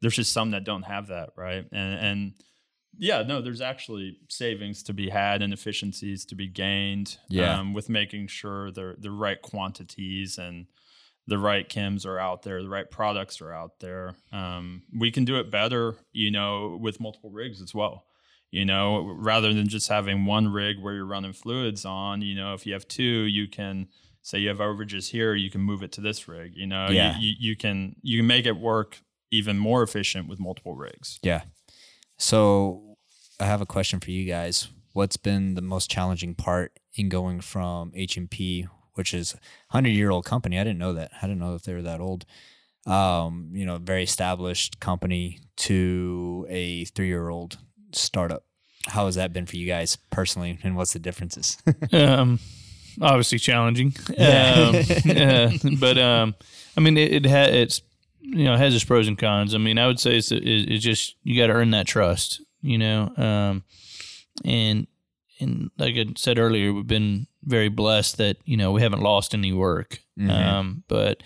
there's 0.00 0.16
just 0.16 0.32
some 0.32 0.50
that 0.52 0.64
don't 0.64 0.82
have 0.84 1.08
that, 1.08 1.30
right? 1.36 1.64
And 1.72 1.94
and 1.94 2.32
yeah, 2.98 3.22
no, 3.22 3.40
there's 3.40 3.60
actually 3.60 4.18
savings 4.28 4.82
to 4.84 4.92
be 4.92 5.08
had 5.08 5.42
and 5.42 5.52
efficiencies 5.52 6.24
to 6.26 6.34
be 6.34 6.48
gained. 6.48 7.16
Yeah. 7.28 7.58
Um, 7.58 7.72
with 7.72 7.88
making 7.88 8.26
sure 8.28 8.70
the 8.70 8.96
the 8.98 9.10
right 9.10 9.40
quantities 9.40 10.38
and 10.38 10.66
the 11.26 11.38
right 11.38 11.68
chems 11.68 12.04
are 12.06 12.18
out 12.18 12.42
there, 12.42 12.62
the 12.62 12.68
right 12.68 12.90
products 12.90 13.40
are 13.40 13.52
out 13.52 13.78
there. 13.80 14.16
Um, 14.32 14.82
we 14.98 15.10
can 15.12 15.24
do 15.24 15.36
it 15.38 15.50
better, 15.50 15.94
you 16.12 16.30
know, 16.30 16.76
with 16.80 16.98
multiple 17.00 17.30
rigs 17.30 17.62
as 17.62 17.72
well. 17.74 18.04
You 18.50 18.64
know, 18.64 19.06
rather 19.16 19.54
than 19.54 19.68
just 19.68 19.88
having 19.88 20.24
one 20.26 20.48
rig 20.48 20.80
where 20.80 20.92
you're 20.94 21.04
running 21.06 21.32
fluids 21.32 21.84
on, 21.84 22.20
you 22.20 22.34
know, 22.34 22.52
if 22.54 22.66
you 22.66 22.72
have 22.72 22.88
two, 22.88 23.02
you 23.04 23.46
can 23.46 23.86
say 24.22 24.38
you 24.40 24.48
have 24.48 24.58
overages 24.58 25.08
here, 25.08 25.34
you 25.36 25.50
can 25.50 25.60
move 25.60 25.84
it 25.84 25.92
to 25.92 26.00
this 26.00 26.26
rig. 26.26 26.52
You 26.56 26.66
know, 26.66 26.88
You- 27.12 27.28
you, 27.28 27.34
you 27.50 27.56
can 27.56 27.94
you 28.02 28.18
can 28.18 28.26
make 28.26 28.46
it 28.46 28.56
work 28.56 29.00
even 29.30 29.58
more 29.58 29.82
efficient 29.82 30.28
with 30.28 30.40
multiple 30.40 30.74
rigs. 30.74 31.18
Yeah. 31.22 31.42
So 32.18 32.96
I 33.38 33.46
have 33.46 33.60
a 33.60 33.66
question 33.66 34.00
for 34.00 34.10
you 34.10 34.24
guys. 34.26 34.68
What's 34.92 35.16
been 35.16 35.54
the 35.54 35.62
most 35.62 35.90
challenging 35.90 36.34
part 36.34 36.78
in 36.94 37.08
going 37.08 37.40
from 37.40 37.92
H&P, 37.94 38.66
which 38.94 39.14
is 39.14 39.34
a 39.34 39.38
hundred 39.72 39.90
year 39.90 40.10
old 40.10 40.24
company? 40.24 40.58
I 40.58 40.64
didn't 40.64 40.78
know 40.78 40.92
that. 40.94 41.12
I 41.22 41.26
didn't 41.26 41.40
know 41.40 41.52
that 41.52 41.64
they 41.64 41.74
were 41.74 41.82
that 41.82 42.00
old. 42.00 42.26
Um, 42.86 43.50
you 43.52 43.66
know, 43.66 43.76
very 43.76 44.02
established 44.02 44.80
company 44.80 45.38
to 45.58 46.46
a 46.48 46.84
three 46.86 47.06
year 47.06 47.28
old 47.28 47.58
startup. 47.92 48.44
How 48.86 49.06
has 49.06 49.14
that 49.14 49.32
been 49.32 49.46
for 49.46 49.56
you 49.56 49.66
guys 49.66 49.96
personally, 50.10 50.58
and 50.62 50.74
what's 50.74 50.94
the 50.94 50.98
differences? 50.98 51.58
um, 51.92 52.40
obviously 53.00 53.38
challenging. 53.38 53.94
Um, 54.18 54.74
uh, 55.08 55.50
but 55.78 55.98
um, 55.98 56.34
I 56.76 56.80
mean, 56.80 56.96
it, 56.96 57.12
it 57.12 57.26
ha- 57.26 57.52
it's 57.52 57.82
you 58.20 58.44
know 58.44 58.54
it 58.54 58.58
has 58.58 58.74
its 58.74 58.84
pros 58.84 59.08
and 59.08 59.18
cons. 59.18 59.54
I 59.54 59.58
mean, 59.58 59.78
I 59.78 59.86
would 59.86 60.00
say 60.00 60.16
it's 60.16 60.30
it's 60.32 60.84
just 60.84 61.16
you 61.22 61.40
got 61.40 61.48
to 61.48 61.54
earn 61.54 61.70
that 61.70 61.86
trust, 61.86 62.42
you 62.62 62.78
know. 62.78 63.12
Um, 63.16 63.64
and 64.44 64.86
and 65.40 65.70
like 65.78 65.96
I 65.96 66.06
said 66.16 66.38
earlier, 66.38 66.72
we've 66.72 66.86
been 66.86 67.26
very 67.42 67.68
blessed 67.68 68.18
that 68.18 68.36
you 68.44 68.56
know 68.56 68.72
we 68.72 68.82
haven't 68.82 69.02
lost 69.02 69.34
any 69.34 69.52
work. 69.52 70.00
Um, 70.28 70.84
but 70.86 71.22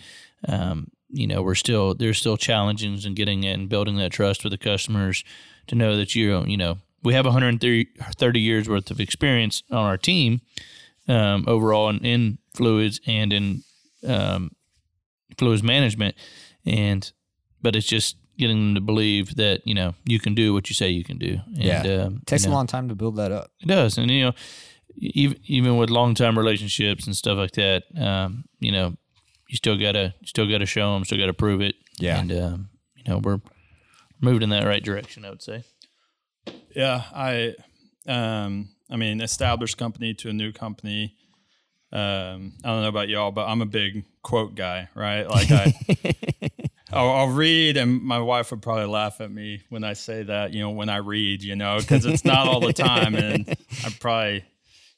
um, 0.47 0.89
you 1.11 1.27
know 1.27 1.43
we're 1.43 1.55
still 1.55 1.95
there's 1.95 2.19
still 2.19 2.37
challenges 2.37 3.07
in 3.07 3.15
getting 3.15 3.45
it 3.45 3.53
and 3.53 3.69
building 3.69 3.97
that 3.97 4.13
trust 4.13 4.45
with 4.45 4.53
the 4.53 4.59
customers 4.59 5.25
to 5.67 5.75
know 5.75 5.97
that 5.97 6.15
you 6.15 6.45
you 6.45 6.57
know 6.57 6.79
we 7.03 7.15
have 7.15 7.25
130 7.25 7.89
30 8.17 8.41
years 8.41 8.69
worth 8.69 8.91
of 8.91 9.01
experience 9.01 9.63
on 9.71 9.85
our 9.85 9.97
team 9.97 10.41
um, 11.09 11.45
overall 11.47 11.89
in, 11.89 11.99
in 11.99 12.39
fluids 12.55 13.01
and 13.07 13.33
in 13.33 13.63
um, 14.07 14.51
fluids 15.39 15.63
management, 15.63 16.15
and 16.67 17.11
but 17.63 17.75
it's 17.77 17.87
just 17.87 18.17
getting 18.37 18.57
them 18.59 18.75
to 18.75 18.81
believe 18.81 19.37
that 19.37 19.61
you 19.65 19.75
know 19.75 19.95
you 20.05 20.19
can 20.19 20.35
do 20.35 20.53
what 20.53 20.69
you 20.69 20.75
say 20.75 20.89
you 20.89 21.05
can 21.05 21.19
do. 21.19 21.39
And, 21.55 21.65
Yeah. 21.65 21.83
um, 22.05 22.23
takes 22.27 22.45
you 22.45 22.51
a 22.51 22.53
long 22.53 22.67
time 22.67 22.89
to 22.89 22.95
build 22.95 23.17
that 23.17 23.31
up. 23.33 23.51
It 23.61 23.67
does, 23.69 23.97
and 23.99 24.11
you 24.11 24.25
know, 24.27 24.33
even 24.97 25.39
even 25.47 25.77
with 25.77 25.91
long 25.91 26.15
time 26.15 26.37
relationships 26.39 27.07
and 27.07 27.17
stuff 27.17 27.39
like 27.39 27.53
that, 27.53 27.85
um, 27.97 28.45
you 28.61 28.73
know, 28.73 28.97
you 29.49 29.57
still 29.57 29.77
gotta 29.77 30.15
you 30.21 30.27
still 30.27 30.49
gotta 30.49 30.67
show 30.67 30.95
them, 30.95 31.05
still 31.05 31.19
gotta 31.19 31.35
prove 31.35 31.61
it. 31.61 31.77
Yeah. 31.99 32.19
and 32.21 32.33
um, 32.33 32.69
you 32.97 33.05
know 33.13 33.19
we're 33.19 33.41
moving 34.21 34.43
in 34.43 34.49
that 34.51 34.67
right 34.67 34.83
direction. 34.83 35.25
I 35.25 35.31
would 35.31 35.43
say. 35.43 35.63
Yeah, 36.75 37.05
I, 37.15 37.55
um, 38.09 38.69
I 38.91 38.97
mean, 38.97 39.21
established 39.21 39.79
company 39.79 40.13
to 40.15 40.29
a 40.29 40.33
new 40.33 40.51
company. 40.53 41.15
Um, 41.95 42.53
I 42.65 42.69
don't 42.71 42.83
know 42.83 42.89
about 42.89 43.09
y'all, 43.09 43.31
but 43.31 43.47
I'm 43.47 43.63
a 43.63 43.67
big 43.67 44.05
quote 44.23 44.57
guy, 44.57 44.89
right? 44.97 45.29
Like 45.31 45.51
I, 45.53 45.73
I'll, 46.93 47.11
I'll 47.11 47.29
read, 47.29 47.77
and 47.77 48.03
my 48.03 48.19
wife 48.19 48.51
would 48.51 48.63
probably 48.63 48.87
laugh 48.87 49.21
at 49.21 49.31
me 49.31 49.63
when 49.69 49.85
I 49.85 49.93
say 49.93 50.25
that. 50.25 50.53
You 50.53 50.63
know, 50.63 50.71
when 50.71 50.89
I 50.89 50.97
read, 50.97 51.43
you 51.43 51.55
know, 51.55 51.79
because 51.79 52.05
it's 52.05 52.25
not 52.25 52.49
all 52.49 52.59
the 52.59 52.73
time, 52.73 53.15
and 53.15 53.49
I 53.85 53.91
probably, 54.01 54.45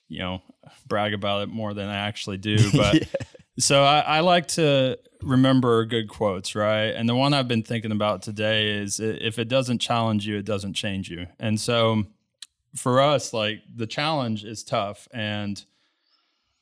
you 0.09 0.21
know, 0.21 0.43
brag 0.87 1.13
about 1.13 1.43
it 1.43 1.49
more 1.49 1.75
than 1.75 1.89
I 1.89 1.97
actually 1.97 2.39
do. 2.39 2.57
But 2.73 3.03
so 3.59 3.85
I, 3.85 4.01
I 4.01 4.21
like 4.21 4.49
to 4.49 4.99
remember 5.23 5.85
good 5.85 6.09
quotes, 6.09 6.55
right? 6.55 6.89
And 6.89 7.09
the 7.09 7.15
one 7.15 7.35
I've 7.35 7.49
been 7.49 7.63
thinking 7.63 7.93
about 7.93 8.23
today 8.23 8.71
is 8.71 9.01
if 9.01 9.39
it 9.39 9.49
doesn't 9.49 9.79
challenge 9.79 10.27
you, 10.27 10.39
it 10.39 10.45
doesn't 10.45 10.75
change 10.75 11.11
you. 11.11 11.27
And 11.39 11.61
so 11.61 12.05
for 12.75 13.01
us, 13.01 13.33
like 13.33 13.61
the 13.75 13.87
challenge 13.87 14.45
is 14.45 14.63
tough. 14.63 15.09
And, 15.13 15.63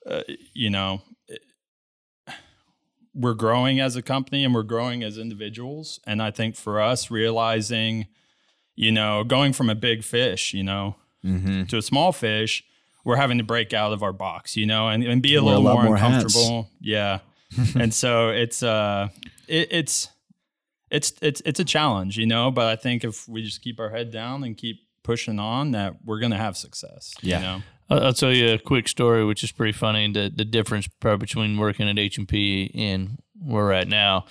uh, 0.09 0.23
you 0.53 0.71
know, 0.71 1.03
we're 3.15 3.35
growing 3.35 3.79
as 3.81 3.95
a 3.97 4.03
company 4.03 4.45
and 4.45 4.55
we're 4.55 4.63
growing 4.65 5.03
as 5.05 5.19
individuals. 5.19 6.01
And 6.07 6.21
I 6.21 6.31
think 6.31 6.57
for 6.57 6.81
us, 6.81 7.11
realizing, 7.11 8.07
you 8.75 8.91
know, 8.91 9.23
going 9.23 9.53
from 9.53 9.71
a 9.71 9.75
big 9.75 10.03
fish, 10.05 10.53
you 10.55 10.63
know, 10.65 10.97
Mm-hmm. 11.25 11.65
to 11.65 11.79
a 11.79 11.83
small 11.83 12.13
fish, 12.13 12.63
we're 13.03 13.17
having 13.17 13.39
to 13.39 13.45
break 13.45 13.73
out 13.73 13.95
of 13.95 14.03
our 14.03 14.13
box, 14.13 14.59
you 14.59 14.67
know, 14.67 14.89
and, 14.89 15.03
and 15.03 15.23
be 15.23 15.37
a 15.37 15.43
Wear 15.43 15.55
a 15.55 15.57
little 15.57 15.63
lot 15.65 15.75
more 15.77 15.85
more 15.85 15.97
hats. 15.97 16.17
uncomfortable. 16.35 16.69
Yeah. 16.83 17.21
and 17.77 17.95
so 17.95 18.29
it's 18.29 18.63
uh 18.63 19.09
it, 19.49 19.69
it's 19.71 20.11
it's 20.91 21.15
it's 21.23 21.41
it's 21.47 21.61
a 21.61 21.65
challenge, 21.65 22.19
you 22.19 22.27
know, 22.27 22.51
but 22.51 22.67
I 22.67 22.77
think 22.77 23.05
if 23.05 23.27
we 23.27 23.43
just 23.43 23.63
keep 23.63 23.81
our 23.81 23.89
head 23.89 24.11
down 24.11 24.45
and 24.45 24.55
keep 24.55 24.81
pushing 25.03 25.39
on 25.39 25.71
that 25.71 25.95
we're 26.05 26.19
gonna 26.21 26.37
have 26.37 26.59
success. 26.59 27.15
Yeah. 27.23 27.39
You 27.39 27.43
know? 27.47 27.63
I'll, 27.91 28.07
I'll 28.07 28.13
tell 28.15 28.33
you 28.33 28.53
a 28.53 28.59
quick 28.59 28.89
story, 28.89 29.25
which 29.25 29.43
is 29.45 29.53
pretty 29.53 29.73
funny. 29.73 30.11
The 30.13 30.33
the 30.35 30.45
difference 30.45 30.89
probably 31.01 31.27
between 31.27 31.59
working 31.59 31.89
at 31.89 31.99
H 31.99 32.19
and 32.19 32.29
P 32.29 32.71
and 32.75 33.19
where 33.39 33.65
we're 33.65 33.73
at 33.73 33.89
now. 33.89 34.27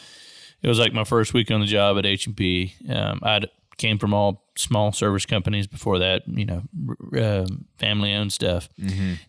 It 0.62 0.68
was 0.70 0.80
like 0.80 0.94
my 0.94 1.04
first 1.04 1.34
week 1.34 1.52
on 1.52 1.60
the 1.60 1.66
job 1.68 1.98
at 1.98 2.06
H 2.06 2.26
and 2.26 2.38
P. 2.38 2.74
Um, 2.90 3.20
I 3.22 3.42
came 3.78 3.98
from 3.98 4.14
all 4.14 4.46
small 4.56 4.92
service 4.94 5.26
companies 5.26 5.68
before 5.68 6.00
that, 6.00 6.24
you 6.28 6.46
know, 6.46 6.62
uh, 7.20 7.46
family 7.78 8.14
owned 8.14 8.32
stuff, 8.32 8.70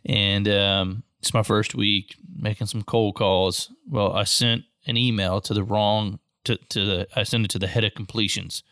and 0.05 0.47
um, 0.49 1.03
it's 1.19 1.35
my 1.35 1.43
first 1.43 1.75
week 1.75 2.15
making 2.37 2.67
some 2.69 2.83
cold 2.83 3.17
calls. 3.17 3.71
Well, 3.89 4.13
I 4.13 4.25
sent 4.25 4.63
an 4.87 4.97
email 4.97 5.41
to 5.41 5.55
the 5.55 5.65
wrong 5.65 6.19
to 6.45 6.57
to 6.57 6.85
the 6.85 7.09
I 7.17 7.25
sent 7.25 7.45
it 7.47 7.51
to 7.51 7.59
the 7.59 7.67
head 7.67 7.85
of 7.85 7.95
completions. 7.95 8.63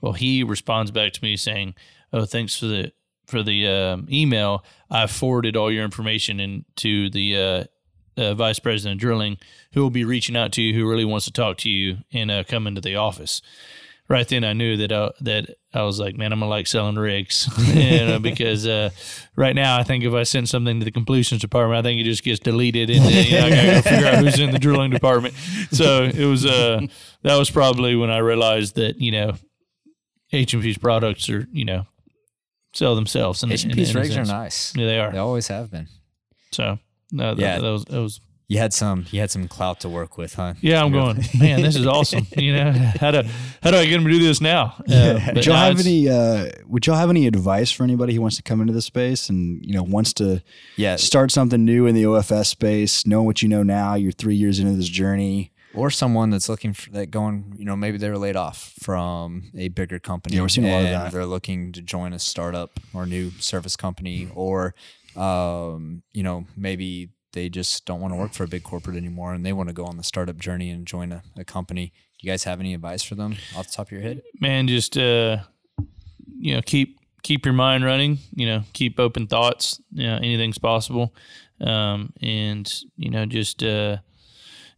Well, 0.00 0.12
he 0.12 0.42
responds 0.42 0.90
back 0.90 1.12
to 1.14 1.24
me 1.24 1.36
saying, 1.36 1.74
"Oh, 2.12 2.24
thanks 2.26 2.58
for 2.58 2.66
the 2.66 2.92
for 3.28 3.42
the 3.42 3.68
um, 3.68 4.08
email. 4.10 4.64
I 4.90 5.06
forwarded 5.06 5.56
all 5.56 5.70
your 5.70 5.84
information 5.84 6.40
into 6.40 7.10
the 7.10 7.36
uh, 7.36 7.64
uh, 8.20 8.34
vice 8.34 8.58
president 8.58 8.96
of 8.96 9.00
drilling, 9.00 9.38
who 9.72 9.82
will 9.82 9.90
be 9.90 10.04
reaching 10.04 10.36
out 10.36 10.52
to 10.52 10.62
you, 10.62 10.74
who 10.74 10.88
really 10.88 11.04
wants 11.04 11.26
to 11.26 11.32
talk 11.32 11.58
to 11.58 11.70
you 11.70 11.98
and 12.12 12.30
uh, 12.30 12.44
come 12.44 12.66
into 12.66 12.80
the 12.80 12.96
office." 12.96 13.40
Right 14.08 14.26
then, 14.26 14.42
I 14.42 14.54
knew 14.54 14.78
that 14.78 14.90
I, 14.90 15.10
that 15.20 15.50
I 15.74 15.82
was 15.82 16.00
like, 16.00 16.16
"Man, 16.16 16.32
I'm 16.32 16.40
gonna 16.40 16.48
like 16.48 16.66
selling 16.66 16.96
rigs," 16.96 17.46
you 17.74 18.06
know, 18.06 18.18
because 18.18 18.66
uh, 18.66 18.88
right 19.36 19.54
now 19.54 19.76
I 19.76 19.82
think 19.82 20.02
if 20.02 20.14
I 20.14 20.22
send 20.22 20.48
something 20.48 20.78
to 20.78 20.84
the 20.84 20.90
completions 20.90 21.42
department, 21.42 21.78
I 21.78 21.82
think 21.82 22.00
it 22.00 22.04
just 22.04 22.24
gets 22.24 22.40
deleted, 22.40 22.88
and 22.88 23.04
then, 23.04 23.26
you 23.26 23.32
know, 23.32 23.46
I 23.46 23.50
gotta 23.50 23.66
go 23.66 23.82
figure 23.82 24.06
out 24.06 24.24
who's 24.24 24.40
in 24.40 24.50
the 24.50 24.58
drilling 24.58 24.90
department. 24.90 25.34
So 25.72 26.04
it 26.04 26.24
was 26.24 26.46
uh, 26.46 26.80
that 27.22 27.36
was 27.36 27.50
probably 27.50 27.96
when 27.96 28.10
I 28.10 28.18
realized 28.18 28.76
that 28.76 28.98
you 28.98 29.12
know 29.12 29.34
H 30.32 30.54
and 30.54 30.62
P's 30.62 30.78
products 30.78 31.28
are 31.28 31.46
you 31.52 31.66
know 31.66 31.86
sell 32.72 32.94
themselves. 32.94 33.42
In, 33.42 33.52
H 33.52 33.62
and 33.64 33.72
in- 33.72 33.76
P's 33.76 33.94
rigs 33.94 34.16
are 34.16 34.24
nice. 34.24 34.74
Yeah, 34.76 34.86
they 34.86 34.98
are. 35.00 35.12
They 35.12 35.18
always 35.18 35.48
have 35.48 35.70
been. 35.70 35.88
So 36.52 36.78
no, 37.12 37.34
that, 37.34 37.40
Yeah. 37.40 37.58
that 37.58 37.70
was 37.70 37.84
that 37.86 38.00
was. 38.00 38.20
You 38.50 38.56
had 38.56 38.72
some. 38.72 39.04
You 39.10 39.20
had 39.20 39.30
some 39.30 39.46
clout 39.46 39.80
to 39.80 39.90
work 39.90 40.16
with, 40.16 40.32
huh? 40.32 40.54
Yeah, 40.62 40.82
I'm 40.82 40.90
going. 40.90 41.22
Man, 41.38 41.60
this 41.60 41.76
is 41.76 41.86
awesome. 41.86 42.26
You 42.36 42.54
know 42.54 42.72
how 42.98 43.10
do 43.10 43.22
how 43.62 43.70
do 43.70 43.76
I 43.76 43.84
get 43.84 43.92
them 43.98 44.04
to 44.04 44.10
do 44.10 44.18
this 44.20 44.40
now? 44.40 44.74
Uh, 44.90 45.20
but 45.26 45.34
Would 45.34 45.44
y'all 45.46 45.54
no, 45.56 45.60
have 45.60 45.80
any? 45.80 46.08
Uh, 46.08 46.48
would 46.66 46.86
y'all 46.86 46.96
have 46.96 47.10
any 47.10 47.26
advice 47.26 47.70
for 47.70 47.84
anybody 47.84 48.14
who 48.14 48.22
wants 48.22 48.36
to 48.38 48.42
come 48.42 48.62
into 48.62 48.72
the 48.72 48.80
space 48.80 49.28
and 49.28 49.62
you 49.62 49.74
know 49.74 49.82
wants 49.82 50.14
to 50.14 50.42
Yeah. 50.76 50.96
start 50.96 51.30
something 51.30 51.62
new 51.62 51.84
in 51.84 51.94
the 51.94 52.04
OFS 52.06 52.46
space, 52.48 53.06
knowing 53.06 53.26
what 53.26 53.42
you 53.42 53.50
know 53.50 53.62
now? 53.62 53.94
You're 53.96 54.12
three 54.12 54.36
years 54.36 54.58
into 54.58 54.72
this 54.72 54.88
journey. 54.88 55.52
Or 55.78 55.90
someone 55.90 56.30
that's 56.30 56.48
looking 56.48 56.72
for 56.72 56.90
that 56.90 57.10
going, 57.10 57.54
you 57.56 57.64
know, 57.64 57.76
maybe 57.76 57.98
they 57.98 58.10
were 58.10 58.18
laid 58.18 58.36
off 58.36 58.74
from 58.80 59.50
a 59.56 59.68
bigger 59.68 59.98
company. 59.98 60.36
Yeah, 60.36 60.42
we're 60.42 60.48
seeing 60.48 60.66
a 60.66 60.70
lot 60.70 60.80
of 60.80 60.86
and 60.86 60.94
that. 60.94 61.12
They're 61.12 61.26
looking 61.26 61.72
to 61.72 61.82
join 61.82 62.12
a 62.12 62.18
startup 62.18 62.80
or 62.92 63.06
new 63.06 63.30
service 63.38 63.76
company, 63.76 64.28
or, 64.34 64.74
um, 65.16 66.02
you 66.12 66.22
know, 66.22 66.46
maybe 66.56 67.10
they 67.32 67.48
just 67.48 67.84
don't 67.84 68.00
want 68.00 68.12
to 68.12 68.16
work 68.18 68.32
for 68.32 68.44
a 68.44 68.48
big 68.48 68.62
corporate 68.62 68.96
anymore 68.96 69.34
and 69.34 69.44
they 69.44 69.52
want 69.52 69.68
to 69.68 69.72
go 69.72 69.84
on 69.84 69.96
the 69.96 70.02
startup 70.02 70.38
journey 70.38 70.70
and 70.70 70.86
join 70.86 71.12
a, 71.12 71.22
a 71.36 71.44
company. 71.44 71.92
Do 72.18 72.26
you 72.26 72.32
guys 72.32 72.44
have 72.44 72.58
any 72.58 72.74
advice 72.74 73.02
for 73.02 73.14
them 73.14 73.36
off 73.56 73.66
the 73.68 73.72
top 73.72 73.86
of 73.86 73.92
your 73.92 74.00
head? 74.00 74.22
man, 74.40 74.66
just 74.66 74.98
uh, 74.98 75.38
you 76.38 76.54
know, 76.54 76.62
keep 76.62 76.98
keep 77.22 77.44
your 77.44 77.54
mind 77.54 77.84
running. 77.84 78.18
You 78.34 78.46
know, 78.46 78.62
keep 78.72 78.98
open 78.98 79.26
thoughts. 79.26 79.80
You 79.92 80.06
know, 80.06 80.16
anything's 80.16 80.58
possible, 80.58 81.14
um, 81.60 82.12
and 82.20 82.68
you 82.96 83.10
know, 83.10 83.26
just 83.26 83.62
uh, 83.62 83.98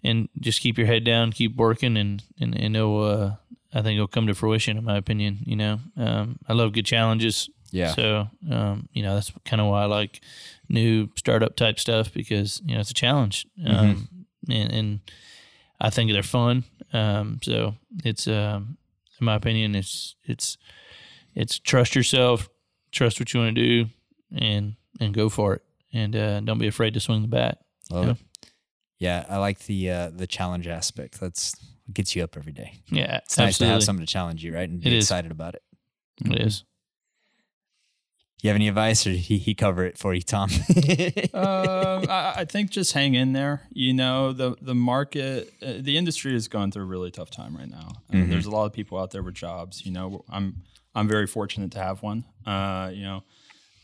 and 0.03 0.28
just 0.38 0.61
keep 0.61 0.78
your 0.78 0.86
head 0.86 1.05
down, 1.05 1.32
keep 1.32 1.57
working, 1.57 1.96
and 1.96 2.22
and 2.40 2.55
and 2.59 2.76
it'll. 2.76 3.03
Uh, 3.03 3.32
I 3.72 3.82
think 3.82 3.94
it'll 3.96 4.09
come 4.09 4.26
to 4.26 4.34
fruition, 4.34 4.76
in 4.76 4.84
my 4.84 4.96
opinion. 4.96 5.38
You 5.44 5.55
know, 5.57 5.80
um, 5.96 6.38
I 6.48 6.55
love 6.55 6.72
good 6.72 6.86
challenges. 6.86 7.48
Yeah. 7.70 7.92
So, 7.94 8.28
um, 8.51 8.88
you 8.92 9.01
know, 9.05 9.14
that's 9.14 9.32
kind 9.44 9.61
of 9.61 9.68
why 9.68 9.82
I 9.82 9.86
like 9.86 10.20
new 10.68 11.09
startup 11.16 11.55
type 11.55 11.78
stuff 11.78 12.12
because 12.12 12.61
you 12.64 12.74
know 12.74 12.80
it's 12.80 12.90
a 12.90 12.94
challenge, 12.94 13.46
um, 13.64 14.09
and, 14.48 14.72
and 14.72 15.01
I 15.80 15.88
think 15.90 16.11
they're 16.11 16.24
fun. 16.24 16.64
Um, 16.92 17.38
so 17.44 17.76
it's, 18.05 18.26
um, 18.26 18.76
in 19.20 19.24
my 19.24 19.36
opinion, 19.36 19.76
it's 19.76 20.16
it's 20.24 20.59
it's 21.36 21.61
trust 21.61 21.94
yourself, 21.94 22.48
trust 22.90 23.20
what 23.20 23.32
you 23.32 23.38
want 23.38 23.55
to 23.55 23.62
do, 23.84 23.90
and 24.36 24.74
and 24.98 25.14
go 25.14 25.28
for 25.28 25.55
it, 25.55 25.62
and 25.92 26.16
uh, 26.16 26.40
don't 26.40 26.59
be 26.59 26.66
afraid 26.66 26.94
to 26.94 27.01
swing 27.01 27.22
the 27.22 27.28
bat. 27.28 27.59
Love 27.88 28.05
Yeah. 28.07 28.11
it. 28.12 28.16
Yeah, 29.01 29.24
I 29.28 29.38
like 29.38 29.61
the 29.61 29.90
uh, 29.90 30.11
the 30.11 30.26
challenge 30.28 30.68
aspect. 30.68 31.18
That's 31.20 31.55
gets 31.92 32.14
you 32.14 32.22
up 32.22 32.36
every 32.36 32.53
day. 32.53 32.74
Yeah, 32.88 33.16
It's 33.24 33.36
nice 33.36 33.59
to 33.59 33.64
have 33.64 33.76
absolutely. 33.78 33.84
something 33.86 34.07
to 34.07 34.12
challenge 34.12 34.44
you, 34.44 34.55
right? 34.55 34.68
And 34.68 34.80
It 34.80 34.84
be 34.90 34.96
is. 34.98 35.07
excited 35.07 35.32
about 35.32 35.55
it. 35.57 35.62
It 36.24 36.40
is. 36.40 36.62
You 38.42 38.48
have 38.48 38.55
any 38.55 38.68
advice, 38.68 39.07
or 39.07 39.11
he 39.11 39.36
he 39.38 39.55
cover 39.55 39.84
it 39.84 39.98
for 39.98 40.14
you, 40.14 40.22
Tom? 40.22 40.48
um, 41.34 42.07
I, 42.09 42.32
I 42.38 42.44
think 42.48 42.70
just 42.70 42.92
hang 42.92 43.14
in 43.14 43.32
there. 43.32 43.62
You 43.72 43.92
know, 43.92 44.32
the 44.32 44.55
the 44.62 44.74
market, 44.74 45.53
uh, 45.62 45.74
the 45.78 45.96
industry 45.98 46.34
is 46.34 46.48
going 46.48 46.70
through 46.70 46.84
a 46.84 46.86
really 46.86 47.11
tough 47.11 47.30
time 47.30 47.57
right 47.57 47.68
now. 47.70 47.88
Uh, 48.12 48.24
There's 48.26 48.46
a 48.46 48.51
lot 48.51 48.64
of 48.66 48.72
people 48.72 48.98
out 48.98 49.11
there 49.11 49.22
with 49.22 49.34
jobs. 49.34 49.84
You 49.84 49.92
know, 49.92 50.24
I'm 50.30 50.62
I'm 50.94 51.07
very 51.09 51.26
fortunate 51.26 51.72
to 51.72 51.78
have 51.80 52.03
one. 52.03 52.24
Uh, 52.46 52.90
you 52.94 53.03
know, 53.03 53.24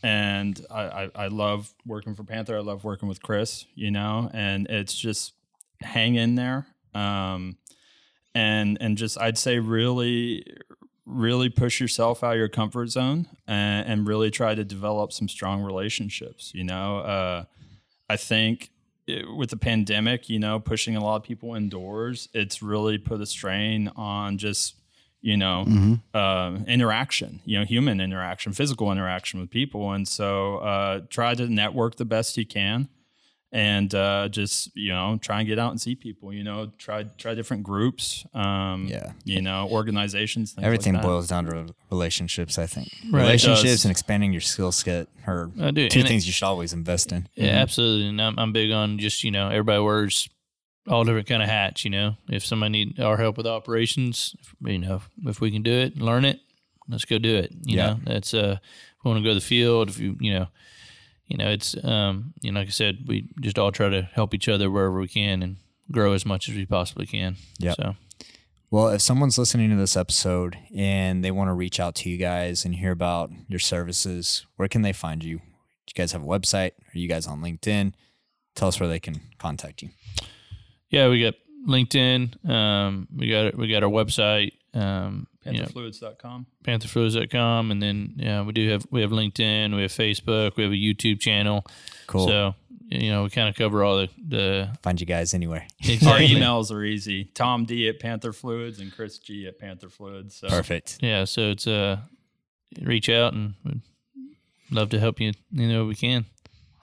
and 0.03 0.59
I, 0.69 0.81
I 0.81 1.09
I 1.15 1.27
love 1.27 1.73
working 1.85 2.15
for 2.15 2.23
Panther. 2.23 2.57
I 2.57 2.61
love 2.61 2.83
working 2.83 3.09
with 3.09 3.21
Chris. 3.21 3.65
You 3.75 3.91
know, 3.91 4.29
and 4.33 4.67
it's 4.67 4.95
just 4.95 5.33
hang 5.81 6.15
in 6.15 6.35
there. 6.35 6.67
Um, 6.93 7.57
and 8.33 8.77
and 8.79 8.97
just 8.97 9.19
I'd 9.19 9.37
say 9.37 9.59
really 9.59 10.45
really 11.07 11.49
push 11.49 11.79
yourself 11.79 12.21
out 12.21 12.33
of 12.33 12.37
your 12.37 12.49
comfort 12.49 12.87
zone 12.87 13.25
and, 13.47 13.87
and 13.87 14.07
really 14.07 14.29
try 14.29 14.53
to 14.53 14.65
develop 14.65 15.13
some 15.13 15.29
strong 15.29 15.63
relationships. 15.63 16.51
You 16.53 16.65
know, 16.65 16.99
uh, 16.99 17.45
I 18.09 18.17
think 18.17 18.71
it, 19.07 19.25
with 19.33 19.49
the 19.49 19.57
pandemic, 19.57 20.29
you 20.29 20.37
know, 20.37 20.59
pushing 20.59 20.97
a 20.97 21.03
lot 21.03 21.15
of 21.15 21.23
people 21.23 21.55
indoors, 21.55 22.27
it's 22.33 22.61
really 22.61 22.97
put 22.97 23.21
a 23.21 23.25
strain 23.25 23.89
on 23.95 24.37
just 24.37 24.75
you 25.21 25.35
know 25.37 25.61
um, 26.13 26.65
interaction, 26.67 27.41
you 27.45 27.59
know, 27.59 27.65
human 27.65 27.99
interaction, 28.01 28.53
physical 28.53 28.91
interaction 28.91 29.39
with 29.39 29.49
people, 29.49 29.91
and 29.91 30.07
so 30.07 30.57
uh, 30.57 31.01
try 31.09 31.33
to 31.35 31.47
network 31.47 31.95
the 31.95 32.05
best 32.05 32.37
you 32.37 32.45
can. 32.45 32.89
And 33.49 33.95
uh, 33.95 34.27
just 34.27 34.75
you 34.75 34.91
know, 34.91 35.17
try 35.21 35.39
and 35.39 35.47
get 35.47 35.57
out 35.57 35.71
and 35.71 35.79
see 35.79 35.95
people. 35.95 36.33
You 36.33 36.43
know, 36.43 36.69
try 36.77 37.03
try 37.03 37.33
different 37.33 37.63
groups. 37.63 38.25
Um, 38.33 38.87
Yeah. 38.89 39.13
you 39.23 39.41
know, 39.41 39.69
organizations. 39.71 40.51
Things 40.51 40.65
Everything 40.65 40.93
like 40.95 41.01
that. 41.03 41.07
boils 41.07 41.27
down 41.29 41.45
to 41.45 41.73
relationships, 41.89 42.59
I 42.59 42.67
think. 42.67 42.89
Right. 43.09 43.21
relationships 43.21 43.85
and 43.85 43.91
expanding 43.91 44.33
your 44.33 44.41
skill 44.41 44.73
set 44.73 45.07
are 45.25 45.49
I 45.61 45.71
do. 45.71 45.87
two 45.87 45.99
And 45.99 46.05
it- 46.05 46.09
things 46.09 46.27
you 46.27 46.33
should 46.33 46.43
always 46.45 46.73
invest 46.73 47.13
in. 47.13 47.29
Yeah, 47.35 47.51
absolutely. 47.51 48.09
And 48.09 48.21
I'm, 48.21 48.37
I'm 48.37 48.51
big 48.51 48.71
on 48.71 48.99
just, 48.99 49.23
you 49.23 49.31
know, 49.31 49.47
everybody 49.47 49.81
wears 49.81 50.27
all 50.87 51.03
different 51.03 51.27
kind 51.27 51.43
of 51.43 51.49
hats, 51.49 51.83
you 51.83 51.91
know. 51.91 52.15
If 52.29 52.45
somebody 52.45 52.71
need 52.71 52.99
our 52.99 53.17
help 53.17 53.37
with 53.37 53.47
operations, 53.47 54.35
if, 54.39 54.55
you 54.61 54.79
know, 54.79 55.01
if 55.25 55.41
we 55.41 55.51
can 55.51 55.63
do 55.63 55.71
it, 55.73 55.97
learn 55.97 56.25
it, 56.25 56.39
let's 56.89 57.05
go 57.05 57.17
do 57.17 57.35
it. 57.35 57.51
You 57.63 57.77
Yeah. 57.77 57.85
know, 57.93 57.99
that's 58.05 58.33
uh 58.33 58.57
if 58.61 59.03
we 59.03 59.09
want 59.11 59.19
to 59.19 59.23
go 59.23 59.29
to 59.33 59.39
the 59.39 59.45
field, 59.45 59.89
if 59.89 59.99
you 59.99 60.17
you 60.19 60.33
know, 60.33 60.47
you 61.27 61.37
know, 61.37 61.49
it's 61.49 61.75
um, 61.83 62.33
you 62.41 62.51
know, 62.51 62.59
like 62.61 62.67
I 62.69 62.71
said, 62.71 62.99
we 63.05 63.27
just 63.41 63.59
all 63.59 63.71
try 63.71 63.89
to 63.89 64.01
help 64.13 64.33
each 64.33 64.47
other 64.49 64.71
wherever 64.71 64.99
we 64.99 65.07
can 65.07 65.43
and 65.43 65.57
grow 65.91 66.13
as 66.13 66.25
much 66.25 66.47
as 66.49 66.55
we 66.55 66.65
possibly 66.65 67.05
can. 67.05 67.35
Yeah. 67.59 67.73
So 67.73 67.95
Well, 68.71 68.89
if 68.89 69.01
someone's 69.01 69.37
listening 69.37 69.69
to 69.69 69.75
this 69.77 69.95
episode 69.97 70.57
and 70.75 71.23
they 71.23 71.31
want 71.31 71.47
to 71.49 71.53
reach 71.53 71.79
out 71.79 71.95
to 71.95 72.09
you 72.09 72.17
guys 72.17 72.65
and 72.65 72.75
hear 72.75 72.91
about 72.91 73.31
your 73.47 73.59
services, 73.59 74.45
where 74.57 74.67
can 74.67 74.81
they 74.81 74.93
find 74.93 75.23
you? 75.23 75.37
Do 75.37 75.91
you 75.95 76.01
guys 76.01 76.11
have 76.13 76.23
a 76.23 76.25
website? 76.25 76.71
Are 76.93 76.97
you 76.97 77.07
guys 77.07 77.27
on 77.27 77.41
LinkedIn? 77.41 77.93
Tell 78.55 78.67
us 78.69 78.79
where 78.79 78.89
they 78.89 78.99
can 78.99 79.21
contact 79.37 79.81
you. 79.81 79.89
Yeah, 80.89 81.09
we 81.09 81.21
got 81.21 81.35
LinkedIn, 81.67 82.49
um, 82.49 83.07
we 83.15 83.29
got 83.29 83.55
we 83.57 83.67
got 83.67 83.83
our 83.83 83.89
website, 83.89 84.51
um, 84.73 85.27
you 85.45 85.53
know, 85.53 85.65
Pantherfluids.com. 85.65 86.45
pantherfluids.com 86.63 87.71
and 87.71 87.81
then 87.81 88.13
yeah 88.17 88.41
we 88.43 88.51
do 88.53 88.69
have 88.69 88.85
we 88.91 88.99
have 89.01 89.11
linkedin 89.11 89.73
we 89.73 89.81
have 89.81 89.91
facebook 89.91 90.57
we 90.57 90.63
have 90.63 90.73
a 90.73 90.75
youtube 90.75 91.21
channel 91.21 91.65
Cool. 92.05 92.27
so 92.27 92.55
you 92.89 93.09
know 93.09 93.23
we 93.23 93.29
kind 93.29 93.47
of 93.47 93.55
cover 93.55 93.81
all 93.83 93.95
the 93.97 94.09
the 94.27 94.69
Find 94.83 94.99
you 94.99 95.05
guys 95.07 95.33
anywhere. 95.33 95.65
Our 95.83 96.19
emails 96.19 96.69
are 96.71 96.83
easy. 96.83 97.25
Tom 97.33 97.63
D 97.65 97.87
at 97.87 97.99
Panther 98.01 98.33
Fluids 98.33 98.79
and 98.79 98.93
Chris 98.93 99.19
G 99.19 99.47
at 99.47 99.57
Panther 99.57 99.89
Fluids. 99.89 100.35
So 100.35 100.47
Perfect. 100.49 100.97
yeah 101.01 101.23
so 101.25 101.49
it's 101.51 101.65
uh 101.67 101.97
reach 102.81 103.07
out 103.09 103.33
and 103.33 103.53
we'd 103.63 103.81
love 104.69 104.89
to 104.89 104.99
help 104.99 105.19
you 105.21 105.31
you 105.51 105.67
know 105.67 105.85
we 105.85 105.95
can 105.95 106.25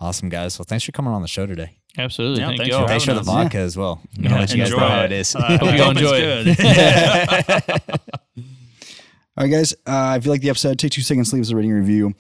Awesome, 0.00 0.28
guys. 0.28 0.58
Well, 0.58 0.66
thanks 0.68 0.84
for 0.84 0.92
coming 0.92 1.12
on 1.14 1.22
the 1.22 1.28
show 1.28 1.46
today. 1.46 1.78
Absolutely 1.98 2.40
Yeah, 2.40 2.46
thank 2.48 2.58
thanks 2.60 2.72
y'all 2.72 2.82
for 2.82 2.88
Thanks 2.88 3.04
for 3.04 3.12
the 3.14 3.20
having 3.20 3.28
us. 3.30 3.44
vodka 3.44 3.58
as 3.58 3.76
well. 3.76 4.00
Yeah, 4.14 4.32
I'll 4.34 4.40
let 4.40 4.52
you 4.52 4.58
guys 4.58 4.70
enjoy 4.70 4.80
know 4.80 4.88
how 4.88 5.02
it. 5.02 5.12
it 5.12 5.18
is. 5.18 5.34
Uh, 5.38 5.58
Hope 5.58 5.74
you 5.76 5.84
enjoy 5.90 6.20
good. 6.20 6.56
All 9.36 9.44
right, 9.44 9.50
guys. 9.50 9.74
Uh, 9.86 10.14
if 10.18 10.24
you 10.24 10.30
like 10.30 10.42
the 10.42 10.50
episode, 10.50 10.78
take 10.78 10.92
two 10.92 11.00
seconds, 11.02 11.32
leave 11.32 11.42
us 11.42 11.50
a 11.50 11.56
rating 11.56 11.72
review. 11.72 12.14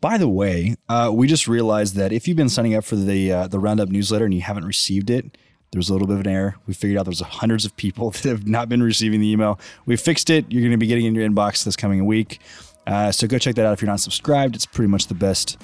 By 0.00 0.18
the 0.18 0.28
way, 0.28 0.74
uh, 0.88 1.10
we 1.14 1.26
just 1.28 1.46
realized 1.48 1.94
that 1.94 2.12
if 2.12 2.26
you've 2.26 2.36
been 2.36 2.48
signing 2.48 2.74
up 2.74 2.84
for 2.84 2.96
the 2.96 3.32
uh, 3.32 3.46
the 3.48 3.58
Roundup 3.58 3.88
newsletter 3.88 4.24
and 4.24 4.34
you 4.34 4.40
haven't 4.42 4.64
received 4.64 5.08
it, 5.10 5.38
there's 5.72 5.88
a 5.88 5.92
little 5.92 6.06
bit 6.08 6.14
of 6.14 6.20
an 6.20 6.28
error. 6.28 6.56
We 6.66 6.74
figured 6.74 6.98
out 6.98 7.04
there's 7.04 7.20
hundreds 7.20 7.64
of 7.64 7.76
people 7.76 8.10
that 8.10 8.24
have 8.24 8.46
not 8.48 8.68
been 8.68 8.82
receiving 8.82 9.20
the 9.20 9.30
email. 9.30 9.58
We 9.86 9.96
fixed 9.96 10.28
it. 10.28 10.44
You're 10.50 10.62
going 10.62 10.72
to 10.72 10.76
be 10.78 10.86
getting 10.86 11.04
it 11.04 11.08
in 11.08 11.14
your 11.14 11.28
inbox 11.28 11.64
this 11.64 11.76
coming 11.76 12.04
week. 12.04 12.40
Uh, 12.86 13.10
so 13.12 13.26
go 13.26 13.38
check 13.38 13.54
that 13.56 13.66
out 13.66 13.72
if 13.72 13.80
you're 13.82 13.90
not 13.90 14.00
subscribed. 14.00 14.54
It's 14.54 14.66
pretty 14.66 14.88
much 14.88 15.06
the 15.06 15.14
best. 15.14 15.56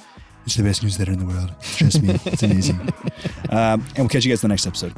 It's 0.45 0.57
the 0.57 0.62
best 0.64 0.82
news 0.82 0.99
newsletter 0.99 1.12
in 1.12 1.18
the 1.20 1.26
world. 1.26 1.53
Trust 1.62 2.03
me, 2.03 2.18
it's 2.24 2.43
amazing. 2.43 2.88
Um, 3.51 3.84
and 3.90 3.99
we'll 3.99 4.09
catch 4.09 4.24
you 4.24 4.30
guys 4.32 4.43
in 4.43 4.49
the 4.49 4.53
next 4.55 4.66
episode. 4.66 4.95